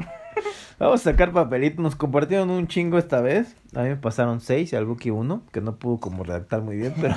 Vamos 0.78 1.00
a 1.06 1.10
sacar 1.10 1.30
papelito. 1.32 1.82
Nos 1.82 1.94
compartieron 1.96 2.48
un 2.48 2.66
chingo 2.68 2.96
esta 2.96 3.20
vez. 3.20 3.54
A 3.74 3.82
mí 3.82 3.90
me 3.90 3.96
pasaron 3.96 4.40
seis 4.40 4.72
y 4.72 4.76
al 4.76 4.86
Buki 4.86 5.10
uno, 5.10 5.42
que 5.52 5.60
no 5.60 5.76
pudo 5.76 5.98
como 6.00 6.24
redactar 6.24 6.62
muy 6.62 6.76
bien, 6.76 6.94
pero 6.98 7.14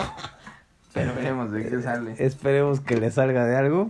Pero 0.94 1.14
veremos 1.16 1.52
de 1.52 1.70
qué 1.70 1.82
sale. 1.82 2.16
esperemos 2.18 2.82
que 2.82 2.98
le 2.98 3.10
salga 3.12 3.46
de 3.46 3.56
algo. 3.56 3.90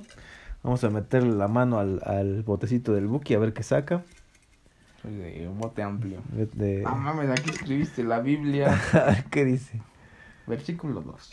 Vamos 0.61 0.83
a 0.83 0.89
meterle 0.91 1.31
la 1.33 1.47
mano 1.47 1.79
al, 1.79 2.01
al 2.05 2.43
botecito 2.43 2.93
del 2.93 3.07
Buki 3.07 3.33
a 3.33 3.39
ver 3.39 3.53
qué 3.53 3.63
saca. 3.63 4.03
De 5.05 5.47
bote 5.53 5.83
amplio. 5.83 6.19
De- 6.31 6.83
Ah, 6.85 6.95
mames, 6.95 7.29
aquí 7.29 7.49
escribiste 7.51 8.03
la 8.03 8.19
Biblia, 8.19 8.79
qué 9.31 9.45
dice. 9.45 9.81
versículo 10.47 11.01
2. 11.01 11.29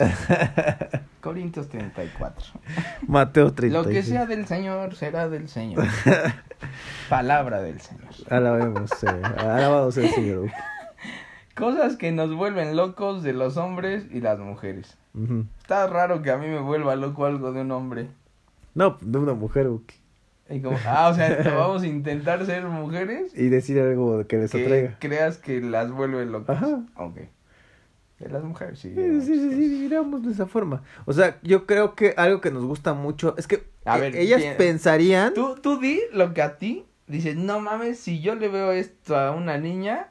Corintios 1.20 1.68
34. 1.68 2.44
Mateo 3.06 3.52
36. 3.52 3.72
Lo 3.72 3.88
que 3.88 4.02
sea 4.02 4.26
del 4.26 4.46
Señor 4.46 4.94
será 4.96 5.28
del 5.28 5.48
Señor. 5.48 5.84
Palabra 7.08 7.62
del 7.62 7.80
Señor. 7.80 8.10
Alabemos, 8.30 8.90
alabado 9.04 9.90
sea 9.92 10.04
el 10.08 10.10
Señor. 10.14 10.50
Cosas 11.54 11.96
que 11.96 12.12
nos 12.12 12.34
vuelven 12.34 12.76
locos 12.76 13.22
de 13.22 13.32
los 13.34 13.56
hombres 13.56 14.06
y 14.10 14.20
las 14.20 14.38
mujeres. 14.38 14.96
Está 15.60 15.86
raro 15.86 16.22
que 16.22 16.30
a 16.30 16.38
mí 16.38 16.46
me 16.46 16.60
vuelva 16.60 16.96
loco 16.96 17.26
algo 17.26 17.52
de 17.52 17.60
un 17.60 17.70
hombre. 17.72 18.08
No, 18.74 18.96
de 19.02 19.18
una 19.18 19.34
mujer, 19.34 19.68
Buki. 19.68 19.94
Y 20.50 20.60
como, 20.60 20.76
ah, 20.86 21.08
o 21.08 21.14
sea, 21.14 21.40
vamos 21.56 21.82
a 21.82 21.86
intentar 21.86 22.44
ser 22.44 22.64
mujeres 22.64 23.32
Y 23.36 23.48
decir 23.48 23.78
algo 23.80 24.26
que 24.26 24.36
les 24.38 24.50
que 24.50 24.62
atraiga. 24.64 24.96
creas 24.98 25.38
que 25.38 25.60
las 25.60 25.90
vuelve 25.90 26.26
locas. 26.26 26.56
Ajá. 26.56 26.82
Ok. 26.96 27.16
De 28.18 28.28
las 28.28 28.44
mujeres, 28.44 28.78
sí. 28.78 28.92
Sí, 28.94 29.20
sí, 29.22 29.34
sí, 29.34 29.50
sí, 29.50 29.78
miramos 29.82 30.24
de 30.24 30.32
esa 30.32 30.46
forma. 30.46 30.82
O 31.06 31.12
sea, 31.12 31.38
yo 31.42 31.66
creo 31.66 31.94
que 31.94 32.14
algo 32.16 32.40
que 32.40 32.50
nos 32.50 32.64
gusta 32.64 32.94
mucho 32.94 33.34
es 33.36 33.46
que 33.48 33.64
A 33.84 33.98
eh, 33.98 34.00
ver, 34.00 34.16
ellas 34.16 34.40
¿quién- 34.40 34.56
pensarían. 34.56 35.34
Tú, 35.34 35.56
tú 35.60 35.80
di 35.80 36.00
lo 36.12 36.32
que 36.34 36.42
a 36.42 36.56
ti 36.58 36.84
dices, 37.08 37.34
no 37.36 37.58
mames, 37.60 37.98
si 37.98 38.20
yo 38.20 38.34
le 38.36 38.48
veo 38.48 38.70
esto 38.72 39.16
a 39.16 39.32
una 39.32 39.58
niña, 39.58 40.10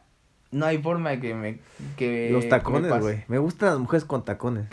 no 0.52 0.66
hay 0.66 0.78
forma 0.78 1.12
de 1.12 1.20
que 1.22 1.34
me... 1.36 1.60
Que 1.96 2.30
Los 2.32 2.44
me 2.46 2.50
tacones, 2.50 2.90
pase". 2.90 3.02
güey. 3.02 3.24
Me 3.30 3.38
gustan 3.38 3.70
las 3.70 3.80
mujeres 3.80 4.04
con 4.06 4.26
tacones. 4.26 4.66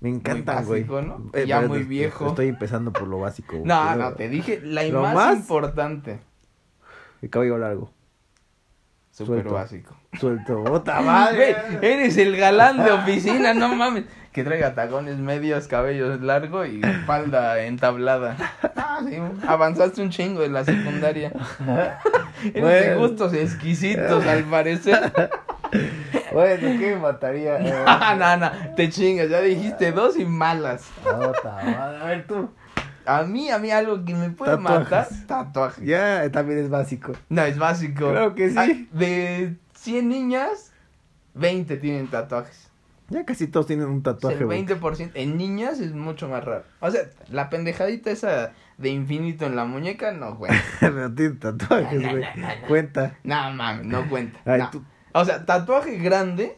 Me 0.00 0.08
encantan, 0.10 0.64
güey. 0.64 0.86
Eh, 1.32 1.44
Ya 1.46 1.60
muy 1.62 1.82
viejo. 1.82 2.28
Estoy 2.28 2.48
empezando 2.48 2.92
por 2.92 3.08
lo 3.08 3.18
básico. 3.20 3.56
No, 3.64 3.96
no, 3.96 4.12
te 4.14 4.28
dije 4.28 4.60
la 4.62 4.84
¿Lo 4.84 5.02
más, 5.02 5.14
más? 5.14 5.36
importante. 5.38 6.20
El 7.20 7.30
cabello 7.30 7.58
largo. 7.58 7.90
Súper 9.10 9.34
Suelto. 9.42 9.54
básico. 9.54 9.96
Suelto. 10.20 10.62
¡Ota 10.70 10.94
Güey, 10.96 11.06
madre! 11.06 11.56
eres 11.82 12.16
el 12.16 12.36
galán 12.36 12.84
de 12.84 12.92
oficina, 12.92 13.52
no 13.54 13.74
mames. 13.74 14.04
Que 14.32 14.44
traiga 14.44 14.72
tacones 14.76 15.16
medios, 15.18 15.66
cabellos 15.66 16.20
largo 16.20 16.64
y 16.64 16.80
falda 17.06 17.62
entablada. 17.64 18.36
Ah, 19.00 19.00
sí, 19.08 19.16
avanzaste 19.46 20.02
un 20.02 20.10
chingo 20.10 20.42
en 20.42 20.52
la 20.52 20.64
secundaria. 20.64 21.30
Eres 22.54 22.86
de 22.88 22.94
gustos 22.96 23.32
exquisitos, 23.32 24.26
al 24.26 24.42
parecer. 24.44 25.12
Bueno, 26.32 26.78
¿qué 26.78 26.94
me 26.94 26.96
mataría? 26.96 27.58
Eh, 27.60 27.84
Ah, 27.86 28.14
no, 28.18 28.36
no, 28.36 28.74
te 28.74 28.88
chingas, 28.90 29.28
ya 29.28 29.40
dijiste 29.40 29.92
dos 29.92 30.18
y 30.18 30.24
malas. 30.24 30.84
A 31.06 32.04
ver 32.06 32.26
tú. 32.26 32.50
A 33.06 33.22
mí, 33.22 33.50
a 33.50 33.58
mí 33.58 33.70
algo 33.70 34.04
que 34.04 34.14
me 34.14 34.28
puede 34.30 34.56
Tatuajes. 34.56 34.90
matar, 34.90 35.08
tatuaje. 35.26 35.84
Ya, 35.86 36.24
eh, 36.24 36.30
también 36.30 36.58
es 36.58 36.68
básico. 36.68 37.12
No, 37.30 37.42
es 37.42 37.58
básico. 37.58 38.10
Claro 38.10 38.34
que 38.34 38.50
sí. 38.50 38.56
Ah, 38.58 38.66
De 38.92 39.56
100 39.74 40.08
niñas, 40.08 40.72
20 41.34 41.76
tienen 41.78 42.08
tatuajes. 42.08 42.68
Ya 43.08 43.24
casi 43.24 43.46
todos 43.46 43.66
tienen 43.66 43.86
un 43.86 44.00
O 44.00 44.02
sea, 44.02 44.12
tatuaje, 44.12 44.38
el 44.40 44.44
güey. 44.44 44.66
20% 44.66 45.12
en 45.14 45.38
niñas 45.38 45.80
es 45.80 45.94
mucho 45.94 46.28
más 46.28 46.44
raro. 46.44 46.64
O 46.80 46.90
sea, 46.90 47.00
la 47.30 47.48
pendejadita 47.48 48.10
esa 48.10 48.52
de 48.76 48.90
infinito 48.90 49.46
en 49.46 49.56
la 49.56 49.64
muñeca 49.64 50.12
no 50.12 50.36
cuenta. 50.36 50.62
Pero 50.80 51.10
tiene 51.14 51.34
tatuajes, 51.36 52.10
güey. 52.10 52.24
Cuenta. 52.68 53.16
No 53.24 53.50
mames, 53.52 53.86
no 53.86 54.06
cuenta. 54.10 54.38
Ay, 54.44 54.58
no. 54.60 54.70
tú- 54.70 54.84
O 55.12 55.24
sea, 55.24 55.44
tatuaje 55.46 55.98
grande 55.98 56.54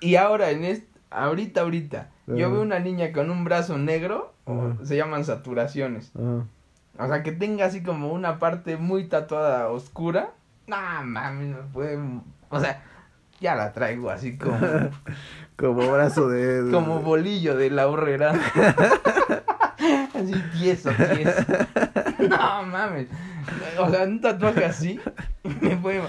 y 0.00 0.16
ahora 0.16 0.50
en 0.50 0.64
este 0.64 0.88
ahorita 1.10 1.62
ahorita 1.62 2.08
yo 2.26 2.50
veo 2.52 2.62
una 2.62 2.78
niña 2.78 3.10
con 3.12 3.30
un 3.30 3.44
brazo 3.44 3.76
negro, 3.78 4.32
se 4.84 4.96
llaman 4.96 5.24
saturaciones. 5.24 6.12
O 6.98 7.06
sea, 7.08 7.22
que 7.22 7.32
tenga 7.32 7.64
así 7.66 7.82
como 7.82 8.12
una 8.12 8.38
parte 8.38 8.76
muy 8.76 9.04
tatuada 9.08 9.68
oscura. 9.68 10.30
No 10.66 10.76
mames, 11.04 11.48
no 11.56 11.62
puede. 11.72 11.98
O 12.50 12.60
sea, 12.60 12.82
ya 13.40 13.54
la 13.56 13.72
traigo 13.72 14.10
así 14.10 14.36
como 14.36 14.56
Como 15.56 15.90
brazo 15.90 16.28
de. 16.28 16.62
de- 16.64 16.70
como 16.72 17.00
bolillo 17.00 17.56
de 17.56 17.70
la 17.70 17.88
horrera. 17.88 18.32
así 20.14 20.34
tieso, 20.58 20.90
tieso. 21.14 21.42
No 22.28 22.62
mames. 22.64 23.08
O 23.78 23.90
sea, 23.90 24.04
un 24.04 24.20
tatuaje 24.20 24.64
así 24.64 25.00
me 25.60 25.76
puede 25.76 26.02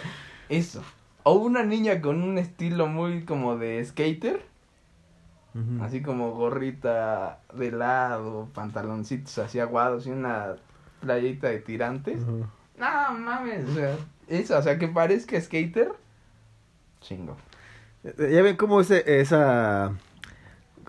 eso. 0.50 0.84
O 1.24 1.34
una 1.34 1.64
niña 1.64 2.02
con 2.02 2.24
un 2.24 2.38
estilo 2.38 2.88
muy 2.88 3.26
como 3.26 3.58
de 3.58 3.84
skater, 3.86 4.46
así 5.82 6.02
como 6.02 6.32
gorrita 6.32 7.40
de 7.54 7.72
lado, 7.72 8.50
pantaloncitos 8.54 9.38
así 9.38 9.60
aguados 9.60 10.08
y 10.08 10.12
una 10.12 10.56
playita 11.02 11.50
de 11.50 11.60
tirantes. 11.60 12.24
Ujú. 12.24 12.46
No 12.78 13.14
mames, 13.14 13.70
o 13.70 13.74
sea, 13.74 13.98
eso, 14.28 14.58
o 14.58 14.62
sea, 14.62 14.80
que 14.80 14.88
parezca 14.88 15.40
skater. 15.40 15.92
Chingo. 17.02 17.36
Ya 18.04 18.42
ven 18.42 18.56
cómo 18.56 18.82
ese, 18.82 19.20
esa. 19.20 19.92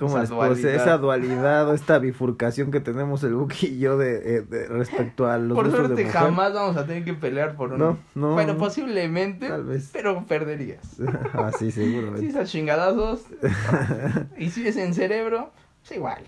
¿Cómo 0.02 0.14
Esa 0.18 0.20
les 0.20 0.30
dualidad. 0.30 0.74
Esa 0.74 0.98
dualidad 0.98 1.68
o 1.68 1.74
esta 1.74 1.98
bifurcación 2.00 2.70
que 2.72 2.80
tenemos 2.80 3.22
el 3.22 3.34
Buki 3.34 3.66
y 3.66 3.78
yo 3.78 3.96
de, 3.98 4.36
eh, 4.36 4.40
de- 4.42 4.66
respecto 4.66 5.26
a 5.26 5.38
los 5.38 5.56
por 5.56 5.70
suerte 5.70 5.94
de 5.94 6.04
mujer. 6.06 6.20
jamás 6.20 6.52
vamos 6.52 6.76
a 6.76 6.84
tener 6.86 7.04
que 7.04 7.14
pelear 7.14 7.54
por 7.54 7.72
uno. 7.72 7.98
No, 8.14 8.28
no. 8.28 8.34
Bueno, 8.34 8.54
no. 8.54 8.58
posiblemente, 8.58 9.48
Tal 9.48 9.62
vez. 9.64 9.90
pero 9.92 10.24
perderías. 10.26 10.96
ah, 11.34 11.52
sí, 11.56 11.70
Si 11.70 11.82
seguramente. 11.86 12.26
es 12.26 12.34
a 12.36 12.44
chingadazos, 12.44 13.22
y 14.38 14.50
si 14.50 14.66
es 14.66 14.76
en 14.76 14.92
cerebro, 14.94 15.52
es 15.84 15.92
igual. 15.92 16.24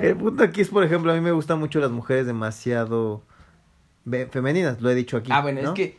El 0.00 0.16
punto 0.16 0.42
aquí 0.44 0.60
es, 0.62 0.68
por 0.70 0.84
ejemplo, 0.84 1.12
a 1.12 1.14
mí 1.14 1.20
me 1.20 1.32
gustan 1.32 1.58
mucho 1.58 1.80
las 1.80 1.90
mujeres 1.90 2.26
demasiado 2.26 3.22
femeninas, 4.30 4.80
lo 4.80 4.90
he 4.90 4.94
dicho 4.94 5.16
aquí. 5.16 5.30
Ah, 5.32 5.40
bueno, 5.40 5.62
¿no? 5.62 5.68
es 5.68 5.74
que 5.74 5.98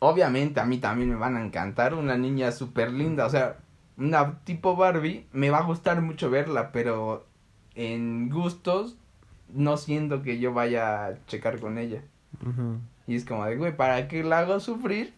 obviamente 0.00 0.60
a 0.60 0.64
mí 0.64 0.78
también 0.78 1.10
me 1.10 1.16
van 1.16 1.36
a 1.36 1.44
encantar 1.44 1.94
una 1.94 2.16
niña 2.16 2.52
súper 2.52 2.92
linda, 2.92 3.26
o 3.26 3.30
sea, 3.30 3.56
una 3.98 4.38
tipo 4.44 4.76
Barbie, 4.76 5.26
me 5.32 5.50
va 5.50 5.58
a 5.58 5.64
gustar 5.64 6.00
mucho 6.00 6.30
verla, 6.30 6.70
pero 6.72 7.26
en 7.74 8.30
gustos 8.30 8.96
no 9.52 9.76
siento 9.76 10.22
que 10.22 10.38
yo 10.38 10.52
vaya 10.52 11.06
a 11.06 11.26
checar 11.26 11.58
con 11.58 11.78
ella. 11.78 12.02
Y 13.06 13.16
es 13.16 13.24
como 13.24 13.44
de, 13.44 13.56
güey, 13.56 13.76
¿para 13.76 14.06
qué 14.06 14.22
la 14.22 14.40
hago 14.40 14.60
sufrir? 14.60 15.14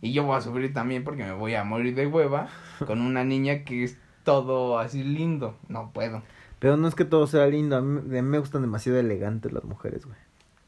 Y 0.00 0.12
yo 0.12 0.24
voy 0.24 0.36
a 0.36 0.40
sufrir 0.40 0.72
también 0.72 1.04
porque 1.04 1.24
me 1.24 1.32
voy 1.32 1.54
a 1.54 1.64
morir 1.64 1.94
de 1.94 2.06
hueva 2.06 2.48
con 2.86 3.00
una 3.00 3.24
niña 3.24 3.64
que 3.64 3.84
es 3.84 3.98
todo 4.24 4.78
así 4.78 5.02
lindo. 5.02 5.56
No 5.68 5.90
puedo. 5.92 6.22
Pero 6.58 6.76
no 6.76 6.88
es 6.88 6.94
que 6.94 7.04
todo 7.04 7.26
sea 7.26 7.46
lindo, 7.46 7.76
a 7.76 7.80
mí, 7.80 7.98
a 7.98 8.22
mí 8.22 8.28
me 8.28 8.38
gustan 8.38 8.62
demasiado 8.62 8.98
elegantes 8.98 9.52
las 9.52 9.64
mujeres, 9.64 10.04
güey. 10.06 10.18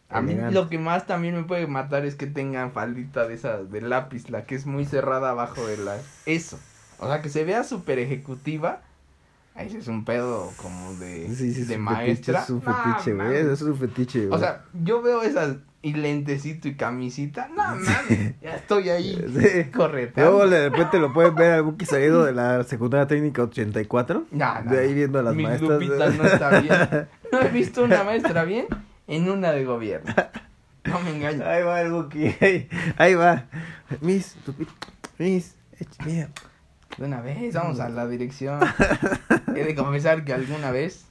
A 0.09 0.21
mí 0.21 0.33
Elegantes. 0.33 0.55
lo 0.55 0.69
que 0.69 0.79
más 0.79 1.07
también 1.07 1.35
me 1.35 1.45
puede 1.45 1.67
matar 1.67 2.05
es 2.05 2.15
que 2.17 2.27
tengan 2.27 2.73
faldita 2.73 3.27
de 3.27 3.35
esa, 3.35 3.63
de 3.63 3.81
lápiz, 3.81 4.29
la 4.31 4.45
que 4.45 4.55
es 4.55 4.67
muy 4.67 4.85
cerrada 4.85 5.31
abajo 5.31 5.67
de 5.67 5.79
la... 5.79 5.99
Eso. 6.27 6.59
O 7.03 7.07
sea, 7.09 7.21
que 7.23 7.29
se 7.29 7.45
vea 7.45 7.65
súper 7.65 7.99
ejecutiva. 7.99 8.81
Ahí 9.55 9.75
es 9.77 9.87
un 9.89 10.05
pedo 10.07 10.51
como 10.57 10.95
de, 10.95 11.29
Sí, 11.35 11.53
sí, 11.53 11.61
es 11.63 11.69
de 11.69 11.77
un 11.77 11.83
maestra. 11.83 12.41
Fetiche, 12.41 12.45
es 12.45 12.51
un 12.51 12.63
fetiche, 12.63 13.15
güey. 13.15 13.37
es 13.53 13.63
un 13.63 13.77
fetiche, 13.77 14.27
güey. 14.27 14.33
O 14.35 14.39
sea, 14.39 14.65
yo 14.83 15.03
veo 15.03 15.23
esas 15.23 15.57
y 15.83 15.93
lentecito 15.95 16.69
y 16.69 16.75
camisita. 16.77 17.49
No, 17.49 17.57
mames. 17.77 18.41
Ya 18.41 18.55
estoy 18.55 18.89
ahí 18.89 19.15
Sí. 19.41 19.71
correteando. 19.71 20.31
Luego 20.39 20.49
de 20.49 20.69
repente 20.71 20.99
lo 20.99 21.13
pueden 21.13 21.35
ver 21.35 21.53
al 21.53 21.63
Buki 21.65 21.85
salido 21.85 22.25
de 22.25 22.33
la 22.33 22.63
secundaria 22.65 23.07
técnica 23.07 23.43
84. 23.43 24.25
No, 24.31 24.63
no, 24.63 24.71
de 24.71 24.79
ahí 24.81 24.89
no. 24.91 24.95
viendo 24.95 25.19
a 25.19 25.23
las 25.23 25.35
maestras. 25.37 25.81
No 26.17 26.25
está 26.25 26.61
bien. 26.61 27.09
No 27.33 27.41
he 27.41 27.49
visto 27.49 27.83
una 27.85 28.05
maestra 28.05 28.45
bien 28.45 28.67
en 29.09 29.29
una 29.31 29.53
de 29.53 29.65
gobierno. 29.65 30.15
No 30.85 31.01
me 31.01 31.17
engañes. 31.17 31.41
Ahí 31.43 31.63
va 31.63 31.81
el 31.81 31.91
Buki. 31.93 32.37
Ahí, 32.41 32.69
ahí 32.99 33.15
va. 33.15 33.45
Miss, 34.03 34.37
Lupita, 34.47 34.73
Miss, 35.19 35.55
ech- 35.81 36.05
mira. 36.07 36.29
De 36.99 37.07
una 37.07 37.21
vez, 37.21 37.55
vamos 37.55 37.81
a 37.81 37.89
la 37.89 38.07
dirección. 38.07 38.61
He 39.57 39.65
de 39.65 39.75
confesar 39.75 40.25
que 40.25 40.33
alguna 40.33 40.71
vez 40.71 41.07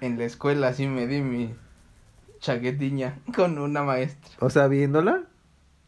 en 0.00 0.18
la 0.18 0.24
escuela 0.24 0.72
sí 0.74 0.86
me 0.86 1.06
di 1.06 1.22
mi 1.22 1.54
chaquetiña 2.40 3.18
con 3.34 3.58
una 3.58 3.82
maestra. 3.82 4.30
O 4.40 4.50
sea, 4.50 4.68
viéndola. 4.68 5.24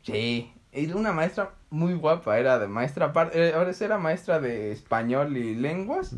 Sí, 0.03 0.53
era 0.73 0.97
una 0.97 1.13
maestra 1.13 1.53
muy 1.71 1.95
guapa, 1.95 2.39
era 2.39 2.59
de 2.59 2.69
maestra 2.69 3.07
aparte, 3.07 3.53
ahora 3.55 3.73
era 3.79 3.99
maestra 3.99 4.41
de 4.41 4.73
español 4.73 5.37
y 5.37 5.55
lenguas 5.55 6.15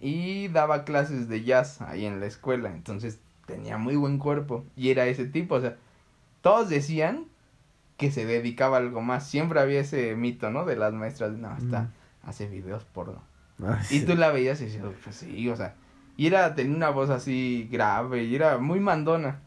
y 0.00 0.48
daba 0.48 0.84
clases 0.84 1.28
de 1.28 1.44
jazz 1.44 1.80
ahí 1.80 2.06
en 2.06 2.20
la 2.20 2.26
escuela, 2.26 2.70
entonces 2.70 3.20
tenía 3.46 3.78
muy 3.78 3.96
buen 3.96 4.18
cuerpo 4.18 4.64
y 4.76 4.90
era 4.90 5.06
ese 5.06 5.26
tipo, 5.26 5.56
o 5.56 5.60
sea, 5.60 5.76
todos 6.40 6.68
decían 6.68 7.26
que 7.96 8.10
se 8.10 8.26
dedicaba 8.26 8.76
a 8.76 8.80
algo 8.80 9.00
más, 9.00 9.26
siempre 9.26 9.60
había 9.60 9.80
ese 9.80 10.14
mito, 10.14 10.50
¿no? 10.50 10.64
De 10.64 10.76
las 10.76 10.92
maestras, 10.92 11.32
no, 11.32 11.56
está. 11.56 11.90
Hace 12.28 12.46
videos 12.48 12.84
porno. 12.84 13.22
Ay, 13.62 13.84
Y 13.90 14.00
tú 14.00 14.14
la 14.14 14.30
veías 14.30 14.60
y 14.60 14.66
decías, 14.66 14.84
pues 15.02 15.16
sí, 15.16 15.48
o 15.48 15.56
sea, 15.56 15.74
y 16.16 16.26
era, 16.26 16.54
tenía 16.54 16.76
una 16.76 16.90
voz 16.90 17.10
así 17.10 17.68
grave 17.70 18.24
y 18.24 18.34
era 18.34 18.58
muy 18.58 18.80
mandona. 18.80 19.40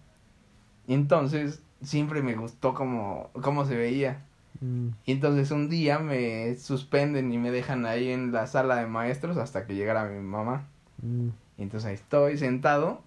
Y 0.87 0.93
entonces 0.93 1.61
siempre 1.81 2.21
me 2.21 2.35
gustó 2.35 2.73
como, 2.73 3.29
cómo 3.41 3.65
se 3.65 3.75
veía. 3.75 4.23
Mm. 4.61 4.89
Y 5.05 5.11
entonces 5.11 5.51
un 5.51 5.69
día 5.69 5.99
me 5.99 6.55
suspenden 6.55 7.31
y 7.33 7.37
me 7.37 7.51
dejan 7.51 7.85
ahí 7.85 8.09
en 8.09 8.31
la 8.31 8.47
sala 8.47 8.77
de 8.77 8.87
maestros 8.87 9.37
hasta 9.37 9.65
que 9.65 9.75
llegara 9.75 10.05
mi 10.05 10.19
mamá. 10.19 10.67
Mm. 11.01 11.29
Y 11.57 11.63
entonces 11.63 11.89
ahí 11.89 11.95
estoy 11.95 12.37
sentado 12.37 13.03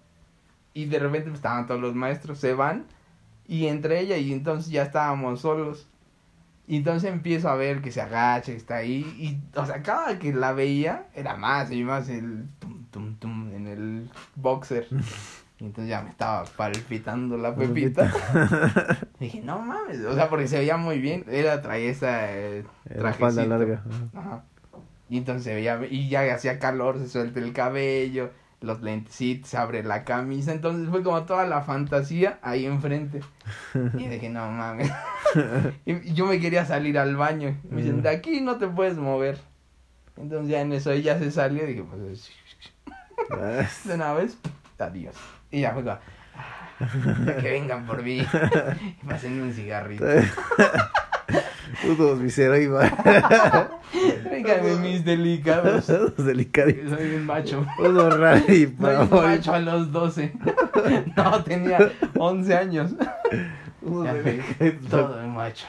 y 0.73 0.85
de 0.85 0.99
repente 0.99 1.29
pues, 1.29 1.39
estaban 1.39 1.65
todos 1.65 1.81
los 1.81 1.95
maestros, 1.95 2.37
se 2.37 2.53
van 2.53 2.85
y 3.47 3.67
entre 3.67 3.99
ella 3.99 4.17
y 4.17 4.31
entonces 4.31 4.71
ya 4.71 4.83
estábamos 4.83 5.41
solos. 5.41 5.87
Y 6.67 6.77
entonces 6.77 7.11
empiezo 7.11 7.49
a 7.49 7.55
ver 7.55 7.81
que 7.81 7.91
se 7.91 8.01
agacha, 8.01 8.51
que 8.51 8.57
está 8.57 8.77
ahí 8.77 9.01
y, 9.19 9.57
o 9.57 9.65
sea, 9.65 9.83
cada 9.83 10.17
que 10.17 10.33
la 10.33 10.51
veía 10.53 11.07
era 11.13 11.35
más 11.35 11.71
y 11.71 11.83
más 11.83 12.09
el 12.09 12.47
tum 12.59 12.85
tum 12.91 13.15
tum 13.17 13.53
en 13.53 13.67
el 13.67 14.09
boxer. 14.35 14.87
Y 15.57 15.63
entonces 15.63 15.89
ya 15.89 16.01
me 16.01 16.09
estaba 16.09 16.43
palpitando 16.43 17.37
la 17.37 17.55
pepita. 17.55 18.11
dije, 19.21 19.39
no 19.39 19.59
mames, 19.59 20.01
o 20.01 20.13
sea, 20.13 20.29
porque 20.29 20.49
se 20.49 20.57
veía 20.57 20.75
muy 20.75 20.99
bien. 20.99 21.23
Era, 21.29 21.61
traía 21.61 21.89
esa 21.89 22.29
eh, 22.29 22.65
trajecito. 22.83 23.45
larga. 23.45 23.81
Ajá. 24.13 24.43
Y 25.07 25.17
entonces 25.17 25.45
se 25.45 25.53
veía, 25.53 25.79
y 25.89 26.09
ya 26.09 26.33
hacía 26.33 26.59
calor, 26.59 26.97
se 26.99 27.07
suelta 27.07 27.39
el 27.39 27.53
cabello, 27.53 28.31
los 28.61 28.81
lentecitos, 28.81 29.49
se 29.49 29.57
abre 29.57 29.83
la 29.83 30.03
camisa. 30.03 30.51
Entonces 30.51 30.89
fue 30.89 31.03
como 31.03 31.23
toda 31.23 31.45
la 31.45 31.61
fantasía 31.61 32.39
ahí 32.41 32.65
enfrente. 32.65 33.21
Y 33.97 34.07
dije, 34.07 34.29
no 34.29 34.49
mames. 34.51 34.91
y 35.85 36.13
yo 36.13 36.25
me 36.25 36.39
quería 36.39 36.65
salir 36.65 36.97
al 36.97 37.15
baño. 37.15 37.57
Me 37.69 37.81
dicen, 37.81 38.01
de 38.01 38.09
aquí 38.09 38.41
no 38.41 38.57
te 38.57 38.67
puedes 38.67 38.97
mover. 38.97 39.39
Entonces 40.17 40.49
ya 40.49 40.61
en 40.61 40.71
eso 40.73 40.91
ella 40.91 41.19
se 41.19 41.29
salió 41.31 41.63
y 41.63 41.67
dije, 41.73 41.83
pues 41.83 42.31
Ah, 43.31 43.67
de 43.85 43.93
una 43.93 44.13
vez, 44.13 44.37
adiós. 44.77 45.15
Y 45.51 45.61
ya 45.61 45.71
fue 45.73 45.83
como, 45.83 45.97
"Ah, 46.35 46.87
que 47.41 47.49
vengan 47.49 47.85
por 47.85 48.03
mí. 48.03 48.19
Y 49.01 49.05
pasen 49.07 49.41
un 49.41 49.53
cigarrito. 49.53 50.05
Unos 51.83 52.19
va. 52.19 53.69
Vénganme 54.29 54.75
mis 54.77 55.05
delicados. 55.05 55.87
Delicados. 56.17 56.73
Soy 56.89 57.15
un 57.15 57.25
macho. 57.25 57.65
Unos 57.79 58.19
raros 58.19 58.49
y 58.49 58.65
Soy 58.65 58.95
un 58.95 59.09
macho 59.09 59.53
a 59.53 59.59
los 59.59 59.91
12. 59.91 60.33
No, 61.15 61.43
tenía 61.43 61.91
11 62.17 62.55
años. 62.55 62.91
Unos. 63.81 64.15
Todo 64.89 65.23
un 65.23 65.35
macho. 65.35 65.65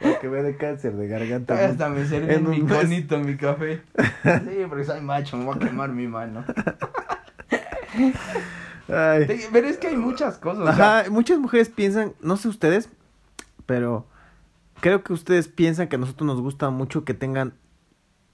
Para 0.00 0.18
que 0.20 0.28
me 0.28 0.42
dé 0.42 0.56
cáncer 0.56 0.92
de 0.94 1.08
garganta. 1.08 1.54
Hasta 1.66 1.88
me 1.88 2.04
serví 2.06 2.34
En 2.34 2.48
mi 2.48 2.60
mes. 2.60 2.76
conito 2.76 3.18
mi 3.18 3.36
café. 3.36 3.82
Sí, 4.22 4.64
porque 4.68 4.84
soy 4.84 5.00
macho, 5.00 5.36
me 5.36 5.44
voy 5.44 5.56
a 5.56 5.58
quemar 5.58 5.88
mi 5.90 6.06
mano. 6.06 6.44
Ay. 8.88 9.26
Pero 9.52 9.68
es 9.68 9.76
que 9.78 9.88
hay 9.88 9.96
muchas 9.96 10.38
cosas. 10.38 10.62
o 10.68 10.76
sea, 10.76 10.98
Ajá, 11.00 11.10
muchas 11.10 11.38
mujeres 11.38 11.68
piensan, 11.68 12.12
no 12.20 12.36
sé 12.36 12.48
ustedes, 12.48 12.88
pero 13.66 14.06
creo 14.80 15.02
que 15.02 15.12
ustedes 15.12 15.48
piensan 15.48 15.88
que 15.88 15.96
a 15.96 15.98
nosotros 15.98 16.26
nos 16.26 16.40
gusta 16.40 16.70
mucho 16.70 17.04
que 17.04 17.14
tengan 17.14 17.54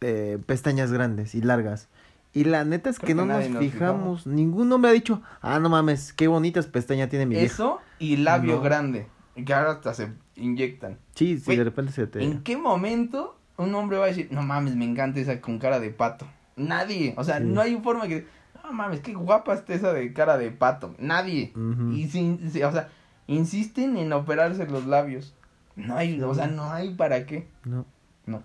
eh, 0.00 0.38
pestañas 0.46 0.92
grandes 0.92 1.34
y 1.34 1.40
largas. 1.42 1.88
Y 2.32 2.44
la 2.44 2.64
neta 2.64 2.90
es 2.90 2.98
Creo 2.98 3.06
que 3.06 3.12
que 3.12 3.14
no 3.14 3.26
nos 3.26 3.58
fijamos. 3.58 4.26
Ninguno 4.26 4.78
me 4.78 4.88
ha 4.88 4.92
dicho, 4.92 5.22
ah, 5.40 5.58
no 5.60 5.68
mames, 5.68 6.12
qué 6.12 6.26
bonitas 6.26 6.66
pestañas 6.66 7.08
tiene 7.08 7.26
mi 7.26 7.36
vieja. 7.36 7.46
eso 7.54 7.78
y 7.98 8.16
labio 8.16 8.56
No. 8.56 8.60
grande. 8.62 9.06
Que 9.46 9.54
ahora 9.54 9.72
hasta 9.72 9.94
se 9.94 10.12
inyectan. 10.36 10.98
Sí, 11.14 11.38
sí, 11.38 11.56
de 11.56 11.64
repente 11.64 11.92
se 11.92 12.06
te... 12.06 12.22
¿En 12.22 12.42
qué 12.42 12.56
momento 12.56 13.36
un 13.56 13.74
hombre 13.74 13.98
va 13.98 14.04
a 14.04 14.08
decir, 14.08 14.28
no 14.32 14.42
mames, 14.42 14.74
me 14.76 14.84
encanta 14.84 15.20
esa 15.20 15.40
con 15.40 15.58
cara 15.58 15.78
de 15.80 15.90
pato? 15.90 16.26
Nadie. 16.56 17.14
O 17.16 17.24
sea, 17.24 17.38
Sí. 17.38 17.44
no 17.44 17.60
hay 17.60 17.76
forma 17.80 18.06
que. 18.08 18.26
No 18.64 18.72
mames, 18.72 19.00
qué 19.00 19.12
guapa 19.14 19.54
está 19.54 19.74
esa 19.74 19.92
de 19.92 20.12
cara 20.12 20.38
de 20.38 20.50
pato. 20.50 20.94
Nadie. 20.98 21.52
Y 21.92 22.08
sin, 22.08 22.40
o 22.64 22.72
sea, 22.72 22.88
insisten 23.26 23.96
en 23.96 24.12
operarse 24.12 24.66
los 24.68 24.86
labios. 24.86 25.34
No 25.76 25.96
hay, 25.96 26.20
o 26.22 26.34
sea, 26.34 26.46
no 26.46 26.72
hay 26.72 26.94
para 26.94 27.26
qué. 27.26 27.48
No. 27.64 27.84
No. 28.26 28.42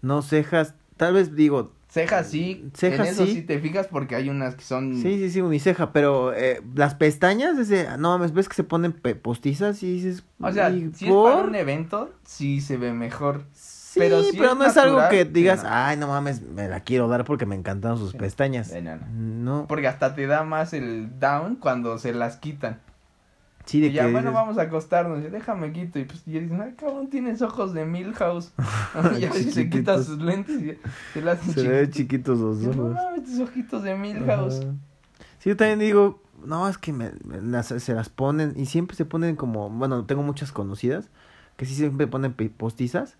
No, 0.00 0.22
cejas, 0.22 0.74
tal 0.96 1.14
vez 1.14 1.34
digo, 1.36 1.72
Cejas 1.88 2.26
sí, 2.28 2.70
Cejas 2.72 3.06
en 3.06 3.12
eso 3.12 3.26
sí. 3.26 3.34
sí. 3.34 3.42
te 3.42 3.58
fijas 3.60 3.86
porque 3.86 4.14
hay 4.16 4.30
unas 4.30 4.54
que 4.54 4.64
son 4.64 4.94
sí, 4.96 5.18
sí, 5.18 5.30
sí, 5.30 5.40
uniceja, 5.42 5.92
pero 5.92 6.32
eh, 6.32 6.62
las 6.74 6.94
pestañas, 6.94 7.58
ese, 7.58 7.86
no 7.98 8.08
mames, 8.16 8.32
ves 8.32 8.48
que 8.48 8.54
se 8.54 8.64
ponen 8.64 8.92
postizas 8.92 9.82
y 9.82 9.92
dices... 9.92 10.24
O 10.40 10.50
sea, 10.50 10.70
"¿Y 10.70 10.90
si 10.94 11.04
es 11.04 11.10
por?". 11.12 11.30
para 11.34 11.46
un 11.46 11.54
evento, 11.54 12.10
sí 12.24 12.62
se 12.62 12.78
ve 12.78 12.94
mejor. 12.94 13.44
Sí, 13.52 14.00
pero 14.00 14.16
pero, 14.20 14.22
si 14.30 14.38
es 14.38 14.56
no 14.56 14.64
es 14.64 14.76
algo 14.78 15.00
que 15.10 15.24
sí, 15.24 15.30
digas, 15.34 15.62
no. 15.64 15.68
ay, 15.70 15.98
no 15.98 16.08
mames, 16.08 16.40
me 16.40 16.66
la 16.66 16.80
quiero 16.80 17.08
dar 17.08 17.24
porque 17.26 17.44
me 17.44 17.56
encantan 17.56 17.98
sus 17.98 18.12
Sí. 18.12 18.16
pestañas. 18.16 18.72
No, 18.82 18.96
no. 18.96 19.06
No, 19.60 19.66
Porque 19.68 19.86
hasta 19.86 20.14
te 20.14 20.26
da 20.26 20.44
más 20.44 20.72
el 20.72 21.20
down 21.20 21.56
cuando 21.56 21.98
se 21.98 22.14
las 22.14 22.38
quitan. 22.38 22.80
Sí, 23.64 23.80
de 23.80 23.88
Y 23.88 23.92
ya, 23.92 24.06
que 24.06 24.12
bueno, 24.12 24.30
dices, 24.30 24.34
vamos 24.34 24.58
a 24.58 24.62
acostarnos. 24.62 25.24
Y 25.24 25.28
déjame 25.28 25.72
quito. 25.72 25.98
Y 25.98 26.04
pues 26.04 26.22
y 26.26 26.38
dicen, 26.38 26.60
ay, 26.60 26.74
cabrón, 26.76 27.08
tienes 27.08 27.42
ojos 27.42 27.72
de 27.74 27.84
Milhouse. 27.84 28.52
y 29.16 29.20
ya 29.20 29.32
se 29.32 29.68
quita 29.70 30.02
sus 30.02 30.18
lentes 30.20 30.60
y 30.62 30.78
se 31.14 31.22
le 31.22 31.30
hacen 31.30 31.54
se 31.54 31.90
chiquitos. 31.90 32.38
los 32.38 32.60
yo, 32.60 32.72
No 32.74 32.84
ojos. 32.84 32.94
mames, 32.94 33.24
tus 33.24 33.40
ojitos 33.40 33.82
de 33.82 33.94
Milhouse. 33.96 34.60
Ajá. 34.60 34.72
Sí, 35.38 35.48
yo 35.50 35.56
también 35.56 35.80
digo, 35.80 36.22
no, 36.44 36.68
es 36.68 36.78
que 36.78 36.92
me, 36.92 37.12
me 37.24 37.40
las- 37.40 37.66
se 37.68 37.94
las 37.94 38.08
ponen 38.08 38.54
y 38.56 38.66
siempre 38.66 38.96
se 38.96 39.04
ponen 39.04 39.36
como, 39.36 39.68
bueno, 39.70 40.04
tengo 40.04 40.22
muchas 40.22 40.52
conocidas 40.52 41.08
que 41.56 41.66
sí 41.66 41.74
siempre 41.74 42.06
ponen 42.06 42.32
postizas. 42.32 43.16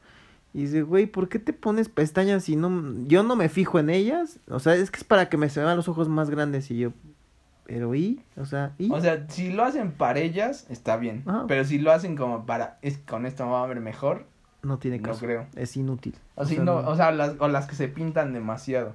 Y 0.55 0.63
dice, 0.63 0.83
güey, 0.83 1.07
¿por 1.07 1.29
qué 1.31 1.39
te 1.39 1.53
pones 1.55 1.89
pestañas 1.89 2.45
si 2.45 2.57
no, 2.57 2.71
yo 3.07 3.23
no 3.23 3.37
me 3.37 3.49
fijo 3.49 3.79
en 3.79 3.89
ellas? 3.91 4.39
O 4.49 4.61
sea, 4.61 4.75
es 4.75 4.91
que 4.91 4.99
es 4.99 5.05
para 5.05 5.29
que 5.31 5.37
me 5.39 5.49
se 5.49 5.61
vean 5.61 5.77
los 5.77 5.89
ojos 5.89 6.09
más 6.11 6.29
grandes 6.29 6.71
y 6.71 6.77
yo, 6.79 6.93
pero 7.73 7.95
¿y? 7.95 8.21
O 8.37 8.45
sea, 8.45 8.75
¿y? 8.77 8.93
O 8.93 9.01
sea, 9.01 9.27
si 9.31 9.51
lo 9.51 9.65
hacen 9.65 9.93
para 9.93 10.19
ellas, 10.21 10.67
está 10.69 10.99
bien. 10.99 11.23
Ajá. 11.25 11.47
Pero 11.49 11.65
si 11.65 11.79
lo 11.79 11.91
hacen 11.91 12.17
como 12.19 12.45
para, 12.45 12.77
es 12.83 12.99
con 12.99 13.25
esto 13.25 13.47
me 13.47 13.53
va 13.53 13.65
a 13.65 13.67
ver 13.67 13.81
mejor, 13.81 14.27
no 14.61 14.79
tiene 14.79 14.99
no 14.99 15.05
caso. 15.05 15.25
creo. 15.25 15.47
Es 15.57 15.75
inútil. 15.79 16.15
O, 16.35 16.45
si 16.45 16.57
sea, 16.57 16.65
no, 16.65 16.77
o 16.77 16.95
sea, 16.97 17.13
las, 17.13 17.37
o 17.39 17.49
las 17.49 17.67
que 17.67 17.75
se 17.75 17.89
pintan 17.89 18.35
demasiado. 18.35 18.95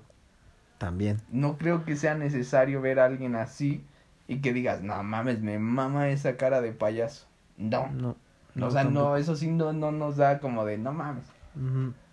También. 0.77 1.17
No 1.31 1.57
creo 1.57 1.85
que 1.85 1.95
sea 1.95 2.13
necesario 2.13 2.79
ver 2.79 2.99
a 2.99 3.05
alguien 3.05 3.35
así 3.35 3.83
y 4.27 4.41
que 4.41 4.53
digas, 4.53 4.83
no 4.83 5.01
mames, 5.01 5.41
me 5.41 5.57
mama 5.57 6.09
esa 6.09 6.37
cara 6.37 6.61
de 6.61 6.71
payaso. 6.71 7.25
No. 7.57 7.89
No. 7.89 8.15
o 8.63 8.69
sea, 8.69 8.83
tampoco. 8.83 9.07
no, 9.07 9.17
eso 9.17 9.35
sí 9.35 9.47
no, 9.49 9.73
no 9.73 9.91
nos 9.91 10.17
da 10.17 10.37
como 10.37 10.65
de, 10.65 10.77
no 10.77 10.93
mames. 10.93 11.25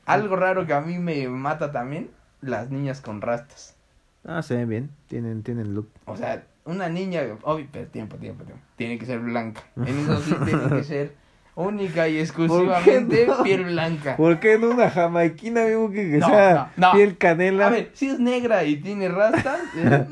Algo 0.07 0.37
raro 0.37 0.67
que 0.67 0.73
a 0.73 0.81
mí 0.81 0.97
me 0.99 1.29
mata 1.29 1.73
también, 1.73 2.09
las 2.41 2.71
niñas 2.71 3.03
con 3.03 3.21
rastas. 3.21 3.77
Ah, 4.25 4.41
se 4.41 4.57
ven 4.57 4.69
bien. 4.71 4.91
Tienen, 5.09 5.43
tienen 5.43 5.75
look. 5.75 5.91
O 6.07 6.17
sea, 6.17 6.43
una 6.65 6.89
niña, 6.89 7.23
obvio, 7.43 7.67
pero 7.71 7.87
tiempo, 7.89 8.17
tiempo, 8.17 8.45
tiempo. 8.45 8.63
Tiene 8.77 8.99
que 8.99 9.07
ser 9.07 9.21
blanca. 9.21 9.63
En 9.77 9.99
eso 9.99 10.21
sí 10.21 10.35
tiene 10.45 10.69
que 10.69 10.85
ser 10.85 11.15
única 11.57 12.09
y 12.09 12.19
exclusivamente 12.19 13.27
no? 13.27 13.43
piel 13.43 13.65
blanca. 13.65 14.17
¿Por 14.17 14.41
qué 14.41 14.55
en 14.55 14.65
una 14.65 14.91
jamaiquina 14.91 15.65
mismo 15.65 15.91
que, 15.91 16.11
que 16.11 16.19
No, 16.19 16.29
sea 16.29 16.73
no, 16.77 16.93
piel 16.93 17.17
canela? 17.17 17.69
A 17.69 17.71
ver, 17.71 17.91
si 17.95 18.09
es 18.09 18.19
negra 18.19 18.65
y 18.65 18.77
tiene 18.77 19.09
rastas, 19.09 19.61
eh, 19.77 20.07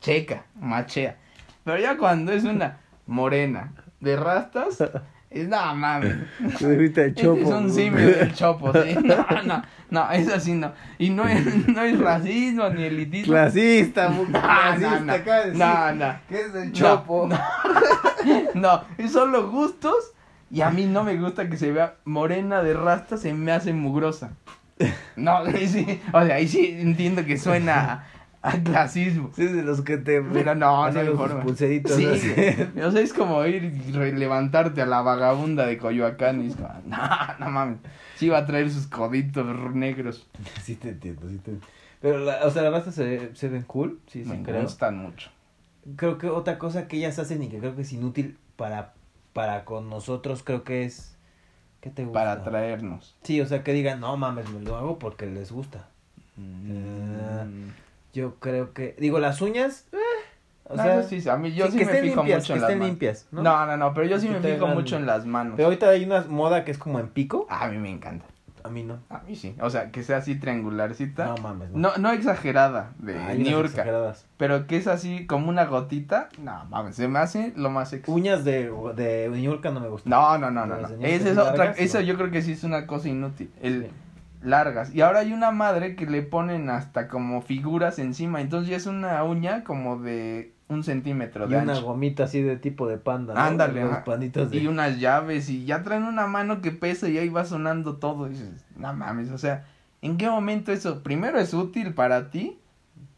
checa, 0.00 0.44
machea. 0.56 1.16
Pero 1.64 1.78
ya 1.78 1.96
cuando 1.96 2.32
es 2.32 2.44
una 2.44 2.80
morena 3.06 3.72
de 4.00 4.16
rastas, 4.16 4.82
es 5.30 5.48
nada 5.48 5.72
mames. 5.74 6.16
Ahorita 6.62 7.02
el 7.02 7.08
Este 7.10 7.22
chopo. 7.22 7.40
es 7.40 7.48
un 7.48 7.72
simio 7.72 8.06
del 8.16 8.34
chopo, 8.34 8.72
sí. 8.72 8.96
No, 9.04 9.42
no, 9.44 9.62
no, 9.90 10.10
es 10.10 10.28
así 10.28 10.52
no. 10.52 10.72
Y 10.98 11.10
no 11.10 11.26
es, 11.28 11.68
no 11.68 11.82
es 11.82 11.98
racismo 11.98 12.68
ni 12.70 12.84
elitismo. 12.84 13.32
Clasista, 13.32 14.08
No, 14.10 14.24
clasista, 14.26 15.00
no, 15.00 15.00
no. 15.00 15.12
de 15.12 15.18
decir 15.20 15.54
No, 15.58 15.92
no. 15.94 16.14
que 16.28 16.40
es 16.40 16.54
el 16.54 16.66
No, 16.68 16.72
chopo. 16.72 17.28
no. 17.28 17.38
No, 18.54 18.84
es 18.98 19.12
solo 19.12 19.50
gustos. 19.50 20.12
Y 20.52 20.62
a 20.62 20.70
mí 20.70 20.84
no 20.86 21.04
me 21.04 21.16
gusta 21.16 21.48
que 21.48 21.56
se 21.56 21.70
vea 21.70 21.94
morena 22.04 22.60
de 22.62 22.74
rasta, 22.74 23.16
se 23.16 23.32
me 23.32 23.52
hace 23.52 23.72
mugrosa. 23.72 24.32
No, 25.14 25.44
sí, 25.46 26.00
o 26.12 26.24
sea, 26.24 26.34
ahí 26.36 26.48
sí 26.48 26.76
entiendo 26.80 27.24
que 27.24 27.38
suena 27.38 28.06
a, 28.42 28.50
a 28.50 28.62
clasismo. 28.62 29.30
Sí, 29.34 29.44
de 29.46 29.62
los 29.62 29.82
que 29.82 29.96
te. 29.98 30.22
Pero 30.22 30.54
no, 30.54 30.90
no 30.90 31.00
hay 31.00 31.08
forma. 31.08 31.42
pulseritos. 31.42 31.92
Sí, 31.96 32.06
así. 32.06 32.32
o 32.82 32.90
sea, 32.90 33.00
es 33.00 33.12
como 33.12 33.44
ir 33.46 33.64
y 33.64 33.92
levantarte 34.12 34.82
a 34.82 34.86
la 34.86 35.02
vagabunda 35.02 35.66
de 35.66 35.78
Coyoacán 35.78 36.42
y 36.44 36.48
es 36.48 36.56
como, 36.56 36.68
no, 36.86 36.98
no 37.38 37.50
mames. 37.50 37.78
Sí 38.16 38.28
va 38.28 38.38
a 38.38 38.46
traer 38.46 38.70
sus 38.70 38.86
coditos 38.86 39.46
negros. 39.74 40.26
Sí 40.62 40.76
te 40.76 40.90
entiendo, 40.90 41.22
sí 41.28 41.38
te 41.38 41.50
entiendo. 41.52 41.66
Pero, 42.00 42.18
la, 42.20 42.46
o 42.46 42.50
sea, 42.50 42.62
la 42.62 42.70
raza 42.70 42.92
se, 42.92 43.34
se 43.34 43.48
ven 43.48 43.62
cool. 43.62 44.00
Sí, 44.06 44.24
sí, 44.24 44.30
Me 44.30 44.42
creo. 44.42 44.62
gustan 44.62 44.96
mucho. 44.96 45.30
Creo 45.96 46.18
que 46.18 46.28
otra 46.28 46.58
cosa 46.58 46.88
que 46.88 46.96
ellas 46.96 47.18
hacen 47.18 47.42
y 47.42 47.48
que 47.48 47.58
creo 47.58 47.74
que 47.76 47.82
es 47.82 47.92
inútil 47.92 48.38
para, 48.56 48.94
para 49.32 49.64
con 49.64 49.88
nosotros, 49.90 50.42
creo 50.42 50.64
que 50.64 50.84
es. 50.84 51.16
¿Qué 51.80 51.88
te 51.90 52.04
gusta? 52.04 52.18
Para 52.18 52.32
atraernos. 52.32 53.16
Sí, 53.22 53.40
o 53.40 53.46
sea, 53.46 53.62
que 53.64 53.72
digan, 53.72 54.00
no 54.00 54.16
mames, 54.16 54.50
me 54.50 54.60
lo 54.60 54.76
hago 54.76 54.98
porque 54.98 55.26
les 55.26 55.50
gusta. 55.52 55.88
Mm. 56.36 57.68
Yo 58.12 58.36
creo 58.36 58.72
que. 58.72 58.96
Digo, 58.98 59.18
las 59.18 59.40
uñas. 59.40 59.86
eh, 59.92 59.96
o 60.64 60.76
No, 60.76 60.82
sea, 60.82 61.00
eso 61.00 61.08
sí, 61.08 61.28
a 61.28 61.36
mí 61.36 61.52
yo 61.52 61.66
sí, 61.66 61.72
sí, 61.72 61.78
que 61.78 61.84
me 61.86 61.90
estén 61.92 62.04
fijo 62.10 62.16
limpias, 62.22 62.38
mucho 62.42 62.52
que 62.52 62.56
en 62.56 62.60
las 62.62 62.70
estén 62.70 62.86
limpias, 62.86 63.26
¿no? 63.32 63.42
¿no? 63.42 63.66
no, 63.66 63.76
no, 63.76 63.94
pero 63.94 64.06
yo 64.06 64.18
sí 64.20 64.28
Que 64.28 64.38
me 64.40 64.52
fijo 64.54 64.66
mucho 64.68 64.96
en 64.96 65.06
las 65.06 65.26
manos. 65.26 65.54
Pero 65.56 65.66
ahorita 65.66 65.88
hay 65.88 66.04
una 66.04 66.22
moda 66.22 66.64
que 66.64 66.70
es 66.70 66.78
como 66.78 67.00
en 67.00 67.08
pico. 67.08 67.46
A 67.50 67.68
mí 67.68 67.78
me 67.78 67.90
encanta. 67.90 68.24
A 68.62 68.68
mí 68.68 68.82
no. 68.82 68.98
A 69.08 69.20
mí 69.26 69.36
sí. 69.36 69.56
O 69.62 69.70
sea, 69.70 69.90
que 69.90 70.02
sea 70.02 70.18
así 70.18 70.34
triangularcita. 70.38 71.24
No 71.24 71.36
mames. 71.38 71.70
No, 71.70 71.96
no 71.96 72.10
exagerada 72.12 72.92
de 72.98 73.14
Niurka, 73.38 73.68
exageradas. 73.68 74.26
pero 74.36 74.66
que 74.66 74.76
es 74.76 74.86
así 74.86 75.26
como 75.26 75.48
una 75.48 75.64
gotita. 75.64 76.28
No, 76.38 76.66
mames, 76.66 76.94
se 76.94 77.08
me 77.08 77.18
hace 77.20 77.54
lo 77.56 77.70
más 77.70 77.88
sexy. 77.88 78.10
Uñas 78.12 78.44
de, 78.44 78.70
de 78.96 79.28
Niurka 79.30 79.70
no 79.70 79.80
me 79.80 79.88
gustan. 79.88 80.10
No, 80.10 80.36
no, 80.36 80.50
no, 80.50 80.66
no. 80.66 80.76
No. 80.76 80.88
Esa 81.06 81.30
es 81.30 81.38
otra, 81.38 81.70
eso 81.72 82.00
yo 82.02 82.16
creo 82.16 82.30
que 82.30 82.42
sí 82.42 82.52
es 82.52 82.62
una 82.62 82.86
cosa 82.86 83.08
inútil. 83.08 83.50
El 83.62 83.84
Sí. 83.84 83.90
Largas. 84.42 84.94
Y 84.94 85.00
ahora 85.02 85.20
hay 85.20 85.32
una 85.32 85.50
madre 85.50 85.96
que 85.96 86.06
le 86.06 86.22
ponen 86.22 86.70
hasta 86.70 87.08
como 87.08 87.42
figuras 87.42 87.98
encima. 87.98 88.40
Entonces 88.40 88.70
ya 88.70 88.76
es 88.76 88.86
una 88.86 89.22
uña 89.24 89.64
como 89.64 89.98
de 89.98 90.52
un 90.68 90.84
centímetro 90.84 91.46
Y 91.46 91.50
de 91.50 91.56
una 91.58 91.72
ancho. 91.72 91.84
gomita 91.84 92.24
así 92.24 92.42
de 92.42 92.56
tipo 92.56 92.86
de 92.88 92.96
panda. 92.98 93.34
¿no? 93.34 93.40
Ándale, 93.40 93.82
Los 93.82 93.92
ajá. 93.92 94.04
panditos 94.04 94.50
de... 94.50 94.58
Y 94.58 94.66
unas 94.66 94.98
llaves 95.00 95.48
y 95.50 95.64
ya 95.64 95.82
traen 95.82 96.04
una 96.04 96.26
mano 96.26 96.60
que 96.62 96.70
pesa 96.70 97.08
y 97.08 97.18
ahí 97.18 97.28
va 97.28 97.44
sonando 97.44 97.96
todo. 97.96 98.26
Y 98.26 98.30
dices, 98.30 98.64
no 98.76 98.92
mames, 98.94 99.30
o 99.30 99.38
sea, 99.38 99.66
¿en 100.02 100.16
qué 100.16 100.28
momento 100.28 100.72
eso? 100.72 101.02
Primero 101.02 101.38
es 101.40 101.52
útil 101.54 101.94
para 101.94 102.30
ti 102.30 102.58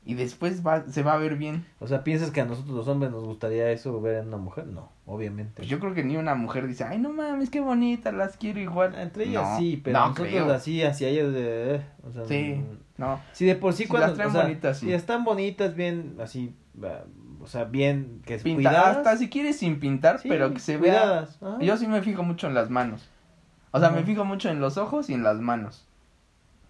y 0.05 0.15
después 0.15 0.67
va, 0.67 0.85
se 0.89 1.03
va 1.03 1.13
a 1.15 1.19
ver 1.19 1.37
bien. 1.37 1.65
O 1.79 1.87
sea, 1.87 2.05
¿piensas 2.05 2.31
que 2.31 2.41
a 2.41 2.45
nosotros 2.45 2.75
los 2.75 2.89
hombres 2.89 3.13
nos 3.13 3.25
gustaría 3.25 3.71
eso 3.71 4.01
ver 4.01 4.17
en 4.17 4.29
una 4.29 4.39
mujer? 4.39 4.67
No, 4.67 4.91
obviamente. 5.07 5.55
Pues 5.57 5.69
yo 5.69 5.81
creo 5.81 5.95
que 5.95 6.05
ni 6.05 6.17
una 6.17 6.35
mujer 6.35 6.67
dice, 6.67 6.85
ay, 6.85 6.99
no 6.99 7.11
mames, 7.13 7.51
qué 7.51 7.61
bonita, 7.61 8.13
las 8.13 8.37
quiero 8.37 8.61
igual. 8.61 8.95
Entre 8.95 9.25
ellas 9.25 9.43
No, 9.43 9.59
sí, 9.59 9.81
pero 9.83 9.99
no 9.99 10.05
nosotros 10.09 10.29
creo. 10.29 10.53
así 10.53 10.83
hacia 10.83 11.09
ellas 11.09 11.33
de... 11.33 11.75
eh, 11.77 11.83
o 12.07 12.13
sea, 12.13 12.25
Sí, 12.27 12.61
no. 12.97 13.21
Sí, 13.33 13.47
de 13.47 13.57
por 13.57 13.73
sí 13.73 13.85
Si 13.85 13.89
cuando... 13.89 14.07
las 14.09 14.17
traen 14.17 14.31
o 14.31 14.33
sea, 14.33 14.43
bonitas, 14.43 14.79
sí. 14.79 14.87
Si 14.87 14.93
están 14.93 15.25
bonitas, 15.25 15.75
bien, 15.75 16.17
así, 16.21 16.55
o 17.41 17.47
sea, 17.47 17.65
bien, 17.65 18.23
que 18.25 18.35
es 18.37 18.43
cuidadas. 18.43 18.99
hasta 18.99 19.17
si 19.17 19.29
quieres 19.29 19.59
sin 19.59 19.81
pintar, 19.81 20.21
Sí, 20.21 20.29
pero 20.29 20.53
que 20.53 20.61
se 20.61 20.77
vea. 20.77 21.01
cuidadas. 21.03 21.39
ajá. 21.43 21.59
Yo 21.61 21.77
sí 21.77 21.87
me 21.89 22.01
fijo 22.03 22.23
mucho 22.23 22.47
en 22.47 22.55
las 22.55 22.71
manos. 22.71 23.09
O 23.73 23.81
sea, 23.81 23.91
me 23.91 24.03
fijo 24.05 24.25
mucho 24.25 24.51
en 24.51 24.61
los 24.61 24.77
ojos 24.77 25.09
y 25.11 25.15
en 25.15 25.23
las 25.25 25.41
manos. 25.41 25.87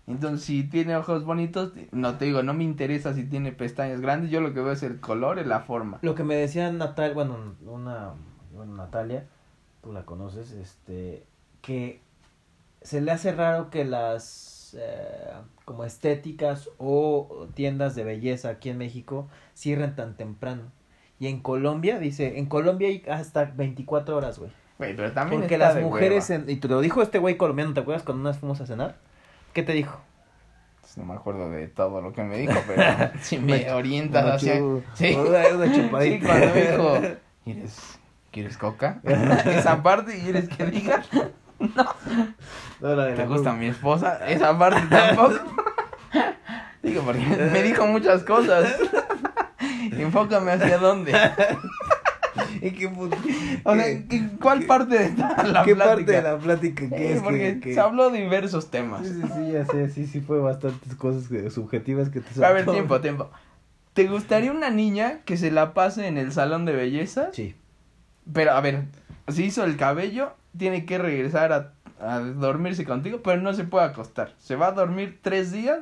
Entonces, 0.07 0.45
si 0.45 0.65
tiene 0.65 0.97
ojos 0.97 1.25
bonitos, 1.25 1.73
no 1.93 2.17
te 2.19 2.25
digo, 2.25 2.43
no 2.43 2.55
me 2.55 2.65
interesa 2.65 3.15
si 3.15 3.25
tiene 3.25 3.53
pestañas 3.53 4.01
grandes, 4.01 4.31
yo 4.31 4.41
lo 4.41 4.53
que 4.53 4.61
veo 4.61 4.73
es 4.73 4.83
el 4.83 4.99
color 5.01 5.39
y 5.39 5.45
la 5.45 5.61
forma. 5.61 5.99
Lo 6.03 6.15
que 6.15 6.25
me 6.25 6.35
decía 6.35 6.71
Natalia, 6.73 7.15
bueno, 7.15 7.37
una, 7.67 8.15
bueno, 8.55 8.75
Natalia, 8.75 9.27
tú 9.81 9.93
la 9.93 10.05
conoces, 10.05 10.51
este, 10.51 11.25
que 11.61 12.01
se 12.83 13.01
le 13.01 13.13
hace 13.13 13.33
raro 13.33 13.71
que 13.71 13.85
las 13.85 14.77
eh, 14.77 15.31
como 15.65 15.85
estéticas 15.85 16.69
o 16.79 17.47
tiendas 17.55 17.95
de 17.95 18.03
belleza 18.05 18.49
aquí 18.49 18.71
en 18.71 18.79
México 18.79 19.29
cierren 19.55 19.95
tan 19.95 20.17
temprano. 20.17 20.63
Y 21.21 21.29
en 21.29 21.41
Colombia, 21.41 22.01
dice, 22.01 22.39
en 22.41 22.47
Colombia 22.47 22.89
hay 22.89 23.05
hasta 23.09 23.45
24 23.45 24.17
horas, 24.17 24.41
güey. 24.41 24.51
Güey, 24.79 24.97
pero 24.97 25.13
también 25.13 25.43
Porque 25.43 25.55
está 25.55 25.67
las 25.67 25.75
de 25.77 25.83
mujeres, 25.83 26.31
en- 26.31 26.51
y 26.51 26.57
te 26.57 26.67
lo 26.67 26.81
dijo 26.81 27.03
este 27.03 27.19
güey 27.19 27.37
colombiano, 27.37 27.73
¿te 27.73 27.81
acuerdas 27.81 28.03
cuando 28.03 28.25
nos 28.25 28.39
fuimos 28.39 28.61
a 28.61 28.67
cenar? 28.67 28.97
¿Qué 29.53 29.63
te 29.63 29.73
dijo? 29.73 30.01
Pues 30.81 30.97
No 30.97 31.05
me 31.05 31.15
acuerdo 31.15 31.51
de 31.51 31.69
todo 31.69 32.01
lo 32.01 32.13
que 32.13 32.23
me 32.23 32.39
dijo, 32.39 32.55
pero 32.67 32.83
si 33.21 33.39
me 33.39 33.71
orientas 33.73 34.25
hacia... 34.37 34.55
Sí. 34.95 35.15
una- 35.15 35.49
una 35.55 35.67
Sí, 35.75 35.81
chupadita. 35.83 36.27
cuando 36.27 36.47
me 36.55 36.61
dijo, 36.63 36.99
¿quieres, 37.45 37.99
¿quieres 38.31 38.57
coca? 38.59 39.01
Esa 39.47 39.83
parte, 39.83 40.19
¿quieres 40.21 40.49
que 40.49 40.65
diga? 40.67 41.03
No, 42.81 42.95
la 42.97 43.05
de 43.07 43.13
¿Te 43.13 43.23
la 43.23 43.27
gusta 43.29 43.53
mi 43.53 43.67
esposa? 43.67 44.19
Esa 44.29 44.59
parte 44.59 44.81
tampoco. 44.91 45.39
Digo, 46.83 47.03
porque 47.03 47.21
me 47.21 47.63
dijo 47.63 47.87
muchas 47.87 48.25
cosas. 48.25 48.75
Enfócame 49.93 50.53
hacia 50.53 50.79
dónde. 50.79 51.13
¿Y 52.63 52.71
qué, 52.73 52.91
pu- 52.91 53.15
O 53.65 53.75
sea, 53.75 53.85
¿qué- 54.09 54.29
¿cuál 54.41 54.65
parte 54.65 55.15
la 55.17 55.63
qué 55.65 55.75
plática? 55.75 55.85
parte 55.85 56.13
de 56.13 56.23
la 56.23 56.39
plática 56.39 56.89
que 56.89 57.13
es 57.15 57.23
porque 57.23 57.55
que, 57.55 57.61
que- 57.61 57.75
se 57.75 57.81
habló 57.81 58.11
de 58.11 58.21
diversos 58.21 58.71
temas. 58.71 59.07
Sí, 59.07 59.13
sí, 59.21 59.29
sí, 59.35 59.53
ya 59.53 59.67
sé, 59.67 59.89
sí, 59.91 60.07
sí 60.07 60.21
fue 60.21 60.41
bastantes 60.41 60.95
cosas 60.95 61.29
que- 61.29 61.51
subjetivas 61.51 62.09
que 62.11 62.21
te 62.21 62.45
A 62.45 62.53
ver, 62.53 62.65
tiempo, 62.67 63.01
tiempo. 63.01 63.31
¿Te 63.93 64.07
gustaría 64.09 64.51
una 64.53 64.71
niña 64.71 65.19
que 65.27 65.37
se 65.37 65.51
la 65.51 65.75
pase 65.75 66.07
en 66.07 66.17
el 66.17 66.33
salón 66.33 66.65
de 66.65 66.73
belleza? 66.73 67.29
Sí. 67.33 67.55
Pero, 68.33 68.53
a 68.53 68.61
ver, 68.63 68.85
si 69.29 69.45
hizo 69.45 69.65
el 69.65 69.77
cabello, 69.77 70.33
tiene 70.57 70.87
que 70.87 70.97
regresar 70.97 71.53
a, 71.53 71.73
a 72.01 72.21
dormirse 72.21 72.85
contigo, 72.87 73.21
pero 73.23 73.43
no 73.43 73.53
se 73.53 73.65
puede 73.65 73.85
acostar. 73.85 74.33
Se 74.39 74.57
va 74.57 74.69
a 74.69 74.73
dormir 74.73 75.19
tres 75.21 75.53
días 75.53 75.81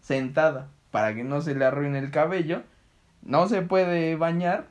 sentada 0.00 0.66
para 0.90 1.14
que 1.14 1.22
no 1.22 1.40
se 1.40 1.54
le 1.54 1.64
arruine 1.64 1.98
el 2.00 2.10
cabello. 2.10 2.62
No 3.24 3.46
se 3.46 3.62
puede 3.62 4.16
bañar 4.16 4.66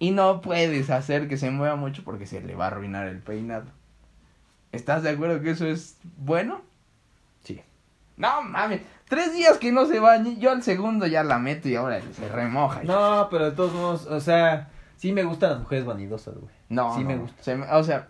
y 0.00 0.10
no 0.10 0.40
puedes 0.40 0.90
hacer 0.90 1.28
que 1.28 1.36
se 1.36 1.52
mueva 1.52 1.76
mucho 1.76 2.02
porque 2.04 2.26
se 2.26 2.40
le 2.40 2.56
va 2.56 2.64
a 2.64 2.68
arruinar 2.68 3.06
el 3.06 3.18
peinado. 3.20 3.66
¿Estás 4.72 5.02
de 5.04 5.10
acuerdo 5.10 5.40
que 5.40 5.50
eso 5.50 5.66
es 5.66 5.96
bueno? 6.16 6.62
Sí. 7.44 7.60
No 8.16 8.42
mames, 8.42 8.82
tres 9.08 9.32
días 9.32 9.58
que 9.58 9.72
no 9.72 9.86
se 9.86 9.98
bañe, 10.00 10.36
yo 10.38 10.50
al 10.50 10.62
segundo 10.62 11.06
ya 11.06 11.22
la 11.24 11.38
meto 11.38 11.68
y 11.68 11.76
ahora 11.76 12.00
se 12.12 12.28
remoja. 12.28 12.82
No, 12.82 13.28
pero 13.30 13.46
de 13.46 13.52
todos 13.52 13.72
modos, 13.72 14.06
o 14.06 14.20
sea, 14.20 14.68
sí 14.96 15.12
me 15.12 15.22
gustan 15.24 15.50
las 15.50 15.60
mujeres 15.60 15.84
vanidosas, 15.84 16.34
güey. 16.34 16.52
No, 16.68 16.94
Sí 16.94 17.02
no, 17.02 17.08
me 17.08 17.16
gusta. 17.16 17.42
se 17.42 17.56
me- 17.56 17.66
o 17.70 17.82
sea, 17.84 18.08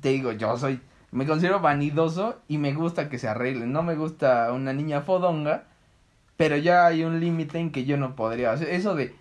te 0.00 0.10
digo, 0.10 0.32
yo 0.32 0.56
soy, 0.56 0.80
me 1.12 1.26
considero 1.26 1.60
vanidoso 1.60 2.38
y 2.48 2.58
me 2.58 2.72
gusta 2.72 3.08
que 3.08 3.18
se 3.18 3.28
arreglen. 3.28 3.72
No 3.72 3.82
me 3.82 3.94
gusta 3.96 4.52
una 4.52 4.72
niña 4.72 5.02
fodonga, 5.02 5.64
pero 6.36 6.56
ya 6.56 6.86
hay 6.86 7.04
un 7.04 7.20
límite 7.20 7.58
en 7.58 7.70
que 7.70 7.84
yo 7.84 7.96
no 7.96 8.16
podría. 8.16 8.52
O 8.52 8.56
sea, 8.56 8.68
eso 8.68 8.94
de 8.94 9.14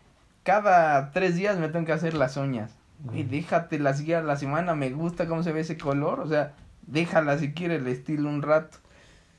cada 0.49 1.11
tres 1.11 1.35
días 1.35 1.57
me 1.59 1.69
tengo 1.69 1.85
que 1.85 1.93
hacer 1.93 2.13
las 2.15 2.35
uñas. 2.37 2.71
Y 3.13 3.23
Mm. 3.23 3.29
déjate 3.29 3.79
las 3.79 4.01
guías 4.01 4.25
la 4.25 4.35
semana, 4.35 4.73
me 4.75 4.89
gusta 4.89 5.27
cómo 5.27 5.43
se 5.43 5.51
ve 5.51 5.61
ese 5.61 5.77
color. 5.77 6.19
O 6.19 6.27
sea, 6.27 6.53
déjala 6.87 7.37
si 7.37 7.53
quiere 7.53 7.75
el 7.75 7.87
estilo 7.87 8.27
un 8.29 8.41
rato. 8.41 8.77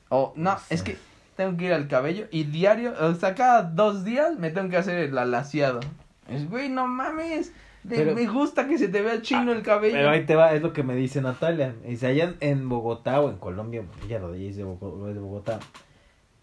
O, 0.09 0.33
no, 0.35 0.55
es 0.69 0.81
que 0.83 0.97
tengo 1.35 1.57
que 1.57 1.65
ir 1.65 1.73
al 1.73 1.87
cabello 1.87 2.25
y 2.31 2.43
diario, 2.45 2.93
o 2.99 3.13
sea, 3.15 3.35
cada 3.35 3.63
dos 3.63 4.03
días 4.03 4.37
me 4.39 4.49
tengo 4.51 4.69
que 4.69 4.77
hacer 4.77 4.97
el 4.97 5.17
alaciado. 5.17 5.79
Es, 6.27 6.49
güey, 6.49 6.69
no 6.69 6.87
mames. 6.87 7.51
de- 7.83 7.95
Pero- 7.95 8.13
me 8.13 8.27
gusta 8.27 8.67
que 8.67 8.77
se 8.77 8.89
te 8.89 9.01
vea 9.01 9.23
chino 9.23 9.51
el 9.51 9.63
cabello. 9.63 9.95
Pero 9.95 10.11
ahí 10.11 10.23
te 10.25 10.35
va, 10.35 10.53
es 10.53 10.61
lo 10.61 10.71
que 10.71 10.83
me 10.83 10.95
dice 10.95 11.19
Natalia. 11.19 11.73
Dice, 11.83 12.05
allá 12.07 12.35
en, 12.39 12.69
Bogotá 12.69 13.19
o 13.21 13.29
en 13.31 13.37
Colombia, 13.37 13.83
ella 14.05 14.19
lo 14.19 14.35
es 14.35 14.55
de 14.55 14.63
Bogotá. 14.63 15.59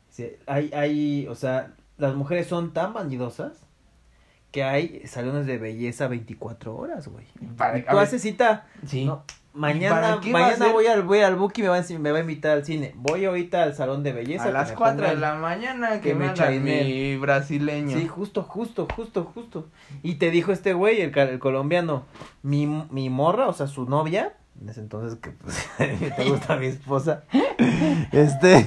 Dice, 0.08 0.38
hay, 0.46 0.72
hay, 0.74 1.26
o 1.28 1.36
sea, 1.36 1.74
las 1.96 2.14
mujeres 2.16 2.48
son 2.48 2.72
tan 2.72 2.92
vanidosas 2.92 3.52
que 4.50 4.64
hay 4.64 5.02
salones 5.06 5.46
de 5.46 5.58
belleza 5.58 6.08
24 6.08 6.74
horas, 6.74 7.08
güey. 7.08 7.26
Tú 7.88 7.98
haces 7.98 8.22
cita, 8.22 8.66
Sí. 8.86 9.04
no, 9.04 9.24
mañana, 9.52 10.20
mañana 10.30 10.72
voy 10.72 10.86
al, 10.86 11.02
voy 11.02 11.20
al 11.20 11.36
Buki 11.36 11.60
y 11.60 11.64
me 11.64 11.68
va, 11.70 11.78
a, 11.78 11.84
me 11.98 12.12
va 12.12 12.18
a 12.18 12.20
invitar 12.22 12.52
al 12.52 12.64
cine. 12.64 12.92
Voy 12.96 13.24
ahorita 13.26 13.62
al 13.62 13.74
salón 13.74 14.02
de 14.02 14.12
belleza. 14.12 14.44
a 14.44 14.50
las 14.50 14.70
me 14.70 14.76
4 14.76 15.06
de 15.08 15.16
la 15.16 15.34
mañana 15.34 16.00
que, 16.00 16.10
que 16.10 16.14
me 16.14 16.32
chaineen. 16.32 16.86
mi 16.86 17.16
brasileño. 17.18 17.98
Sí, 17.98 18.06
justo, 18.06 18.42
justo, 18.42 18.88
justo, 18.94 19.24
justo. 19.34 19.68
Y 20.02 20.14
te 20.14 20.30
dijo 20.30 20.52
este 20.52 20.72
güey, 20.72 21.02
el, 21.02 21.16
el 21.16 21.38
colombiano, 21.38 22.04
mi, 22.42 22.66
mi 22.66 23.10
morra, 23.10 23.48
o 23.48 23.52
sea, 23.52 23.66
su 23.66 23.84
novia, 23.84 24.32
en 24.60 24.68
ese 24.70 24.80
entonces 24.80 25.18
que 25.20 25.30
pues, 25.30 25.68
te 26.16 26.24
gusta 26.24 26.56
mi 26.56 26.66
esposa, 26.66 27.24
este, 28.12 28.66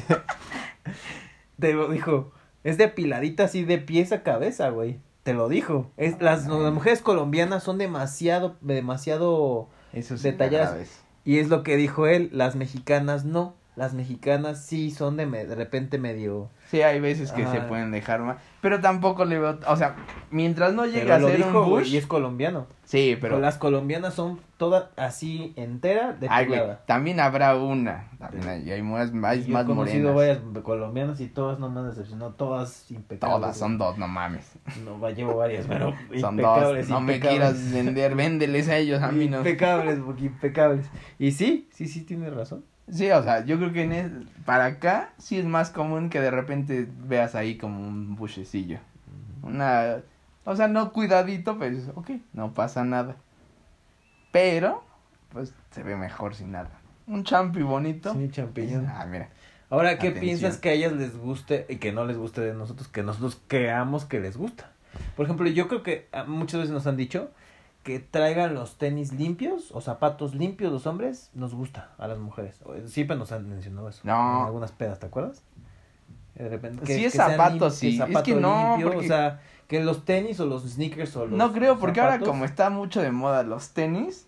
te 1.60 1.74
lo 1.74 1.90
dijo, 1.90 2.32
es 2.64 2.78
depiladita 2.78 3.46
así 3.46 3.64
de 3.64 3.78
pies 3.80 4.12
a 4.12 4.24
cabeza, 4.24 4.70
güey. 4.70 5.00
Te 5.24 5.34
lo 5.34 5.50
dijo. 5.50 5.92
Es, 5.98 6.20
las, 6.22 6.48
las 6.48 6.74
mujeres 6.74 7.02
colombianas 7.02 7.64
son 7.64 7.78
demasiado, 7.78 8.56
demasiado, 8.62 9.68
Eso 9.94 10.18
sí 10.18 10.24
Detalladas. 10.32 11.02
y 11.24 11.38
es 11.38 11.50
lo 11.50 11.64
que 11.64 11.78
dijo 11.78 12.08
él, 12.08 12.30
las 12.34 12.56
mexicanas 12.56 13.24
no. 13.26 13.56
Las 13.78 13.94
mexicanas 13.94 14.66
sí 14.66 14.92
son 14.92 15.16
de, 15.16 15.26
me- 15.26 15.46
de 15.46 15.56
repente 15.56 15.98
medio... 15.98 16.50
Sí, 16.70 16.82
hay 16.82 17.00
veces 17.00 17.32
que 17.32 17.46
se 17.48 17.62
pueden 17.62 17.92
dejar 17.92 18.20
más. 18.22 18.38
Pero 18.62 18.80
tampoco 18.82 19.24
le 19.26 19.40
veo. 19.40 19.60
O 19.68 19.76
sea, 19.78 19.96
mientras 20.30 20.74
no 20.74 20.86
llegue 20.86 21.02
Pero 21.04 21.16
a 21.16 21.20
ser 21.22 21.38
dijo, 21.38 21.64
un 21.64 21.70
bush. 21.70 21.88
y 21.94 21.98
es 21.98 22.06
colombiano. 22.08 22.68
Sí, 22.84 23.18
Pero 23.20 23.40
las 23.40 23.58
colombianas 23.58 24.14
son 24.14 24.40
todas 24.58 24.86
así 24.98 25.54
entera 25.56 26.14
de 26.14 26.28
Ay. 26.30 26.48
También 26.86 27.20
habrá 27.22 27.56
una. 27.56 28.10
También 28.20 28.48
hay, 28.48 28.72
hay 28.72 28.82
más, 28.84 29.12
hay 29.24 29.46
Yo 29.46 29.54
más 29.54 29.64
he 29.64 29.68
conocido 29.68 30.14
morenas. 30.14 30.42
varias 30.44 30.64
colombianas 30.64 31.20
y 31.22 31.28
todas 31.28 31.58
no 31.60 31.70
me 31.70 31.80
han 31.80 31.90
decepcionado, 31.90 32.32
todas 32.34 32.92
impecables. 32.92 33.40
Todas 33.40 33.58
son 33.58 33.78
dos, 33.78 33.98
no 33.98 34.08
mames. 34.10 34.52
No, 34.84 35.10
llevo 35.10 35.38
varias, 35.38 35.66
pero 35.66 35.94
Son 36.20 36.34
impecables, 36.34 36.88
dos. 36.88 36.90
No 36.90 37.02
me 37.02 37.20
quieras 37.22 37.72
vender, 37.72 38.16
véndeles 38.16 38.68
a 38.70 38.78
ellos, 38.78 39.02
a 39.02 39.12
mí 39.12 39.28
no. 39.30 39.38
Impecables, 39.38 40.00
porque 40.06 40.26
impecables. 40.26 40.86
Y 41.18 41.32
sí, 41.32 41.70
sí, 41.74 41.88
sí, 41.88 42.02
tienes 42.04 42.34
razón. 42.34 42.64
Sí, 42.92 43.10
o 43.12 43.24
sea, 43.24 43.46
yo 43.46 43.58
creo 43.58 43.72
que 43.72 43.84
en 43.84 43.92
es- 43.94 44.12
para 44.46 44.66
acá 44.66 45.14
sí 45.18 45.38
es 45.40 45.46
más 45.46 45.70
común 45.70 46.10
que 46.10 46.20
de 46.20 46.30
repente 46.32 46.88
veas 47.08 47.36
ahí 47.36 47.58
como 47.58 47.80
un 47.88 48.16
buchecillo. 48.16 48.80
Una, 49.44 49.98
o 50.46 50.56
sea, 50.56 50.68
no 50.68 50.92
cuidadito, 50.92 51.58
pues, 51.58 51.90
ok, 51.96 52.12
no 52.34 52.54
pasa 52.54 52.84
nada. 52.84 53.16
Pero, 54.32 54.84
pues, 55.32 55.54
se 55.72 55.84
ve 55.84 55.96
mejor 55.96 56.36
sin 56.36 56.52
nada. 56.52 56.70
Un 57.08 57.24
champi 57.24 57.62
bonito. 57.62 58.14
Sí, 58.14 58.30
champiñón. 58.30 58.88
Ah, 58.90 59.06
mira. 59.06 59.30
Ahora, 59.70 59.98
¿qué 59.98 60.10
Atención. 60.10 60.22
piensas 60.40 60.58
que 60.58 60.70
a 60.70 60.74
ellas 60.74 60.92
les 60.94 61.16
guste 61.18 61.66
y 61.70 61.78
que 61.78 61.92
no 61.92 62.06
les 62.06 62.18
guste 62.18 62.42
de 62.42 62.54
nosotros? 62.54 62.88
Que 62.88 63.04
nosotros 63.04 63.42
creamos 63.48 64.06
que 64.06 64.20
les 64.20 64.38
gusta. 64.38 64.70
Por 65.16 65.26
ejemplo, 65.26 65.48
yo 65.48 65.68
creo 65.68 65.84
que 65.84 66.08
ah, 66.12 66.26
muchas 66.26 66.60
veces 66.62 66.74
nos 66.74 66.88
han 66.88 66.98
dicho 66.98 67.32
que 67.84 68.00
traigan 68.00 68.54
los 68.54 68.78
tenis 68.78 69.12
limpios 69.14 69.72
o 69.72 69.82
zapatos 69.82 70.36
limpios 70.36 70.72
los 70.72 70.86
hombres, 70.88 71.32
nos 71.34 71.54
gusta 71.56 71.90
a 71.98 72.08
las 72.08 72.20
mujeres. 72.20 72.60
Siempre 72.86 73.18
nos 73.18 73.32
han 73.32 73.50
mencionado 73.50 73.90
eso. 73.90 74.02
No. 74.04 74.42
En 74.42 74.46
algunas 74.48 74.72
pedas, 74.72 75.00
¿te 75.00 75.08
acuerdas? 75.08 75.44
De 76.36 76.48
repente. 76.50 76.86
Sí, 76.86 77.06
es 77.06 77.14
sean 77.14 77.32
zapato, 77.32 77.70
sí. 77.72 77.90
Es 77.90 77.98
zapato 77.98 78.24
que 78.24 78.36
no, 78.36 78.70
limpio, 78.78 78.92
porque- 78.92 79.06
O 79.06 79.10
sea, 79.10 79.42
que 79.68 79.84
los 79.84 80.06
tenis 80.06 80.40
o 80.40 80.46
los 80.46 80.64
sneakers 80.64 81.16
o 81.16 81.26
los 81.26 81.38
No 81.38 81.52
creo, 81.54 81.80
porque 81.80 82.02
ahora 82.02 82.20
como 82.20 82.46
está 82.46 82.70
mucho 82.70 83.02
de 83.02 83.12
moda 83.12 83.44
los 83.44 83.70
tenis. 83.70 84.28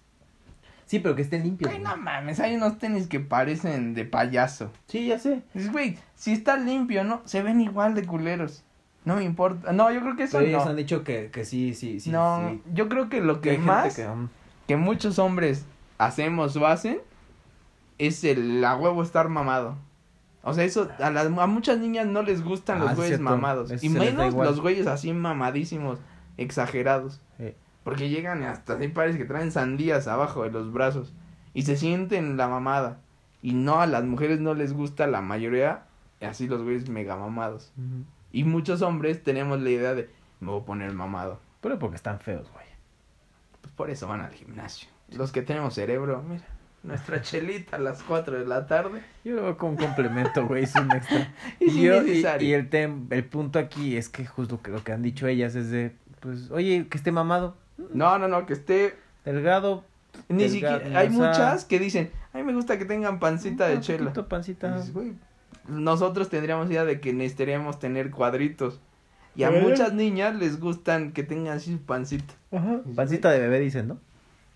Sí, 0.86 1.00
pero 1.00 1.16
que 1.16 1.22
estén 1.22 1.44
limpios. 1.44 1.72
Ay, 1.72 1.80
no 1.80 1.96
mames, 1.98 2.40
hay 2.40 2.56
unos 2.56 2.78
tenis 2.78 3.08
que 3.08 3.20
parecen 3.20 3.94
de 3.94 4.06
payaso. 4.06 4.70
Sí, 4.88 5.08
ya 5.08 5.18
sé. 5.18 5.42
Dices, 5.54 5.72
güey, 5.72 5.98
si 6.16 6.34
está 6.34 6.58
limpio, 6.58 7.04
¿no? 7.04 7.22
Se 7.26 7.42
ven 7.42 7.62
igual 7.62 7.96
de 7.96 8.06
culeros. 8.06 8.64
No 9.06 9.16
me 9.18 9.24
importa. 9.24 9.74
No, 9.74 9.92
yo 9.92 10.02
creo 10.02 10.16
que 10.16 10.24
eso 10.24 10.38
Pero 10.38 10.50
ellos 10.50 10.64
no. 10.64 10.72
han 10.72 10.76
dicho 10.78 11.04
que, 11.04 11.30
que 11.32 11.44
sí, 11.46 11.74
sí, 11.74 12.00
sí. 12.00 12.10
no, 12.10 12.50
sí. 12.52 12.62
yo 12.74 12.88
creo 12.90 13.10
que 13.10 13.22
lo 13.22 13.42
Que 13.42 13.58
más 13.58 13.96
que, 13.96 14.08
um, 14.08 14.30
que 14.68 14.78
muchos 14.78 15.20
hombres 15.20 15.66
hacemos 15.98 16.56
o 16.56 16.66
hacen 16.68 17.00
es 17.98 18.24
el 18.24 18.64
a 18.64 18.76
huevo 18.76 19.04
estar 19.04 19.30
mamado. 19.30 19.78
O 20.42 20.54
sea, 20.54 20.64
eso 20.66 20.90
a, 21.00 21.10
las, 21.10 21.26
a 21.26 21.48
muchas 21.48 21.78
niñas 21.80 22.06
no 22.08 22.22
les 22.22 22.44
gustan 22.44 22.78
Ah, 22.78 22.82
los 22.82 22.90
sí, 22.92 22.96
güeyes 22.98 23.18
cierto. 23.18 23.24
mamados. 23.36 23.72
Eso 23.72 23.86
Y 23.86 23.90
menos 23.90 24.34
los 24.34 24.60
güeyes 24.62 24.88
así 24.88 25.14
mamadísimos, 25.14 26.00
exagerados. 26.38 27.22
Porque 27.84 28.08
llegan 28.08 28.44
hasta 28.44 28.76
así 28.76 28.88
parece 28.88 29.18
que 29.18 29.26
traen 29.26 29.52
sandías 29.52 30.08
abajo 30.08 30.44
de 30.44 30.52
los 30.52 30.72
brazos. 30.72 31.14
Y 31.54 31.64
se 31.64 31.76
sienten 31.76 32.38
la 32.38 32.48
mamada. 32.48 33.00
Y 33.42 33.54
no, 33.54 33.82
a 33.82 33.88
las 33.88 34.06
mujeres 34.06 34.40
no 34.40 34.54
les 34.54 34.72
gusta 34.74 35.06
la 35.06 35.20
mayoría, 35.22 35.84
así 36.22 36.48
los 36.48 36.62
güeyes 36.64 36.88
mega 36.90 37.18
mamados. 37.18 37.74
ujú. 37.78 38.06
Y 38.34 38.44
muchos 38.44 38.82
hombres 38.82 39.24
tenemos 39.24 39.62
la 39.62 39.70
idea 39.70 39.94
de, 39.94 40.10
me 40.42 40.52
voy 40.52 40.62
a 40.62 40.66
poner 40.66 40.92
mamado. 40.92 41.40
Pero 41.62 41.80
porque 41.80 41.96
están 41.96 42.20
feos, 42.20 42.52
güey. 42.52 42.66
Pues 43.62 43.74
por 43.74 43.90
eso 43.90 44.08
van 44.10 44.20
al 44.22 44.34
gimnasio. 44.34 44.90
Los 45.12 45.32
que 45.32 45.42
tenemos 45.44 45.76
cerebro, 45.76 46.22
mira, 46.28 46.44
nuestra 46.84 47.22
chelita 47.22 47.78
a 47.78 47.80
las 47.80 48.04
4 48.04 48.40
de 48.40 48.46
la 48.46 48.68
tarde. 48.68 49.02
Yo 49.24 49.36
lo 49.36 49.44
veo 49.44 49.58
como 49.58 49.72
un 49.74 49.78
complemento, 49.78 50.46
güey, 50.48 50.64
es 50.64 50.76
un 50.76 50.92
extra. 50.92 51.32
Es 51.62 51.74
y, 51.76 51.82
yo- 51.84 52.06
y- 52.06 52.26
y 52.42 52.54
el, 52.54 52.70
tem- 52.70 53.08
el 53.12 53.24
punto 53.24 53.60
aquí 53.60 53.96
es 53.96 54.10
que 54.10 54.26
justo 54.26 54.62
que 54.62 54.72
lo 54.72 54.84
que 54.84 54.92
han 54.92 55.02
dicho 55.04 55.28
ellas 55.28 55.56
es 55.56 55.70
de, 55.70 55.96
pues, 56.20 56.52
oye, 56.52 56.88
que 56.90 56.98
esté 56.98 57.12
mamado, 57.14 57.56
No, 57.94 58.18
no, 58.20 58.28
no, 58.28 58.46
que 58.46 58.54
esté... 58.54 58.98
delgado. 59.24 59.86
Ni 60.28 60.50
siquiera... 60.50 60.78
Hay 61.00 61.08
o 61.08 61.12
sea, 61.12 61.20
muchas 61.28 61.66
que 61.66 61.80
dicen, 61.80 62.12
a 62.34 62.38
mí 62.38 62.44
me 62.44 62.54
gusta 62.54 62.78
que 62.78 62.86
tengan 62.86 63.20
pancita 63.20 63.68
de 63.68 63.80
chela. 63.80 64.12
pancita. 64.14 64.70
Y 64.72 64.74
dices, 64.74 64.94
"Güey, 64.94 65.14
nosotros 65.68 66.30
tendríamos 66.30 66.70
idea 66.70 66.86
de 66.86 67.00
que 67.00 67.14
necesitaríamos 67.14 67.80
tener 67.80 68.12
cuadritos. 68.12 68.80
Y 69.36 69.44
a 69.44 69.50
Eh. 69.50 69.62
muchas 69.62 69.94
niñas 69.94 70.36
les 70.36 70.60
gustan 70.60 71.12
que 71.12 71.24
tengan 71.24 71.58
así 71.58 71.72
su 71.74 71.80
pancita. 71.80 72.34
Ajá. 72.52 72.82
Pancita 72.96 73.32
de 73.32 73.40
bebé, 73.40 73.60
dicen, 73.60 73.88
¿no? 73.88 73.98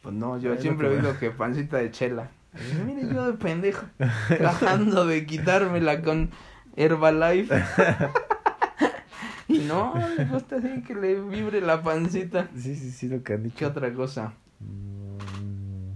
Pues 0.04 0.14
no, 0.14 0.38
yo 0.40 0.56
siempre 0.58 0.88
que- 0.90 0.96
oído 0.98 1.18
que 1.20 1.32
pancita 1.32 1.78
de 1.78 1.90
chela. 1.92 2.30
Digo, 2.54 2.84
Mire, 2.86 3.14
yo 3.14 3.26
de 3.32 3.34
pendejo, 3.38 3.86
tratando 4.38 5.06
de 5.06 5.26
quitármela 5.26 6.02
con 6.02 6.30
Herbalife. 6.76 7.56
y 9.48 9.60
no, 9.60 9.94
le 10.18 10.26
gusta 10.26 10.58
así 10.58 10.82
que 10.84 10.94
le 10.94 11.20
vibre 11.22 11.62
la 11.62 11.82
pancita. 11.82 12.48
Sí, 12.56 12.76
sí, 12.76 12.92
sí, 12.92 13.08
lo 13.08 13.24
que 13.24 13.34
han 13.34 13.44
dicho. 13.44 13.56
¿Qué 13.58 13.66
otra 13.66 13.92
cosa? 13.94 14.34
Mm, 14.60 15.94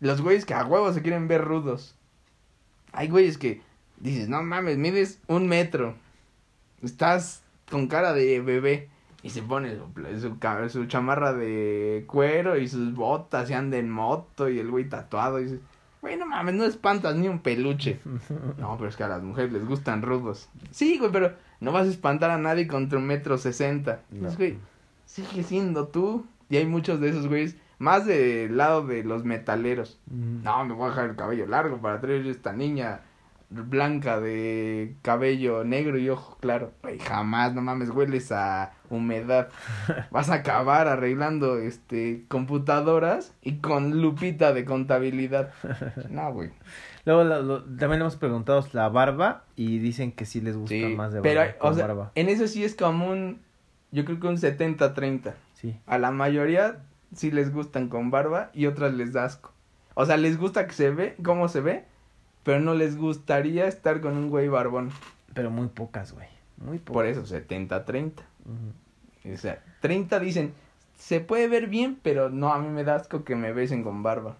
Los 0.00 0.20
güeyes 0.20 0.44
que 0.44 0.54
a 0.54 0.64
huevos 0.64 0.94
se 0.94 1.02
quieren 1.02 1.26
ver 1.26 1.42
rudos. 1.42 1.96
Hay 2.92 3.08
güeyes 3.08 3.38
que 3.38 3.62
dices, 3.98 4.28
no 4.28 4.42
mames, 4.42 4.78
mides 4.78 5.20
un 5.26 5.48
metro. 5.48 5.94
Estás 6.82 7.42
con 7.70 7.86
cara 7.88 8.12
de 8.12 8.40
bebé. 8.40 8.88
Y 9.22 9.30
se 9.30 9.42
pone 9.42 9.74
su, 10.20 10.20
su, 10.20 10.68
su 10.68 10.86
chamarra 10.86 11.32
de 11.32 12.04
cuero 12.06 12.56
y 12.56 12.68
sus 12.68 12.94
botas 12.94 13.50
y 13.50 13.54
anda 13.54 13.76
en 13.76 13.90
moto 13.90 14.48
y 14.48 14.58
el 14.60 14.70
güey 14.70 14.88
tatuado. 14.88 15.40
Y 15.40 15.44
dices, 15.44 15.60
güey, 16.00 16.16
no 16.16 16.26
mames, 16.26 16.54
no 16.54 16.64
espantas 16.64 17.16
ni 17.16 17.26
un 17.28 17.40
peluche. 17.40 17.98
No, 18.58 18.76
pero 18.76 18.88
es 18.88 18.96
que 18.96 19.02
a 19.02 19.08
las 19.08 19.22
mujeres 19.22 19.52
les 19.52 19.66
gustan 19.66 20.02
rudos. 20.02 20.48
Sí, 20.70 20.98
güey, 20.98 21.10
pero 21.10 21.32
no 21.60 21.72
vas 21.72 21.86
a 21.86 21.90
espantar 21.90 22.30
a 22.30 22.38
nadie 22.38 22.68
contra 22.68 22.98
un 22.98 23.06
metro 23.06 23.36
sesenta. 23.36 24.02
No. 24.10 24.16
Entonces, 24.16 24.38
güey, 24.38 24.58
sigue 25.06 25.42
siendo 25.42 25.88
tú. 25.88 26.24
Y 26.48 26.58
hay 26.58 26.66
muchos 26.66 27.00
de 27.00 27.08
esos 27.08 27.26
güeyes, 27.26 27.56
más 27.80 28.06
del 28.06 28.56
lado 28.56 28.86
de 28.86 29.02
los 29.02 29.24
metaleros. 29.24 29.98
mm. 30.08 30.44
No, 30.44 30.64
me 30.64 30.74
voy 30.74 30.86
a 30.86 30.90
dejar 30.90 31.10
el 31.10 31.16
cabello 31.16 31.46
largo 31.48 31.78
para 31.78 32.00
traer 32.00 32.24
esta 32.28 32.52
niña 32.52 33.00
blanca 33.50 34.20
de 34.20 34.96
cabello 35.02 35.62
negro 35.64 35.98
y 35.98 36.08
ojo 36.10 36.36
claro. 36.40 36.72
Güey, 36.82 36.98
jamás, 36.98 37.54
no 37.54 37.62
mames, 37.62 37.90
hueles 37.90 38.32
a 38.32 38.72
humedad. 38.90 39.48
Vas 40.10 40.30
a 40.30 40.34
acabar 40.34 40.88
arreglando 40.88 41.58
este 41.58 42.24
computadoras 42.28 43.32
y 43.42 43.58
con 43.58 44.00
lupita 44.02 44.52
de 44.52 44.64
contabilidad. 44.64 45.52
No, 46.10 46.32
güey. 46.32 46.50
Luego 47.04 47.22
lo- 47.24 47.42
lo- 47.42 47.62
también 47.64 47.90
le 47.92 47.96
hemos 48.00 48.16
preguntado 48.16 48.66
la 48.72 48.88
barba 48.88 49.44
y 49.54 49.78
dicen 49.78 50.10
que 50.12 50.26
sí 50.26 50.40
les 50.40 50.56
gusta 50.56 50.74
Sí, 50.74 50.94
más 50.96 51.12
de 51.12 51.20
barba. 51.20 51.54
pero 51.56 51.68
o 51.70 51.74
sea, 51.74 51.86
barba. 51.86 52.10
en 52.16 52.28
eso 52.28 52.48
sí 52.48 52.64
es 52.64 52.74
como 52.74 53.08
un 53.08 53.40
yo 53.92 54.04
creo 54.04 54.18
que 54.18 54.26
un 54.26 54.36
70-30. 54.36 55.34
Sí. 55.54 55.78
A 55.86 55.98
la 55.98 56.10
mayoría 56.10 56.78
sí 57.14 57.30
les 57.30 57.52
gustan 57.52 57.88
con 57.88 58.10
barba 58.10 58.50
y 58.52 58.66
otras 58.66 58.92
les 58.94 59.12
da 59.12 59.24
asco. 59.24 59.52
O 59.94 60.04
sea, 60.04 60.16
les 60.16 60.36
gusta 60.36 60.66
que 60.66 60.72
se 60.74 60.90
ve, 60.90 61.16
cómo 61.22 61.48
se 61.48 61.60
ve, 61.60 61.84
pero 62.46 62.60
no 62.60 62.74
les 62.74 62.96
gustaría 62.96 63.66
estar 63.66 64.00
con 64.00 64.16
un 64.16 64.30
güey 64.30 64.46
barbón. 64.46 64.92
Pero 65.34 65.50
muy 65.50 65.66
pocas, 65.66 66.12
güey. 66.12 66.28
Muy 66.58 66.78
pocas. 66.78 66.94
Por 66.94 67.06
eso, 67.06 67.26
70-30. 67.26 68.22
Ujú. 68.44 69.34
O 69.34 69.36
sea, 69.36 69.64
30 69.80 70.20
dicen, 70.20 70.54
se 70.96 71.18
puede 71.18 71.48
ver 71.48 71.66
bien, 71.66 71.98
pero 72.00 72.30
no, 72.30 72.52
a 72.52 72.60
mí 72.60 72.68
me 72.68 72.84
da 72.84 72.94
asco 72.94 73.24
que 73.24 73.34
me 73.34 73.52
besen 73.52 73.82
con 73.82 74.04
barba. 74.04 74.36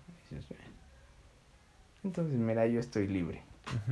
Entonces, 2.05 2.39
mira, 2.39 2.65
yo 2.69 2.79
estoy 2.79 3.09
libre. 3.09 3.43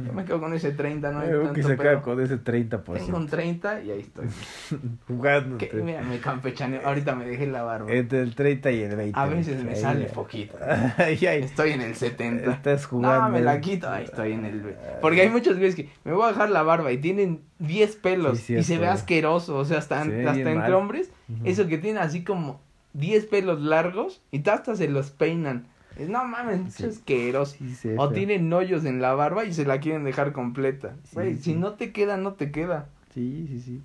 Yo 0.06 0.12
me 0.12 0.24
quedo 0.24 0.40
con 0.40 0.54
ese 0.54 0.70
30, 0.72 1.10
no 1.10 1.18
hay 1.20 1.30
tanto 1.30 1.52
que 1.52 1.62
se 1.62 1.76
queda 1.76 2.00
con 2.00 2.20
ese 2.20 2.38
30%. 2.42 2.82
Tengo 2.94 3.16
un 3.16 3.26
30 3.28 3.82
y 3.82 3.90
ahí 3.90 4.00
estoy. 4.00 4.26
Jugando. 5.08 5.58
Mira, 5.82 6.02
me 6.02 6.18
campechaneo. 6.20 6.80
Ahorita 6.84 7.14
me 7.14 7.24
dejé 7.26 7.46
la 7.46 7.62
barba. 7.62 7.90
Entre 7.92 8.20
el 8.20 8.34
30 8.34 8.70
y 8.70 8.82
el 8.82 8.96
20. 8.96 9.18
A 9.18 9.26
veces 9.26 9.64
me 9.64 9.72
Ahí, 9.72 9.76
sale 9.76 10.04
poquito. 10.06 10.56
Ahí, 10.98 11.26
ahí. 11.26 11.42
Estoy 11.42 11.72
en 11.72 11.80
el 11.80 11.94
70. 11.96 12.52
Estás 12.52 12.86
jugando. 12.86 13.22
No, 13.22 13.28
me 13.30 13.40
la 13.40 13.60
quito. 13.60 13.90
Ahí 13.90 14.04
estoy 14.04 14.32
en 14.32 14.44
el. 14.44 14.76
Porque 15.00 15.22
hay 15.22 15.28
muchos 15.28 15.56
güeyes 15.56 15.74
que 15.74 15.90
me 16.04 16.12
voy 16.12 16.24
a 16.24 16.28
dejar 16.28 16.50
la 16.50 16.62
barba 16.62 16.92
y 16.92 16.98
tienen 16.98 17.40
10 17.58 17.96
pelos 17.96 18.38
Sí, 18.38 18.56
y 18.56 18.62
se 18.62 18.78
ve 18.78 18.86
asqueroso. 18.86 19.56
O 19.56 19.64
sea, 19.64 19.78
hasta, 19.78 20.04
ve 20.04 20.26
hasta 20.26 20.38
entre 20.38 20.54
mal. 20.54 20.74
hombres, 20.74 21.10
Ujú. 21.28 21.40
eso 21.46 21.66
que 21.66 21.78
tienen 21.78 22.02
así 22.02 22.22
como 22.22 22.60
10 22.92 23.26
pelos 23.26 23.60
largos 23.60 24.22
y 24.30 24.48
hasta 24.48 24.76
se 24.76 24.88
los 24.88 25.10
peinan. 25.10 25.66
No 25.98 26.24
mames, 26.24 26.74
Sí. 26.74 26.84
es 26.84 26.96
asqueroso. 26.96 27.56
Sí, 27.76 27.90
O 27.96 28.08
tienen 28.10 28.52
hoyos 28.52 28.84
en 28.84 29.00
la 29.00 29.14
barba 29.14 29.44
y 29.44 29.52
se 29.52 29.64
la 29.64 29.80
quieren 29.80 30.04
dejar 30.04 30.32
completa. 30.32 30.96
Güey, 31.12 31.36
si 31.36 31.54
no 31.54 31.72
te 31.72 31.92
queda, 31.92 32.16
no 32.16 32.32
te 32.34 32.50
queda. 32.50 32.86
Sí, 33.12 33.46
sí, 33.48 33.60
sí. 33.60 33.82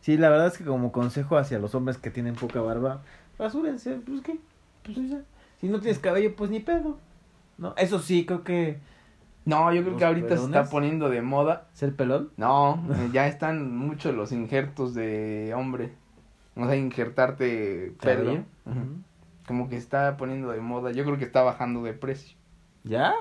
Sí, 0.00 0.16
la 0.16 0.30
verdad 0.30 0.48
es 0.48 0.58
que 0.58 0.64
como 0.64 0.90
consejo 0.92 1.36
hacia 1.36 1.58
los 1.58 1.74
hombres 1.74 1.96
que 1.98 2.10
tienen 2.10 2.34
poca 2.34 2.60
barba, 2.60 3.02
rasúrense, 3.38 3.96
pues 4.04 4.20
qué, 4.22 4.38
pues 4.82 4.96
ya. 5.08 5.20
Si 5.60 5.68
no 5.68 5.78
tienes 5.78 5.98
cabello, 6.00 6.34
pues 6.34 6.50
ni 6.50 6.60
pedo. 6.60 6.98
¿No? 7.58 7.74
Eso 7.76 7.98
sí, 8.00 8.24
creo 8.26 8.42
que 8.42 8.78
No, 9.44 9.72
yo 9.72 9.82
creo 9.82 9.92
¿Los 9.92 9.98
que 9.98 10.04
ahorita 10.04 10.36
se 10.36 10.44
está 10.44 10.64
poniendo 10.64 11.08
de 11.08 11.20
moda 11.22 11.68
ser 11.74 11.94
pelón. 11.94 12.30
No, 12.36 12.82
eh, 12.90 13.10
ya 13.12 13.28
están 13.28 13.76
muchos 13.76 14.14
los 14.14 14.32
injertos 14.32 14.94
de 14.94 15.52
hombre. 15.56 15.90
O 16.56 16.66
sea, 16.66 16.76
injertarte 16.76 17.92
pelo. 18.00 18.44
Como 19.52 19.68
que 19.68 19.76
está 19.76 20.16
poniendo 20.16 20.50
de 20.50 20.62
moda. 20.62 20.92
Yo 20.92 21.04
creo 21.04 21.18
que 21.18 21.26
está 21.26 21.42
bajando 21.42 21.82
de 21.82 21.92
precio. 21.92 22.38
¿Ya? 22.84 23.12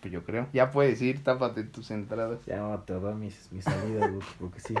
Pues 0.00 0.10
yo 0.14 0.24
creo. 0.24 0.48
Ya 0.54 0.70
puedes 0.70 1.02
ir, 1.02 1.22
tápate 1.22 1.62
tus 1.62 1.90
entradas. 1.90 2.38
Ya 2.46 2.56
no 2.56 2.78
te 2.80 2.94
doy 2.94 3.14
mis, 3.16 3.52
mis 3.52 3.64
salidas, 3.64 4.10
güey, 4.10 4.22
porque 4.40 4.60
sí. 4.60 4.74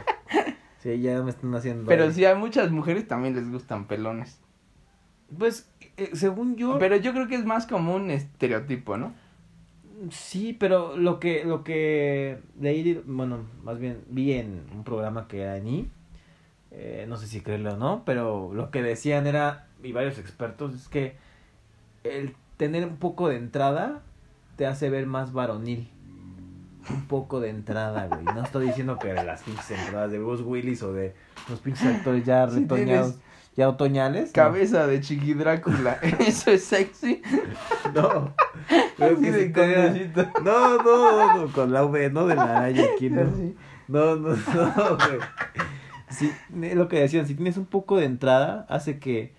Sí, 0.78 0.98
ya 1.02 1.20
me 1.20 1.28
están 1.28 1.54
haciendo. 1.54 1.84
Pero 1.86 2.04
ahí. 2.04 2.12
sí, 2.14 2.24
a 2.24 2.34
muchas 2.34 2.70
mujeres 2.70 3.06
también 3.06 3.34
les 3.34 3.52
gustan 3.52 3.86
pelones. 3.86 4.40
Pues, 5.38 5.70
eh, 5.98 6.08
según 6.14 6.56
yo. 6.56 6.78
Pero 6.78 6.96
yo 6.96 7.12
creo 7.12 7.28
que 7.28 7.34
es 7.34 7.44
más 7.44 7.66
como 7.66 7.94
un 7.94 8.10
estereotipo, 8.10 8.96
¿no? 8.96 9.12
Sí, 10.10 10.56
pero 10.58 10.96
lo 10.96 11.20
que, 11.20 11.44
lo 11.44 11.64
que 11.64 12.38
leí, 12.58 13.02
bueno, 13.04 13.40
más 13.62 13.78
bien 13.78 14.04
vi 14.08 14.32
en 14.32 14.62
un 14.74 14.84
programa 14.84 15.28
que 15.28 15.42
era 15.42 15.58
en 15.58 15.68
I, 15.68 15.90
eh, 16.76 17.06
no 17.08 17.16
sé 17.16 17.28
si 17.28 17.40
creerlo 17.40 17.74
o 17.74 17.76
no, 17.76 18.02
pero 18.04 18.52
lo 18.52 18.70
que 18.70 18.82
decían 18.82 19.26
era, 19.26 19.68
y 19.82 19.92
varios 19.92 20.18
expertos, 20.18 20.74
es 20.74 20.88
que 20.88 21.16
el 22.02 22.34
tener 22.56 22.84
un 22.84 22.96
poco 22.96 23.28
de 23.28 23.36
entrada 23.36 24.02
te 24.56 24.66
hace 24.66 24.90
ver 24.90 25.06
más 25.06 25.32
varonil. 25.32 25.88
Un 26.90 27.06
poco 27.06 27.40
de 27.40 27.48
entrada, 27.48 28.08
güey. 28.08 28.24
No 28.24 28.42
estoy 28.42 28.66
diciendo 28.66 28.98
que 28.98 29.14
de 29.14 29.24
las 29.24 29.42
pinches 29.42 29.70
entradas 29.70 30.10
de 30.10 30.18
Bruce 30.18 30.42
Willis 30.42 30.82
o 30.82 30.92
de 30.92 31.14
los 31.48 31.60
pinches 31.60 31.86
actores 31.86 32.26
ya 32.26 32.44
retoñados, 32.44 33.14
ya 33.56 33.70
otoñales. 33.70 34.26
no. 34.26 34.32
Cabeza 34.34 34.86
de 34.86 35.00
Chiqui 35.00 35.32
Drácula. 35.32 35.94
Eso 36.20 36.50
es 36.50 36.64
sexy. 36.64 37.22
No. 37.94 38.34
Pero 38.98 39.18
que 39.18 39.32
sí 39.32 39.52
condecito. 39.52 40.26
No, 40.42 40.82
no, 40.82 41.36
no, 41.38 41.52
con 41.52 41.72
la 41.72 41.84
V, 41.84 42.10
no 42.10 42.26
de 42.26 42.34
la 42.34 42.58
araña 42.58 42.82
aquí, 42.94 43.08
no. 43.08 43.22
No, 43.88 44.16
no, 44.16 44.30
no, 44.30 44.96
güey. 44.96 45.20
Sí, 46.14 46.30
es 46.62 46.74
lo 46.76 46.88
que 46.88 47.00
decían, 47.00 47.26
si 47.26 47.34
tienes 47.34 47.56
un 47.56 47.66
poco 47.66 47.96
de 47.96 48.04
entrada, 48.06 48.66
hace 48.68 48.98
que 48.98 49.32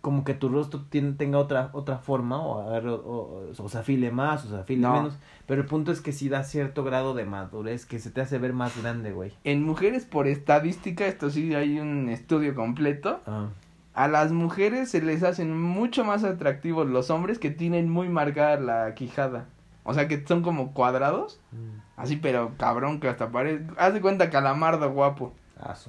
como 0.00 0.22
que 0.22 0.34
tu 0.34 0.50
rostro 0.50 0.82
tiene, 0.90 1.12
tenga 1.12 1.38
otra 1.38 1.70
otra 1.72 1.96
forma 1.96 2.38
o, 2.38 2.60
agarre- 2.60 2.90
o, 2.90 2.98
o, 2.98 3.52
o 3.56 3.68
se 3.70 3.78
afile 3.78 4.10
más 4.10 4.44
o 4.44 4.50
se 4.50 4.56
afile 4.56 4.82
No. 4.82 4.92
menos, 4.92 5.16
pero 5.46 5.62
el 5.62 5.66
punto 5.66 5.92
es 5.92 6.02
que 6.02 6.12
sí 6.12 6.28
da 6.28 6.44
cierto 6.44 6.84
grado 6.84 7.14
de 7.14 7.24
madurez 7.24 7.86
que 7.86 7.98
se 7.98 8.10
te 8.10 8.20
hace 8.20 8.36
ver 8.38 8.52
más 8.52 8.80
grande, 8.80 9.12
güey. 9.12 9.32
En 9.44 9.62
mujeres, 9.62 10.04
por 10.04 10.26
estadística, 10.26 11.06
esto 11.06 11.30
sí 11.30 11.54
hay 11.54 11.78
un 11.80 12.10
estudio 12.10 12.54
completo. 12.54 13.20
Ah, 13.26 13.48
A 13.94 14.08
las 14.08 14.30
mujeres 14.32 14.90
se 14.90 15.00
les 15.00 15.22
hacen 15.22 15.58
mucho 15.58 16.04
más 16.04 16.22
atractivos 16.22 16.86
los 16.86 17.08
hombres 17.10 17.38
que 17.38 17.50
tienen 17.50 17.88
muy 17.88 18.10
marcada 18.10 18.60
la 18.60 18.94
quijada. 18.94 19.46
O 19.84 19.94
sea, 19.94 20.06
que 20.06 20.22
son 20.26 20.42
como 20.42 20.72
cuadrados. 20.74 21.40
mm, 21.52 21.80
Así, 21.96 22.16
pero 22.16 22.52
cabrón, 22.58 23.00
que 23.00 23.08
hasta 23.08 23.30
parece... 23.30 23.64
Haz 23.78 23.94
de 23.94 24.00
cuenta 24.02 24.28
calamardo 24.28 24.90
guapo. 24.92 25.32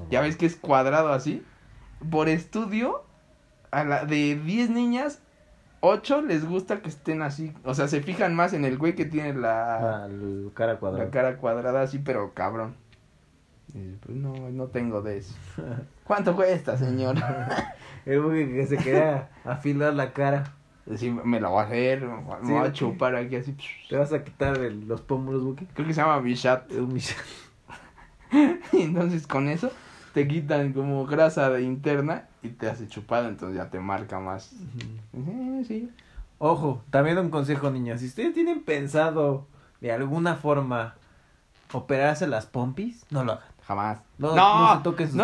Ya 0.09 0.21
ves 0.21 0.35
que 0.37 0.45
es 0.45 0.55
cuadrado 0.55 1.11
así. 1.13 1.43
Por 2.09 2.29
estudio, 2.29 3.03
a 3.71 3.83
la 3.83 4.05
de 4.05 4.35
10 4.35 4.69
niñas, 4.69 5.21
8 5.81 6.21
les 6.21 6.45
gusta 6.47 6.81
que 6.81 6.89
estén 6.89 7.21
así. 7.21 7.53
O 7.63 7.73
sea, 7.73 7.87
se 7.87 8.01
fijan 8.01 8.35
más 8.35 8.53
en 8.53 8.65
el 8.65 8.77
güey 8.77 8.95
que 8.95 9.05
tiene 9.05 9.33
la, 9.33 10.05
Ah, 10.05 10.07
cara 10.53 10.77
cuadrada. 10.79 11.05
la 11.05 11.11
cara 11.11 11.37
cuadrada 11.37 11.81
así, 11.81 11.99
pero 11.99 12.33
cabrón. 12.33 12.75
Y 13.73 13.93
pues 13.97 14.15
no, 14.17 14.33
no 14.51 14.67
tengo 14.67 15.01
de 15.01 15.17
eso. 15.17 15.35
¿Cuánto 16.05 16.35
cuesta, 16.35 16.77
señor? 16.77 17.15
El 18.05 18.21
Buki 18.21 18.45
que 18.53 18.67
se 18.67 18.77
quería 18.77 19.29
afilar 19.43 19.93
la 19.93 20.13
cara. 20.13 20.43
Sí, 20.95 21.09
me 21.09 21.39
la 21.41 21.47
voy 21.49 21.63
a 21.63 21.65
hacer, 21.65 22.01
me 22.01 22.15
me 22.43 22.53
voy 22.53 22.61
a 22.61 22.67
Sí. 22.67 22.73
chupar 22.73 23.15
aquí 23.15 23.35
así. 23.35 23.57
Te 23.89 23.97
vas 23.97 24.13
a 24.13 24.23
quitar 24.23 24.55
el- 24.59 24.87
los 24.87 25.01
pómulos, 25.01 25.43
Buki. 25.43 25.65
Creo 25.73 25.87
que 25.87 25.93
se 25.95 26.01
llama 26.01 26.19
Bichat. 26.19 26.69
Es 26.71 26.77
un 26.77 26.93
mis- 26.93 27.15
Y 28.73 28.81
entonces 28.81 29.27
con 29.27 29.47
eso 29.47 29.71
te 30.13 30.27
quitan 30.27 30.73
como 30.73 31.05
grasa 31.05 31.49
de 31.49 31.63
interna 31.63 32.25
y 32.41 32.49
te 32.49 32.69
hace 32.69 32.87
chupada, 32.87 33.27
entonces 33.27 33.57
ya 33.57 33.69
te 33.69 33.79
marca 33.79 34.19
más. 34.19 34.51
Sí. 35.67 35.89
Ojo, 36.37 36.81
también 36.89 37.17
un 37.17 37.29
consejo, 37.29 37.69
niños. 37.71 38.01
Si 38.01 38.07
ustedes 38.07 38.33
tienen 38.33 38.63
pensado 38.63 39.47
de 39.81 39.91
alguna 39.91 40.35
forma 40.35 40.95
operarse 41.71 42.27
las 42.27 42.45
pompis, 42.45 43.05
no 43.09 43.23
lo 43.23 43.33
hagan. 43.33 43.45
Jamás. 43.65 43.99
No, 44.17 44.35
No, 44.35 44.35
no 44.35 44.59
no, 44.59 44.67
has 44.71 44.81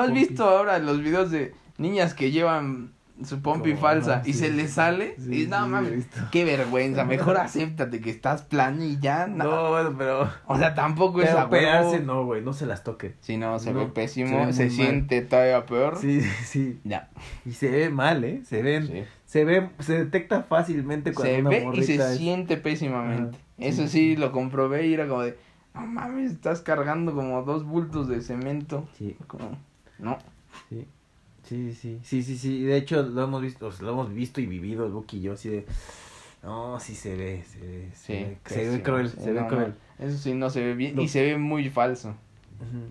pompis. 0.08 0.30
visto 0.30 0.43
ahora 0.43 0.80
los 0.80 0.99
videos 1.02 1.30
de 1.32 1.54
niñas 1.78 2.14
que 2.14 2.32
llevan 2.32 2.91
su 3.26 3.41
pompi 3.41 3.69
Como, 3.72 3.82
falsa 3.82 4.17
no, 4.17 4.22
y 4.30 4.34
sí, 4.34 4.39
se 4.39 4.47
sí, 4.47 4.53
les 4.53 4.72
sale? 4.72 5.15
sí, 5.17 5.43
y 5.43 5.47
no 5.47 5.63
sí, 5.63 5.69
mames, 5.69 6.07
qué 6.32 6.43
vergüenza. 6.45 7.03
Mejor 7.05 7.38
acéptate 7.38 8.01
que 8.01 8.09
estás 8.09 8.41
plano 8.43 8.84
y 8.84 8.99
ya. 8.99 9.28
No. 9.28 9.43
No, 9.43 9.69
bueno, 9.69 9.95
pero, 9.97 10.30
O 10.47 10.57
sea, 10.57 10.74
tampoco 10.76 11.22
es 11.22 11.28
pero 11.30 11.39
a 11.39 11.45
operarse, 11.45 11.89
huevo. 11.97 12.05
no, 12.05 12.26
güey, 12.26 12.41
no 12.41 12.53
se 12.53 12.65
las 12.65 12.84
toquen. 12.84 13.15
Si 13.22 13.38
no, 13.38 13.59
se 13.59 13.74
No, 13.74 13.80
ve 13.80 13.86
se 13.86 13.91
pésimo, 13.91 14.51
se, 14.53 14.63
mal. 14.63 14.72
siente 14.72 15.22
todavía 15.22 15.65
peor. 15.65 15.97
Sí, 15.99 16.22
sí. 16.45 16.80
Ya. 16.84 17.09
Y 17.45 17.51
se 17.53 17.69
ve 17.69 17.89
mal, 17.89 18.24
¿eh? 18.24 18.41
Se 18.45 18.61
ven, 18.61 19.05
se 19.26 19.45
ve, 19.45 19.69
se 19.80 19.97
detecta 20.05 20.43
fácilmente 20.43 21.13
cuando 21.13 21.34
Se 21.34 21.39
una 21.41 21.49
ve 21.49 21.67
y 21.74 21.84
se 21.84 21.95
es- 21.95 22.17
siente 22.17 22.57
pésimamente. 22.57 23.38
Ajá, 23.38 23.45
Eso 23.57 23.84
sí. 23.84 23.89
sí, 23.89 24.15
lo 24.15 24.32
comprobé 24.32 24.88
y 24.88 24.93
era 24.93 25.07
como 25.07 25.22
de, 25.22 25.38
no 25.74 25.82
mames, 25.86 26.32
estás 26.34 26.61
cargando 26.61 27.13
como 27.13 27.43
dos 27.43 27.63
bultos 27.65 28.07
de 28.09 28.22
cemento. 28.22 28.88
Sí, 28.97 29.15
Como, 29.28 29.57
no. 29.99 30.17
Sí. 31.52 31.74
Sí, 31.74 31.74
sí, 31.74 31.99
sí, 32.04 32.24
sí, 32.24 32.38
sí. 32.38 32.64
De 32.64 32.78
hecho, 32.78 33.02
lo 33.04 33.24
hemos 33.24 33.41
visto, 33.41 33.68
o 33.68 33.72
sea, 33.72 33.86
lo 33.86 33.91
hemos 33.93 34.14
visto 34.14 34.39
y 34.41 34.45
vivido, 34.45 34.86
el 34.86 34.91
Buki 34.91 35.18
y 35.18 35.22
yo, 35.22 35.34
así 35.34 35.49
de... 35.49 35.66
No, 36.43 36.80
sí 36.80 36.95
se 36.95 37.16
ve, 37.16 37.43
se 37.47 37.60
ve, 37.60 37.89
se, 37.93 38.06
Sí, 38.08 38.14
ve, 38.14 38.38
se 38.47 38.56
ve 38.58 38.66
pésimo, 38.66 38.84
cruel, 38.84 39.10
sí, 39.10 39.18
se 39.22 39.32
ve 39.32 39.45
cruel. 39.47 39.76
no, 39.99 40.06
Eso 40.08 40.18
sí, 40.18 40.34
no 40.34 40.49
se 40.49 40.64
ve 40.64 40.74
bien 40.74 40.97
y 40.99 41.08
se 41.08 41.22
ve 41.24 41.38
muy 41.38 41.70
falso. 41.70 42.16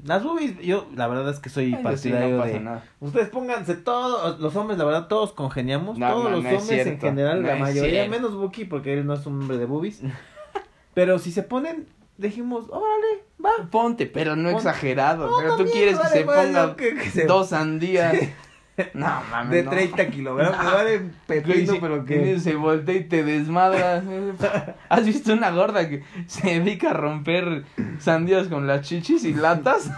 Las 0.05 0.25
boobies, 0.25 0.59
yo 0.61 0.89
la 0.97 1.07
verdad 1.09 1.31
es 1.31 1.39
que 1.39 1.49
soy 1.49 1.67
Ay, 1.67 1.77
sí, 1.79 1.83
partidario 1.83 2.37
no 2.37 2.43
pasa 2.43 2.55
de... 2.55 2.61
nada. 2.61 2.85
Ustedes 3.01 3.29
pónganse 3.29 3.75
todos, 3.77 4.41
los 4.41 4.55
hombres, 4.57 4.79
la 4.79 4.85
verdad, 4.85 5.07
todos 5.09 5.33
congeniamos, 5.33 5.99
No, 5.99 6.09
todos 6.09 6.25
no, 6.25 6.31
los 6.31 6.45
hombres 6.63 6.87
en 6.87 7.01
general, 7.01 7.43
la 7.45 7.57
mayoría, 7.57 8.07
menos 8.09 8.35
Buki, 8.35 8.65
porque 8.65 8.95
él 8.95 9.07
no 9.07 9.15
es 9.15 9.27
un 9.27 9.41
hombre 9.41 9.59
de 9.59 9.67
boobies. 9.67 10.01
Pero 10.95 11.19
si 11.21 11.31
se 11.33 11.43
ponen, 11.45 11.87
dijimos, 12.19 12.67
órale, 12.69 13.25
va. 13.45 13.69
Ponte, 13.71 14.07
pero 14.07 14.35
no 14.37 14.51
exagerado. 14.51 15.29
Pero 15.39 15.57
tú 15.57 15.71
quieres 15.71 15.99
que 15.99 16.07
se 16.09 16.25
ponga 16.25 16.67
no, 16.67 16.77
que- 16.77 16.95
que 16.97 17.11
se- 17.11 17.27
dos 17.27 17.49
sandías. 17.51 18.17
No, 18.95 19.23
mames. 19.31 19.51
de 19.51 19.63
no. 19.65 19.71
30 19.71 20.11
kilogramos, 20.11 20.57
No. 20.57 20.65
me 20.65 20.71
vale 20.73 21.01
pepino, 21.27 21.73
sí, 21.73 21.79
pero 21.81 22.05
que... 22.05 22.39
Se 22.41 22.55
voltea 22.55 22.95
y 22.97 23.05
te 23.05 23.23
desmadra. 23.25 24.03
¿Has 24.89 25.05
visto 25.07 25.33
una 25.33 25.51
gorda 25.51 25.89
que 25.89 26.03
se 26.27 26.59
dedica 26.61 26.91
a 26.91 26.95
romper 26.95 27.65
sandías 27.99 28.49
con 28.49 28.67
las 28.67 28.83
chichis 28.83 29.25
y 29.25 29.35
latas? 29.35 29.91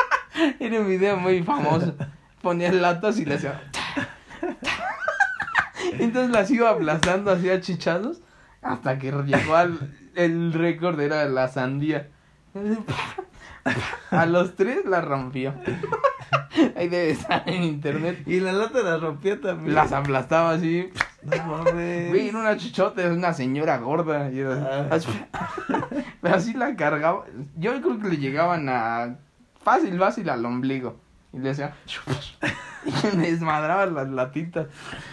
Era 0.60 0.80
un 0.80 0.88
video 0.88 1.16
muy 1.16 1.42
famoso. 1.42 1.94
Ponía 2.42 2.70
latas 2.72 3.18
y 3.18 3.24
le 3.24 3.34
hacía. 3.36 3.60
Entonces 5.98 6.30
las 6.30 6.50
iba 6.50 6.70
aplastando 6.70 7.30
así 7.30 7.48
a 7.48 7.60
chichazos 7.60 8.20
hasta 8.60 8.98
que 8.98 9.12
llegó 9.12 9.54
al 9.54 9.78
el 10.16 10.52
récord 10.52 10.98
era 11.00 11.26
la 11.26 11.48
sandía. 11.48 12.08
A 14.10 14.26
los 14.26 14.54
tres 14.56 14.84
la 14.84 15.00
rompió. 15.00 15.54
Ahí 16.76 16.88
debe 16.88 17.10
estar 17.10 17.42
en 17.48 17.62
internet. 17.62 18.22
Y 18.26 18.40
la 18.40 18.52
lata 18.52 18.82
la 18.82 18.96
rompía 18.96 19.40
también. 19.40 19.74
Las 19.74 19.92
aplastaba 19.92 20.52
así. 20.52 20.90
No 21.22 21.44
mames. 21.46 22.08
Güey, 22.08 22.28
era 22.28 22.38
una 22.38 22.56
chichota, 22.56 23.02
era 23.02 23.12
una 23.12 23.32
señora 23.34 23.78
gorda. 23.78 24.30
Y 24.30 24.38
era- 24.40 24.86
Ah. 24.90 24.94
así, 24.94 25.08
pero 26.22 26.34
así 26.34 26.54
la 26.54 26.74
cargaba. 26.76 27.24
Yo 27.56 27.80
creo 27.82 27.98
que 28.00 28.08
le 28.08 28.16
llegaban 28.16 28.68
a. 28.68 29.16
Fácil, 29.62 29.98
fácil 29.98 30.28
al 30.30 30.44
ombligo. 30.46 30.96
Y 31.32 31.38
le 31.38 31.48
decía. 31.50 31.74
Y 32.86 33.16
me 33.16 33.32
desmadraba 33.32 33.86
las 33.86 34.08
latitas. 34.08 34.68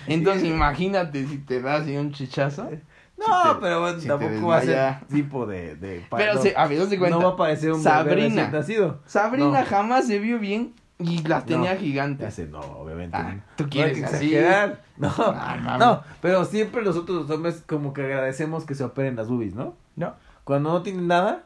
Entonces, 0.06 0.43
Sí. 0.43 0.49
imagínate 0.49 1.26
si 1.26 1.39
te 1.39 1.60
das 1.60 1.82
así 1.82 1.97
un 1.97 2.12
chichazo. 2.12 2.70
No, 3.18 3.26
Si 3.26 3.49
te- 3.53 3.61
pero 3.61 3.82
bueno, 3.82 3.99
si 3.99 4.07
tampoco 4.07 4.47
va 4.47 4.57
a 4.57 4.61
ser 4.61 4.95
tipo 5.07 5.45
de... 5.45 5.76
de 5.76 6.05
Pero 6.16 6.34
no, 6.34 6.41
se, 6.41 6.53
a 6.57 6.68
ver, 6.68 6.86
de 6.88 6.97
cuenta. 6.99 7.18
no 7.18 7.24
va 7.24 7.30
a 7.32 7.36
parecer 7.38 7.72
un 7.72 7.82
Sabrina. 7.82 8.49
nacido. 8.49 8.99
Sabrina 9.05 9.61
No. 9.61 9.66
jamás 9.66 10.07
se 10.07 10.20
vio 10.20 10.39
bien 10.39 10.74
y 10.99 11.22
las 11.28 11.45
tenía 11.45 11.74
No. 11.76 11.80
gigantes. 11.80 12.39
No, 12.49 12.59
obviamente. 12.59 13.16
Ah, 13.16 13.34
no. 13.36 13.41
tú 13.55 13.64
No 13.66 13.70
quieres 13.70 14.03
así. 14.03 14.34
exagerar. 14.36 14.84
No, 14.97 15.11
Ah, 15.18 15.78
no, 15.80 16.03
pero 16.22 16.43
siempre 16.45 16.82
nosotros 16.84 17.22
los 17.28 17.30
hombres 17.32 17.64
como 17.68 17.93
que 17.93 18.03
agradecemos 18.03 18.66
que 18.66 18.76
se 18.76 18.84
operen 18.84 19.16
las 19.16 19.28
boobies, 19.28 19.55
¿no? 19.55 19.76
No. 19.95 20.14
Cuando 20.43 20.72
no 20.72 20.82
tienen 20.84 21.07
nada, 21.07 21.43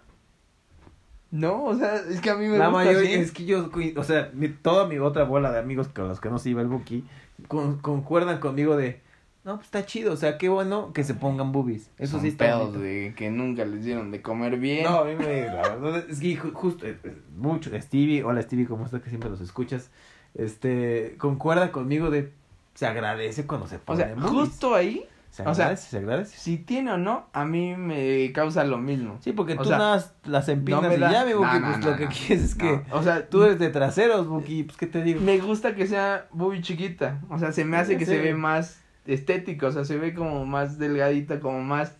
No, 1.30 1.66
o 1.66 1.76
sea, 1.76 1.96
es 1.96 2.22
que 2.22 2.30
a 2.30 2.36
mí 2.36 2.48
me 2.48 2.58
la 2.58 2.68
gusta 2.70 2.86
mayoría, 2.86 3.12
así. 3.12 3.20
es 3.20 3.32
que 3.34 3.46
yo, 3.46 3.70
o 3.98 4.04
sea, 4.04 4.32
mi, 4.34 4.48
toda 4.48 4.88
mi 4.88 4.98
otra 4.98 5.26
bola 5.26 5.52
de 5.52 5.60
amigos 5.60 5.90
con 5.90 6.08
los 6.08 6.22
que 6.22 6.30
no 6.30 6.40
se 6.40 6.50
iba 6.52 6.62
el 6.62 6.68
Buki, 6.70 7.04
con, 7.50 7.80
concuerdan 7.80 8.40
conmigo 8.40 8.78
de, 8.78 9.02
no, 9.48 9.56
pues 9.56 9.66
está 9.68 9.86
chido, 9.86 10.14
o 10.14 10.18
sea, 10.18 10.38
qué 10.38 10.50
bueno 10.50 10.92
que 10.94 11.04
se 11.04 11.14
pongan 11.16 11.52
boobies. 11.52 11.90
Eso 11.98 12.14
Son 12.14 12.22
sí 12.22 12.28
está 12.28 12.46
pedos 12.46 12.60
bonito. 12.74 12.80
de 12.82 13.14
que 13.16 13.32
nunca 13.32 13.66
les 13.66 13.84
dieron 13.86 14.12
de 14.12 14.22
comer 14.22 14.58
bien. 14.58 14.84
No, 14.84 15.00
a 15.00 15.06
mí 15.06 15.16
me, 15.16 15.46
la 15.46 15.76
verdad 15.76 16.04
es 16.10 16.20
que 16.20 16.38
ju- 16.38 16.54
justo, 16.54 16.86
eh, 16.86 16.98
eh, 17.04 17.18
mucho, 17.36 17.72
Stevie, 17.82 18.24
hola 18.24 18.42
Stevie, 18.42 18.66
¿cómo 18.68 18.86
estás? 18.86 19.02
Que 19.02 19.10
siempre 19.10 19.30
los 19.30 19.42
escuchas, 19.42 19.90
este, 20.36 21.16
concuerda 21.18 21.72
conmigo 21.72 22.10
de, 22.10 22.32
se 22.76 22.86
agradece 22.86 23.46
cuando 23.48 23.68
se 23.68 23.78
o 23.78 23.80
ponen 23.80 24.06
sea, 24.06 24.16
boobies. 24.16 24.30
justo 24.32 24.76
ahí, 24.76 25.06
se 25.32 25.44
o 25.44 25.54
sea, 25.56 25.66
agradece, 25.66 25.90
se 25.90 25.98
agradece. 25.98 26.38
si 26.38 26.58
tiene 26.58 26.92
o 26.92 26.98
no, 26.98 27.28
a 27.34 27.46
mí 27.46 27.76
me 27.76 28.32
causa 28.34 28.64
lo 28.64 28.78
mismo. 28.78 29.18
Sí, 29.22 29.32
porque 29.32 29.54
o 29.54 29.58
tú 29.62 29.70
sea, 29.70 29.78
nada 29.78 29.96
más 29.96 30.14
las 30.26 30.50
empinas 30.50 30.82
me 30.84 30.96
y 30.96 31.00
da- 31.00 31.12
ya, 31.12 31.26
mi 31.26 31.34
Buki, 31.34 31.46
No, 31.48 31.60
no, 31.60 31.68
pues 31.68 31.80
no, 31.80 31.92
lo 31.92 31.98
que 31.98 32.06
no. 32.06 32.12
quieres 32.12 32.44
es 32.44 32.56
que 32.56 32.82
No, 32.90 32.96
o 32.98 33.04
sea, 33.04 33.28
tú 33.30 33.44
eres 33.44 33.60
de 33.60 33.70
traseros, 33.70 34.28
Buki, 34.28 34.64
pues 34.64 34.78
qué 34.78 34.88
te 34.88 35.04
digo. 35.04 35.22
me 35.22 35.38
gusta 35.40 35.74
que 35.76 35.88
sea 35.88 36.28
muy 36.32 36.62
chiquita. 36.62 37.22
O 37.30 37.40
sea, 37.40 37.52
se 37.52 37.66
me 37.66 37.78
hace 37.78 37.98
que 37.98 38.06
se 38.06 38.20
ve 38.20 38.34
más 38.36 38.82
estético, 39.08 39.68
o 39.68 39.72
sea, 39.72 39.86
se 39.86 39.98
ve 39.98 40.14
como 40.14 40.46
más 40.46 40.78
delgadita, 40.78 41.40
como 41.40 41.62
más 41.62 41.98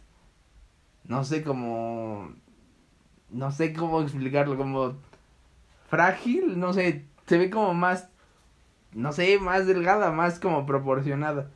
no 1.06 1.24
sé, 1.24 1.44
como 1.44 2.32
no 3.30 3.52
sé 3.52 3.74
cómo 3.74 4.02
explicarlo, 4.02 4.58
como 4.58 4.96
frágil, 5.90 6.60
no 6.60 6.74
sé, 6.74 7.06
se 7.26 7.38
ve 7.38 7.50
como 7.50 7.74
más 7.74 8.10
no 8.94 9.12
sé, 9.12 9.40
más 9.40 9.68
delgada, 9.68 10.12
más 10.12 10.40
como 10.40 10.66
proporcionada. 10.66 11.50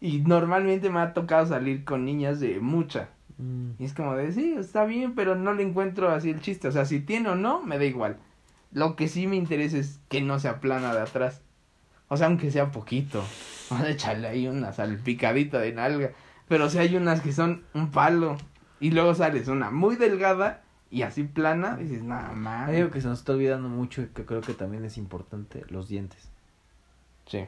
Y 0.00 0.20
normalmente 0.20 0.90
me 0.90 1.00
ha 1.00 1.14
tocado 1.14 1.46
salir 1.46 1.84
con 1.84 2.04
niñas 2.04 2.40
de 2.40 2.60
mucha. 2.60 3.08
Mm. 3.38 3.70
Y 3.78 3.84
es 3.84 3.94
como 3.94 4.14
de, 4.14 4.32
sí, 4.32 4.54
está 4.58 4.84
bien, 4.84 5.14
pero 5.14 5.34
no 5.34 5.54
le 5.54 5.62
encuentro 5.62 6.10
así 6.10 6.30
el 6.30 6.40
chiste. 6.40 6.68
O 6.68 6.72
sea, 6.72 6.84
si 6.84 7.00
tiene 7.00 7.30
o 7.30 7.34
no, 7.34 7.62
me 7.62 7.78
da 7.78 7.84
igual. 7.84 8.18
Lo 8.70 8.96
que 8.96 9.08
sí 9.08 9.26
me 9.26 9.36
interesa 9.36 9.78
es 9.78 9.98
que 10.08 10.20
no 10.20 10.38
sea 10.38 10.60
plana 10.60 10.94
de 10.94 11.00
atrás. 11.00 11.40
O 12.08 12.16
sea, 12.16 12.26
aunque 12.26 12.50
sea 12.50 12.70
poquito. 12.70 13.24
Vamos 13.70 13.86
a 13.86 13.90
echarle 13.90 14.28
ahí 14.28 14.46
una 14.48 14.72
salpicadita 14.72 15.58
de 15.58 15.72
nalga. 15.72 16.12
Pero 16.48 16.70
si 16.70 16.78
hay 16.78 16.96
unas 16.96 17.20
que 17.20 17.32
son 17.32 17.64
un 17.74 17.90
palo. 17.90 18.36
Y 18.80 18.90
luego 18.92 19.14
sales 19.14 19.48
una 19.48 19.70
muy 19.70 19.96
delgada 19.96 20.62
y 20.90 21.02
así 21.02 21.24
plana. 21.24 21.76
dices, 21.76 22.02
nada 22.02 22.32
más. 22.32 22.68
Hay 22.68 22.76
algo 22.76 22.90
que 22.90 23.00
se 23.00 23.08
nos 23.08 23.18
está 23.18 23.32
olvidando 23.32 23.68
mucho 23.68 24.02
y 24.02 24.06
que 24.06 24.24
creo 24.24 24.40
que 24.40 24.54
también 24.54 24.84
es 24.84 24.96
importante, 24.98 25.64
los 25.68 25.88
dientes. 25.88 26.28
Sí, 27.26 27.44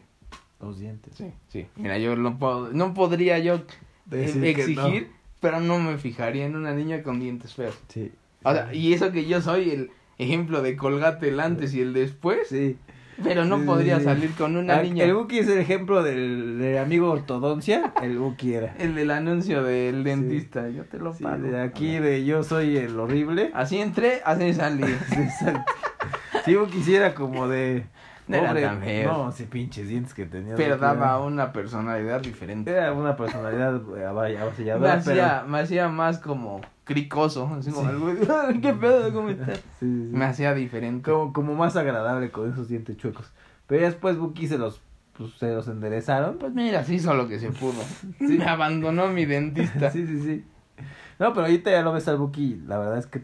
Los 0.61 0.79
dientes. 0.79 1.15
sí, 1.17 1.33
sí. 1.49 1.67
Mira, 1.77 1.97
yo 1.99 2.17
no 2.17 2.39
puedo, 2.39 2.71
no 2.73 2.93
podría 2.95 3.39
yo 3.39 3.63
Decir 4.05 4.45
eh, 4.45 4.51
exigir, 4.51 5.03
no. 5.05 5.17
pero 5.41 5.61
no 5.61 5.79
me 5.79 5.97
fijaría 5.99 6.45
en 6.47 6.57
una 6.57 6.75
niña 6.75 7.03
con 7.03 7.21
dientes 7.21 7.55
feos. 7.55 7.79
Sí. 7.89 8.13
O 8.43 8.53
sea, 8.53 8.75
y 8.75 8.93
eso 8.93 9.13
que 9.13 9.25
yo 9.27 9.41
soy 9.41 9.71
el 9.71 9.91
ejemplo 10.19 10.61
de 10.63 10.77
colgate 10.77 11.29
el 11.29 11.41
antes 11.41 11.73
y 11.75 11.81
el 11.81 11.93
después, 11.95 12.49
Sí. 12.49 12.77
Pero 13.23 13.45
no 13.45 13.59
Sí, 13.59 13.65
podría 13.67 13.99
sí. 13.99 14.05
salir 14.05 14.31
con 14.35 14.57
una 14.57 14.79
Ah, 14.79 14.83
niña. 14.83 15.05
El 15.05 15.15
Buki 15.15 15.39
es 15.41 15.49
el 15.49 15.59
ejemplo 15.59 16.03
del, 16.03 16.59
del 16.59 16.79
amigo 16.79 17.11
ortodoncia, 17.11 17.93
el 18.03 18.19
Buki 18.19 18.55
era. 18.55 18.75
El 18.79 18.95
del 18.95 19.11
anuncio 19.11 19.63
del 19.63 20.05
dentista, 20.05 20.69
yo 20.69 20.85
te 20.85 20.99
lo 20.99 21.13
Sí, 21.15 21.23
pago. 21.25 21.43
de 21.43 21.61
aquí 21.61 21.99
de 21.99 22.25
yo 22.25 22.43
soy 22.43 22.77
el 22.77 22.99
horrible. 22.99 23.51
Así 23.55 23.79
entré, 23.79 24.21
así 24.25 24.53
salí. 24.55 24.85
Si 26.45 26.53
yo 26.53 26.67
quisiera 26.67 27.15
como 27.15 27.49
de... 27.49 27.85
No 28.29 28.37
era 28.37 28.51
pobre- 28.51 28.63
tan 28.63 28.81
feo. 28.81 29.13
No, 29.13 29.33
sí, 29.33 29.45
pinches 29.45 29.89
dientes 29.89 30.15
que 30.15 30.25
tenía. 30.25 30.55
pero 30.55 30.77
daba 30.77 31.07
era- 31.07 31.19
una 31.19 31.53
personalidad 31.53 32.21
diferente. 32.21 32.71
Era 32.71 32.93
una 32.93 33.17
personalidad 33.17 33.81
eh, 33.97 34.79
Me 34.79 34.89
hacía, 34.89 35.45
me 35.49 35.59
hacía 35.59 35.89
más 35.89 36.19
como 36.19 36.61
cricoso, 36.95 37.47
así 37.57 37.71
como 37.71 37.89
Sí. 37.89 37.95
el 37.95 38.01
güey, 38.01 38.17
"Ay, 38.29 38.61
¿qué 38.61 38.73
pedo? 38.73 39.13
¿Cómo. 39.13 39.29
Sí, 39.31 39.37
sí, 39.37 39.61
sí. 39.79 39.87
Me 39.87 40.25
hacía 40.25 40.53
diferente. 40.55 41.09
como, 41.11 41.33
como 41.33 41.55
más 41.55 41.77
agradable 41.77 42.31
con 42.33 42.51
esos 42.53 42.69
dientes 42.69 42.97
chuecos. 42.97 43.31
Pero 43.69 43.87
después 43.87 44.19
Buki 44.19 44.49
se 44.49 44.59
los, 44.59 44.81
pues 45.17 45.31
se 45.39 45.55
los 45.55 45.69
enderezaron. 45.69 46.39
Pues 46.39 46.53
mira, 46.53 46.83
se 46.83 46.95
hizo 46.95 47.15
lo 47.15 47.29
que 47.29 47.39
se 47.39 47.51
pudo. 47.53 47.81
Me 48.21 48.45
abandonó 48.45 49.07
mi 49.09 49.25
dentista. 49.25 49.91
sí, 49.91 50.05
sí, 50.07 50.21
sí. 50.21 50.45
No, 51.21 51.33
pero 51.33 51.47
ahorita 51.47 51.71
ya 51.71 51.83
lo 51.83 51.93
ves 51.93 52.09
al 52.09 52.17
Buki, 52.17 52.63
la 52.67 52.79
verdad 52.79 52.99
es 52.99 53.07
que 53.07 53.23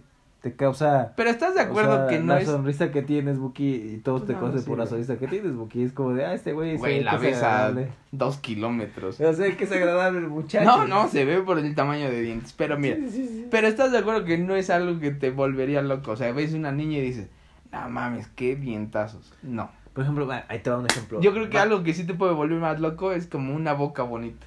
te 0.51 0.55
causa... 0.55 1.12
Pero 1.16 1.28
estás 1.30 1.57
de 1.57 1.61
acuerdo 1.62 1.94
o 1.94 1.97
sea, 1.97 2.07
que 2.07 2.20
no 2.20 2.34
la 2.34 2.40
es... 2.40 2.47
sonrisa 2.47 2.92
que 2.92 3.03
tienes, 3.03 3.36
Buki, 3.38 3.74
y 3.74 3.97
todos 3.99 4.20
Pues 4.20 4.28
te 4.28 4.32
no, 4.34 4.38
conocen 4.40 4.61
sí, 4.62 4.68
por 4.68 4.78
la 4.78 4.84
güey. 4.84 4.90
sonrisa 4.90 5.16
que 5.18 5.26
tienes, 5.26 5.57
Buki. 5.57 5.82
Es 5.82 5.92
como 5.92 6.12
de, 6.14 6.24
ah, 6.24 6.34
este 6.34 6.53
güey... 6.53 6.72
se 6.72 6.78
Güey, 6.78 7.03
la 7.03 7.16
ves 7.16 7.42
a 7.42 7.74
dos 8.12 8.36
kilómetros. 8.36 9.18
Yo 9.18 9.32
sé 9.32 9.57
que 9.57 9.64
es 9.64 9.72
agradable 9.72 10.20
el 10.20 10.28
muchacho. 10.28 10.64
No, 10.64 10.86
no, 10.86 11.09
se 11.09 11.24
ve 11.24 11.40
por 11.42 11.59
el 11.59 11.74
tamaño 11.74 12.09
de 12.09 12.20
dientes. 12.20 12.53
Pero 12.53 12.78
mira, 12.78 12.97
Sí, 12.97 13.11
sí, 13.11 13.26
sí. 13.26 13.47
pero 13.51 13.66
estás 13.66 13.90
de 13.90 13.99
acuerdo 13.99 14.24
que 14.24 14.38
no 14.38 14.55
es 14.55 14.70
algo 14.70 15.01
que 15.01 15.11
te 15.11 15.30
volvería 15.30 15.82
loco. 15.82 16.12
O 16.12 16.16
sea, 16.16 16.30
ves 16.30 16.55
una 16.55 16.70
niña 16.70 16.99
y 16.99 17.03
dices, 17.03 17.28
no 17.72 17.88
mames, 17.88 18.28
qué 18.36 18.55
dientazos. 18.55 19.32
No. 19.42 19.70
Por 19.94 20.03
ejemplo, 20.05 20.28
ahí 20.49 20.59
te 20.61 20.70
va 20.70 20.78
un 20.78 20.86
ejemplo. 20.86 21.20
Yo 21.20 21.32
creo 21.32 21.51
que 21.51 21.57
Va- 21.57 21.62
algo 21.64 21.82
que 21.82 21.92
sí 21.94 22.05
te 22.05 22.14
puede 22.14 22.34
volver 22.34 22.61
más 22.61 22.78
loco 22.80 23.11
es 23.12 23.26
como 23.26 23.53
una 23.55 23.72
boca 23.72 24.03
bonita. 24.05 24.47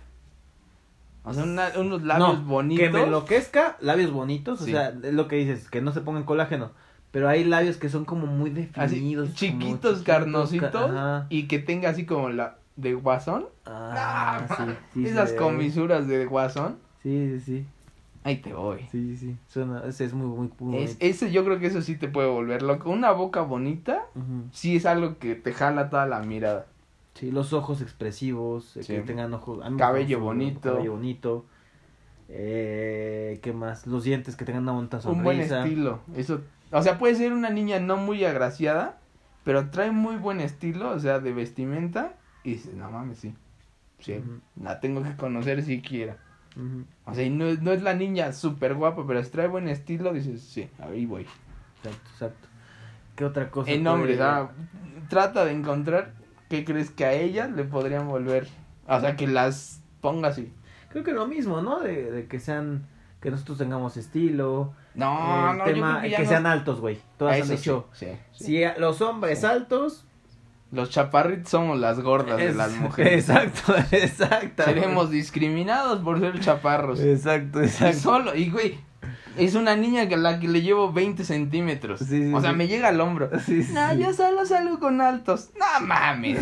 O 1.30 1.34
sea, 1.34 1.44
una- 1.44 1.72
unos 1.78 2.04
labios 2.04 2.40
no, 2.40 2.46
bonitos. 2.46 2.84
Que 2.86 2.90
me 2.92 3.04
enloquezca, 3.04 3.78
labios 3.82 4.12
bonitos, 4.12 4.60
Sí. 4.60 4.72
o 4.72 4.78
sea, 4.78 4.90
es 4.90 5.14
lo 5.14 5.28
que 5.28 5.36
dices, 5.38 5.70
que 5.70 5.82
no 5.82 5.92
se 5.92 6.02
pongan 6.02 6.24
colágeno. 6.24 6.72
Pero 7.12 7.28
hay 7.28 7.44
labios 7.44 7.78
que 7.78 7.90
son 7.90 8.06
como 8.06 8.28
muy 8.28 8.50
definidos. 8.52 9.34
chiquitos, 9.34 10.04
ca- 10.04 10.18
carnositos. 10.20 10.92
Y 11.30 11.48
que 11.48 11.60
tenga 11.60 11.90
así 11.90 12.06
como 12.06 12.30
la 12.30 12.58
de 12.76 12.94
guasón. 12.94 13.46
Ah, 13.66 14.46
sí, 14.58 14.64
sí, 14.94 15.06
Esas 15.08 15.34
comisuras 15.34 16.08
de 16.08 16.26
guasón. 16.26 16.78
Sí, 17.04 17.40
sí, 17.40 17.40
sí. 17.40 17.66
Ahí 18.24 18.38
te 18.38 18.54
voy. 18.54 18.80
Sí, 18.92 19.16
sí, 19.16 19.18
sí. 19.18 19.38
Suena, 19.48 19.82
ese 19.88 20.06
es 20.06 20.14
muy, 20.14 20.28
muy, 20.28 20.50
muy 20.60 20.84
Es, 20.84 20.98
ese 21.00 21.32
yo 21.32 21.44
creo 21.46 21.58
que 21.58 21.68
eso 21.68 21.82
sí 21.82 21.96
te 21.96 22.10
puede 22.10 22.28
volver 22.30 22.62
loco. 22.62 22.90
Una 22.90 23.12
boca 23.12 23.42
bonita 23.42 24.04
sí 24.52 24.76
es 24.76 24.86
algo 24.86 25.18
que 25.20 25.36
te 25.36 25.54
jala 25.54 25.90
toda 25.90 26.06
la 26.06 26.20
mirada. 26.22 26.66
Sí, 27.20 27.32
los 27.32 27.52
ojos 27.54 27.82
expresivos, 27.82 28.78
eh, 28.78 28.84
Sí. 28.84 28.94
que 28.96 29.02
tengan 29.02 29.34
ojos. 29.34 29.60
a 29.62 29.66
mí 29.70 29.76
me 29.76 29.80
Cabello 29.80 30.20
bonito. 30.22 30.72
Cabello 30.74 30.94
bonito. 30.94 31.46
Eh, 32.30 33.40
¿Qué 33.42 33.54
más? 33.54 33.88
Los 33.88 34.04
dientes 34.04 34.36
que 34.36 34.46
tengan 34.46 34.64
una 34.64 34.72
bonita 34.74 35.02
sonrisa. 35.02 35.18
Un 35.20 35.24
buen 35.24 35.40
estilo. 35.42 36.00
Eso, 36.16 36.42
o 36.72 36.82
sea, 36.82 36.98
puede 37.00 37.16
ser 37.16 37.34
una 37.34 37.50
niña 37.50 37.80
no 37.80 37.98
muy 37.98 38.24
agraciada, 38.24 39.00
pero 39.44 39.70
trae 39.70 39.92
muy 39.92 40.16
buen 40.16 40.40
estilo, 40.40 40.92
o 40.92 41.00
sea, 41.00 41.20
de 41.20 41.34
vestimenta. 41.34 42.14
Y 42.44 42.52
dices, 42.54 42.74
no 42.76 42.90
mames, 42.92 43.18
sí. 43.20 43.34
Sí, 44.00 44.24
la 44.62 44.80
tengo 44.80 45.04
que 45.04 45.16
conocer 45.18 45.62
siquiera. 45.64 46.18
Ujú. 46.56 46.86
O 47.06 47.14
sea, 47.14 47.24
y 47.26 47.30
no, 47.30 47.46
es- 47.48 47.62
no 47.62 47.72
es 47.74 47.82
la 47.82 47.94
niña 47.96 48.32
súper 48.32 48.76
guapa, 48.76 49.06
pero 49.06 49.22
si 49.24 49.30
trae 49.32 49.48
buen 49.48 49.68
estilo, 49.68 50.14
dices, 50.14 50.42
sí, 50.42 50.70
ahí 50.80 51.06
voy. 51.06 51.26
Exacto, 51.84 52.10
exacto. 52.14 52.48
¿Qué 53.16 53.26
otra 53.26 53.52
cosa? 53.52 53.72
En 53.72 53.86
hombres, 53.88 54.20
ah, 54.22 54.52
trata 55.10 55.44
de 55.44 55.52
encontrar 55.52 56.14
qué 56.50 56.66
crees 56.66 56.90
que 56.92 57.06
a 57.06 57.14
ellas 57.14 57.50
le 57.52 57.64
podrían 57.64 58.08
volver. 58.08 58.48
O 58.88 59.00
sea, 59.00 59.16
que 59.16 59.28
las 59.28 59.82
ponga 60.02 60.30
así. 60.30 60.52
Creo 60.90 61.04
que 61.04 61.14
lo 61.14 61.28
mismo, 61.28 61.62
¿no? 61.62 61.80
De, 61.80 62.12
de 62.12 62.28
que 62.28 62.40
sean, 62.40 62.88
que 63.22 63.30
nosotros 63.32 63.58
tengamos 63.60 63.96
estilo. 63.98 64.74
No, 64.96 65.54
no, 65.54 65.60
yo 65.68 65.74
tema, 65.74 65.92
creo 66.00 66.02
que 66.02 66.10
ya 66.10 66.18
que 66.18 66.24
no- 66.24 66.30
sean 66.30 66.46
altos, 66.48 66.82
güey. 66.82 67.00
Todas 67.18 67.40
han 67.42 67.48
dicho. 67.50 67.88
sí, 67.94 68.08
sí, 68.08 68.12
sí. 68.32 68.44
Si 68.46 68.80
los 68.82 69.02
hombres 69.02 69.44
altos. 69.44 70.06
Los 70.72 70.92
chaparritos 70.92 71.50
somos 71.50 71.80
las 71.80 72.00
gordas 72.00 72.38
de 72.38 72.54
las 72.54 72.72
mujeres. 72.80 73.28
Exacto, 73.30 73.76
exacto. 73.92 74.64
Seremos 74.64 75.10
discriminados 75.10 76.00
por 76.00 76.20
ser 76.20 76.40
chaparros. 76.40 77.00
Exacto, 77.00 77.62
Y 77.62 77.66
exacto. 77.66 77.98
solo, 78.00 78.36
y 78.36 78.52
güey, 78.52 78.80
es 79.38 79.56
una 79.56 79.76
niña 79.76 80.08
que 80.08 80.16
a 80.16 80.18
la 80.18 80.40
que 80.40 80.48
le 80.48 80.62
llevo 80.62 80.92
20 80.92 81.24
centímetros. 81.24 82.00
Sí, 82.00 82.06
sí, 82.28 82.34
o 82.34 82.42
sea, 82.42 82.52
sí. 82.52 82.56
me 82.58 82.68
llega 82.68 82.88
al 82.90 83.00
hombro. 83.02 83.30
No, 83.74 83.94
yo 83.94 84.14
solo 84.14 84.46
salgo 84.46 84.80
con 84.80 85.02
altos. 85.02 85.50
No 85.60 85.86
mames. 85.86 86.42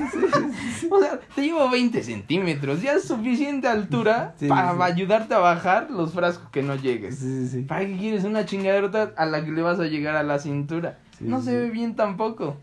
O 0.89 0.99
sea, 0.99 1.19
te 1.35 1.41
llevo 1.41 1.69
20 1.69 2.01
centímetros. 2.03 2.81
Ya 2.81 2.93
es 2.93 3.03
suficiente 3.03 3.67
altura 3.67 4.35
para 4.47 4.83
ayudarte 4.85 5.33
a 5.33 5.39
bajar 5.39 5.91
los 5.91 6.13
frascos 6.13 6.49
que 6.49 6.63
no 6.63 6.75
llegues. 6.75 7.23
¿Para 7.67 7.81
qué 7.85 7.97
quieres 7.97 8.23
una 8.23 8.45
chingadera 8.45 9.11
a 9.15 9.25
la 9.25 9.43
que 9.43 9.51
le 9.51 9.61
vas 9.61 9.79
a 9.79 9.85
llegar 9.85 10.15
a 10.15 10.23
la 10.23 10.39
cintura? 10.39 10.97
No 11.19 11.41
se 11.41 11.57
ve 11.57 11.69
bien 11.69 11.95
tampoco. 11.95 12.57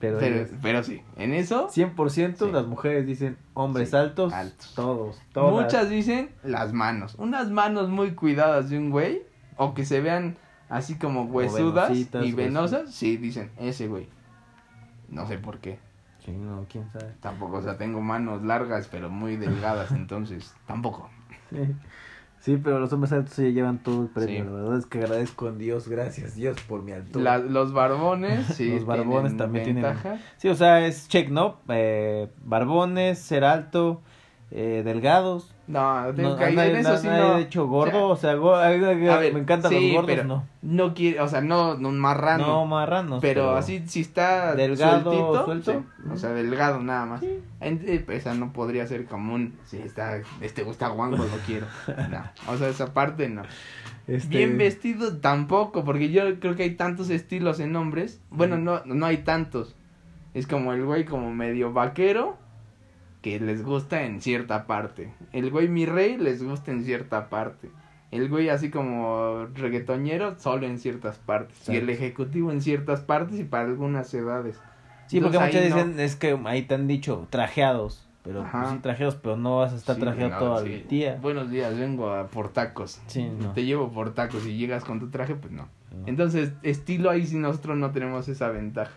Pero, 0.00 0.18
Pero, 0.62 0.84
sí, 0.84 1.00
en 1.16 1.32
eso 1.34 1.68
100% 1.70 2.46
Sí. 2.46 2.52
las 2.52 2.66
mujeres 2.66 3.04
dicen 3.04 3.36
hombres 3.54 3.90
Sí, 3.90 3.96
altos, 3.96 4.32
altos. 4.32 4.72
todos, 4.76 5.20
todas. 5.32 5.52
muchas 5.64 5.90
dicen 5.90 6.30
las 6.44 6.72
manos. 6.72 7.16
Unas 7.18 7.50
manos 7.50 7.88
muy 7.88 8.12
cuidadas 8.12 8.70
de 8.70 8.78
un 8.78 8.90
güey 8.90 9.22
o 9.58 9.74
que 9.74 9.84
se 9.84 10.00
vean 10.00 10.36
así 10.70 10.96
como 10.96 11.24
huesudas 11.24 11.90
venositas, 11.90 12.24
y 12.26 12.32
venosas, 12.32 12.94
sí, 12.94 13.16
dicen 13.18 13.50
ese 13.58 13.88
güey. 13.88 14.08
No 15.10 15.26
sé 15.26 15.38
por 15.38 15.58
qué. 15.58 15.78
Sí, 16.24 16.32
no, 16.32 16.66
quién 16.70 16.90
sabe. 16.90 17.12
Tampoco, 17.20 17.56
o 17.58 17.62
sea, 17.62 17.76
tengo 17.78 18.00
manos 18.00 18.42
largas 18.42 18.88
pero 18.90 19.08
muy 19.10 19.36
delgadas, 19.36 19.92
entonces 19.92 20.54
tampoco. 20.66 21.08
Sí, 22.40 22.56
pero 22.62 22.78
los 22.78 22.92
hombres 22.92 23.12
altos 23.12 23.34
se 23.34 23.52
llevan 23.52 23.78
todo 23.78 24.02
el 24.02 24.08
premio. 24.08 24.44
Sí. 24.44 24.50
La 24.50 24.52
verdad 24.56 24.78
es 24.78 24.86
que 24.86 24.98
agradezco 24.98 25.48
a 25.48 25.52
Dios, 25.52 25.88
gracias 25.88 26.34
Dios 26.36 26.60
por 26.62 26.82
mi 26.82 26.92
altura. 26.92 27.38
La- 27.38 27.44
los 27.44 27.72
barbones, 27.72 28.46
sí. 28.54 28.70
Los 28.70 28.84
barbones 28.86 29.32
tienen 29.32 29.36
también 29.38 29.64
tienen- 29.64 29.82
ventaja. 29.82 30.18
Sí, 30.36 30.48
o 30.48 30.54
sea, 30.54 30.86
es 30.86 31.08
check, 31.08 31.30
¿no? 31.30 31.56
Eh, 31.68 32.28
barbones, 32.44 33.18
ser 33.18 33.44
alto, 33.44 34.02
eh, 34.50 34.82
delgados. 34.84 35.52
No, 35.68 36.06
tengo 36.16 36.30
No, 36.30 36.36
que- 36.38 36.46
en 36.48 36.76
eso 36.76 36.96
sí 36.96 37.06
no. 37.06 37.12
ha 37.12 37.38
dicho 37.38 37.66
gordo, 37.66 38.08
o 38.08 38.16
sea, 38.16 38.30
a- 38.32 38.36
ver, 38.70 39.34
me 39.34 39.40
encantan 39.40 39.70
sí, 39.70 39.92
los 39.92 39.92
gordos, 39.96 40.06
pero 40.06 40.24
no. 40.24 40.44
No 40.62 40.94
quiere, 40.94 41.20
o 41.20 41.28
sea, 41.28 41.42
no, 41.42 41.74
no 41.74 41.90
marrano. 41.90 42.46
No, 42.46 42.66
marranos. 42.66 43.20
pero, 43.20 43.54
así, 43.54 43.84
si 43.86 44.00
está 44.00 44.54
Delgado, 44.54 45.02
sueltito, 45.12 45.44
suelto. 45.44 45.72
sí, 45.72 46.10
o 46.10 46.16
sea, 46.16 46.30
delgado 46.30 46.80
nada 46.80 47.04
más. 47.04 47.20
Sí. 47.20 47.38
Eh, 47.60 48.04
esa 48.08 48.32
no 48.34 48.52
podría 48.54 48.86
ser 48.86 49.04
común. 49.04 49.54
Si 49.66 49.76
está, 49.76 50.20
este 50.40 50.62
gusta 50.62 50.88
guango, 50.88 51.18
lo 51.18 51.26
quiero. 51.46 51.66
No, 52.10 52.22
o 52.52 52.56
sea, 52.56 52.68
esa 52.68 52.94
parte 52.94 53.28
no. 53.28 53.42
Este, 54.06 54.28
Bien 54.38 54.56
vestido 54.56 55.18
tampoco, 55.18 55.84
porque 55.84 56.10
yo 56.10 56.40
creo 56.40 56.56
que 56.56 56.62
hay 56.62 56.76
tantos 56.76 57.10
estilos 57.10 57.60
en 57.60 57.76
hombres. 57.76 58.22
Bueno, 58.30 58.56
no, 58.56 58.80
no 58.86 59.04
hay 59.04 59.18
tantos. 59.18 59.76
Es 60.32 60.46
como 60.46 60.72
el 60.72 60.82
güey 60.86 61.04
como 61.04 61.30
medio 61.34 61.74
vaquero 61.74 62.38
que 63.22 63.40
les 63.40 63.64
gusta 63.64 64.02
en 64.04 64.20
cierta 64.20 64.66
parte. 64.66 65.12
El 65.32 65.50
güey 65.50 65.68
mi 65.68 65.86
rey 65.86 66.16
les 66.16 66.42
gusta 66.42 66.70
en 66.70 66.84
cierta 66.84 67.28
parte. 67.28 67.70
El 68.10 68.28
güey 68.28 68.48
así 68.48 68.70
como 68.70 69.46
reggaetoñero 69.54 70.38
solo 70.38 70.66
en 70.66 70.78
ciertas 70.78 71.18
partes. 71.18 71.68
Y 71.68 71.76
el 71.76 71.90
ejecutivo 71.90 72.50
en 72.50 72.62
ciertas 72.62 73.00
partes 73.00 73.38
y 73.38 73.44
para 73.44 73.64
algunas 73.64 74.12
edades. 74.14 74.58
Sí, 75.08 75.20
porque 75.20 75.38
no. 75.38 75.46
dicen, 75.46 76.00
es 76.00 76.16
que 76.16 76.38
ahí 76.44 76.62
te 76.62 76.74
han 76.74 76.86
dicho 76.86 77.26
trajeados. 77.30 78.04
Pero 78.22 78.44
pues, 78.50 78.68
sí, 78.68 78.78
trajeados, 78.82 79.14
pero 79.16 79.36
no 79.36 79.58
vas 79.58 79.72
a 79.72 79.76
estar 79.76 79.96
Sí, 79.96 80.02
trajeado 80.02 80.30
no, 80.30 80.38
todo 80.38 80.64
sí. 80.64 80.72
el 80.72 80.88
día. 80.88 81.18
Buenos 81.20 81.50
días, 81.50 81.78
vengo 81.78 82.10
a 82.10 82.26
por 82.26 82.50
tacos. 82.50 83.00
Sí, 83.06 83.24
no. 83.24 83.52
Te 83.52 83.64
llevo 83.64 83.90
por 83.90 84.12
tacos 84.12 84.44
y 84.46 84.56
llegas 84.56 84.84
con 84.84 85.00
tu 85.00 85.08
traje, 85.08 85.34
pues 85.34 85.52
no. 85.52 85.68
No. 85.90 86.06
Entonces, 86.06 86.52
estilo 86.62 87.08
ahí 87.10 87.26
sí 87.26 87.36
nosotros 87.36 87.78
no 87.78 87.90
tenemos 87.90 88.28
esa 88.28 88.48
ventaja. 88.50 88.92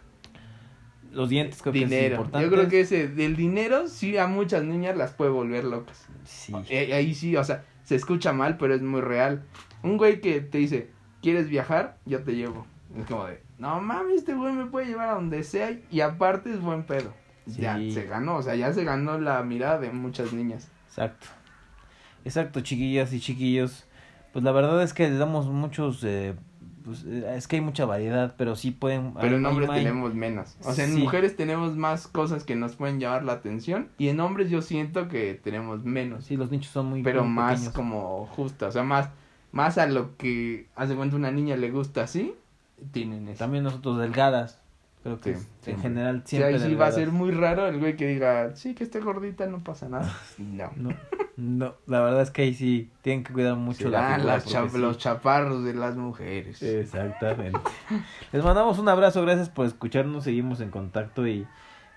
Los 1.11 1.29
dientes 1.29 1.61
creo 1.61 1.73
que 1.73 1.83
es 1.83 1.89
dinero. 1.89 2.15
importante. 2.15 2.45
Yo 2.47 2.51
creo 2.53 2.69
que 2.69 2.79
ese 2.81 3.07
del 3.07 3.35
dinero 3.35 3.87
sí 3.87 4.17
a 4.17 4.27
muchas 4.27 4.63
niñas 4.63 4.95
las 4.97 5.11
puede 5.11 5.31
volver 5.31 5.65
locas. 5.65 6.07
Sí. 6.25 6.53
Eh, 6.69 6.93
Ahí 6.93 7.13
sí, 7.13 7.35
o 7.35 7.43
sea, 7.43 7.63
se 7.83 7.95
escucha 7.95 8.31
mal, 8.33 8.57
pero 8.57 8.73
es 8.73 8.81
muy 8.81 9.01
real. 9.01 9.43
Un 9.83 9.97
güey 9.97 10.21
que 10.21 10.39
te 10.41 10.57
dice, 10.59 10.89
¿quieres 11.21 11.49
viajar? 11.49 11.97
Yo 12.05 12.23
te 12.23 12.33
llevo. 12.35 12.65
Es 12.97 13.05
como 13.05 13.25
de, 13.25 13.41
no 13.57 13.79
mames, 13.81 14.17
este 14.19 14.33
güey 14.33 14.53
me 14.53 14.65
puede 14.67 14.87
llevar 14.87 15.09
a 15.09 15.13
donde 15.15 15.43
sea 15.43 15.77
y 15.91 15.99
aparte 16.01 16.51
es 16.51 16.61
buen 16.61 16.83
pedo. 16.83 17.13
Ya 17.45 17.77
se 17.77 18.05
ganó, 18.05 18.37
o 18.37 18.41
sea, 18.43 18.55
ya 18.55 18.71
se 18.71 18.83
ganó 18.83 19.19
la 19.19 19.41
mirada 19.43 19.79
de 19.79 19.91
muchas 19.91 20.31
niñas. 20.31 20.69
Exacto. 20.87 21.27
Exacto, 22.23 22.61
chiquillas 22.61 23.11
y 23.13 23.19
chiquillos. 23.19 23.85
Pues 24.31 24.45
la 24.45 24.51
verdad 24.51 24.81
es 24.83 24.93
que 24.93 25.09
les 25.09 25.17
damos 25.19 25.47
muchos. 25.47 26.03
eh, 26.03 26.35
pues, 26.91 27.03
eh, 27.05 27.33
es 27.35 27.47
que 27.47 27.55
hay 27.57 27.61
mucha 27.61 27.85
variedad, 27.85 28.35
pero 28.37 28.55
sí 28.55 28.71
pueden. 28.71 29.13
Pero 29.19 29.37
en 29.37 29.45
hombres 29.45 29.69
hay- 29.69 29.83
tenemos 29.83 30.13
menos. 30.13 30.55
O 30.63 30.73
sea, 30.73 30.85
en 30.85 30.93
Sí. 30.95 30.99
mujeres 31.01 31.35
tenemos 31.35 31.75
más 31.75 32.07
cosas 32.07 32.43
que 32.43 32.55
nos 32.55 32.75
pueden 32.75 32.99
llamar 32.99 33.23
la 33.23 33.33
atención. 33.33 33.89
Y 33.97 34.09
en 34.09 34.19
hombres 34.19 34.49
yo 34.49 34.61
siento 34.61 35.07
que 35.07 35.33
tenemos 35.43 35.83
menos. 35.83 36.25
Sí, 36.25 36.37
los 36.37 36.51
nichos 36.51 36.71
son 36.71 36.87
muy. 36.87 37.03
pero 37.03 37.23
muy 37.23 37.33
más 37.33 37.53
pequeños. 37.55 37.73
como 37.73 38.25
justa. 38.27 38.67
O 38.67 38.71
sea, 38.71 38.83
más, 38.83 39.09
más 39.51 39.77
a 39.77 39.87
lo 39.87 40.15
que 40.17 40.67
hace 40.75 40.95
cuenta 40.95 41.15
una 41.15 41.31
niña 41.31 41.55
le 41.57 41.71
gusta 41.71 42.03
así. 42.03 42.35
Tienen 42.91 43.27
eso. 43.27 43.39
También 43.39 43.63
nosotros 43.63 43.99
delgadas. 43.99 44.60
Creo 45.03 45.19
que 45.19 45.35
Sí, 45.61 45.71
en 45.71 45.79
general 45.79 46.17
O 46.17 46.19
sea, 46.19 46.27
siempre. 46.27 46.53
ahí 46.55 46.59
sí 46.69 46.75
va 46.75 46.87
a 46.87 46.91
ser 46.91 47.11
muy 47.11 47.31
raro 47.31 47.67
el 47.67 47.79
güey 47.79 47.95
que 47.95 48.07
diga, 48.07 48.55
sí, 48.55 48.75
que 48.75 48.83
esté 48.83 48.99
gordita, 48.99 49.45
no 49.47 49.63
pasa 49.63 49.89
nada. 49.89 50.11
No. 50.37 50.71
No, 50.75 50.91
no, 51.37 51.73
la 51.87 52.01
verdad 52.01 52.21
es 52.21 52.29
que 52.31 52.43
ahí 52.43 52.53
sí 52.53 52.91
tienen 53.01 53.23
que 53.23 53.33
cuidar 53.33 53.55
mucho 53.55 53.89
la 53.89 53.99
Serán 53.99 54.15
figura, 54.17 54.33
las 54.35 54.45
cha- 54.45 54.69
sí. 54.69 54.77
los 54.77 54.97
chaparros 54.99 55.63
de 55.63 55.73
las 55.73 55.95
mujeres. 55.95 56.61
Exactamente. 56.61 57.59
Les 58.31 58.43
mandamos 58.43 58.77
un 58.79 58.89
abrazo, 58.89 59.21
gracias 59.23 59.49
por 59.49 59.65
escucharnos, 59.65 60.23
seguimos 60.23 60.59
en 60.61 60.69
contacto 60.69 61.25
y 61.27 61.47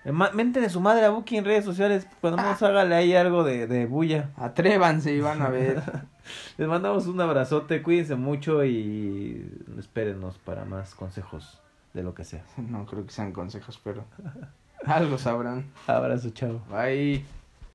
eh, 0.05 0.11
mente 0.11 0.59
de 0.61 0.69
su 0.69 0.79
madre 0.81 1.05
a 1.05 1.09
Buki 1.11 1.37
en 1.37 1.45
redes 1.45 1.65
sociales, 1.65 2.07
cuando 2.21 2.37
menos 2.41 2.61
hágale 2.63 2.95
ahí 2.95 3.13
algo 3.15 3.43
de, 3.43 3.67
de 3.67 3.85
bulla. 3.85 4.29
Atrévanse 4.37 5.13
y 5.13 5.19
van 5.21 5.41
a 5.43 5.49
ver. 5.49 5.81
Les 6.57 6.67
mandamos 6.67 7.05
un 7.07 7.21
abrazote, 7.21 7.83
cuídense 7.83 8.15
mucho 8.15 8.63
y 8.65 9.47
espérenos 9.77 10.37
para 10.39 10.65
más 10.65 10.95
consejos 10.95 11.61
de 11.95 12.03
lo 12.03 12.13
que 12.13 12.23
sea. 12.23 12.43
no 12.57 12.85
creo 12.85 13.05
que 13.05 13.11
sean 13.11 13.31
consejos, 13.31 13.79
pero 13.83 14.05
Algo 14.85 15.17
sabrán. 15.17 15.65
Abrazo, 15.87 16.29
chao. 16.29 16.61
Bye. 16.69 17.25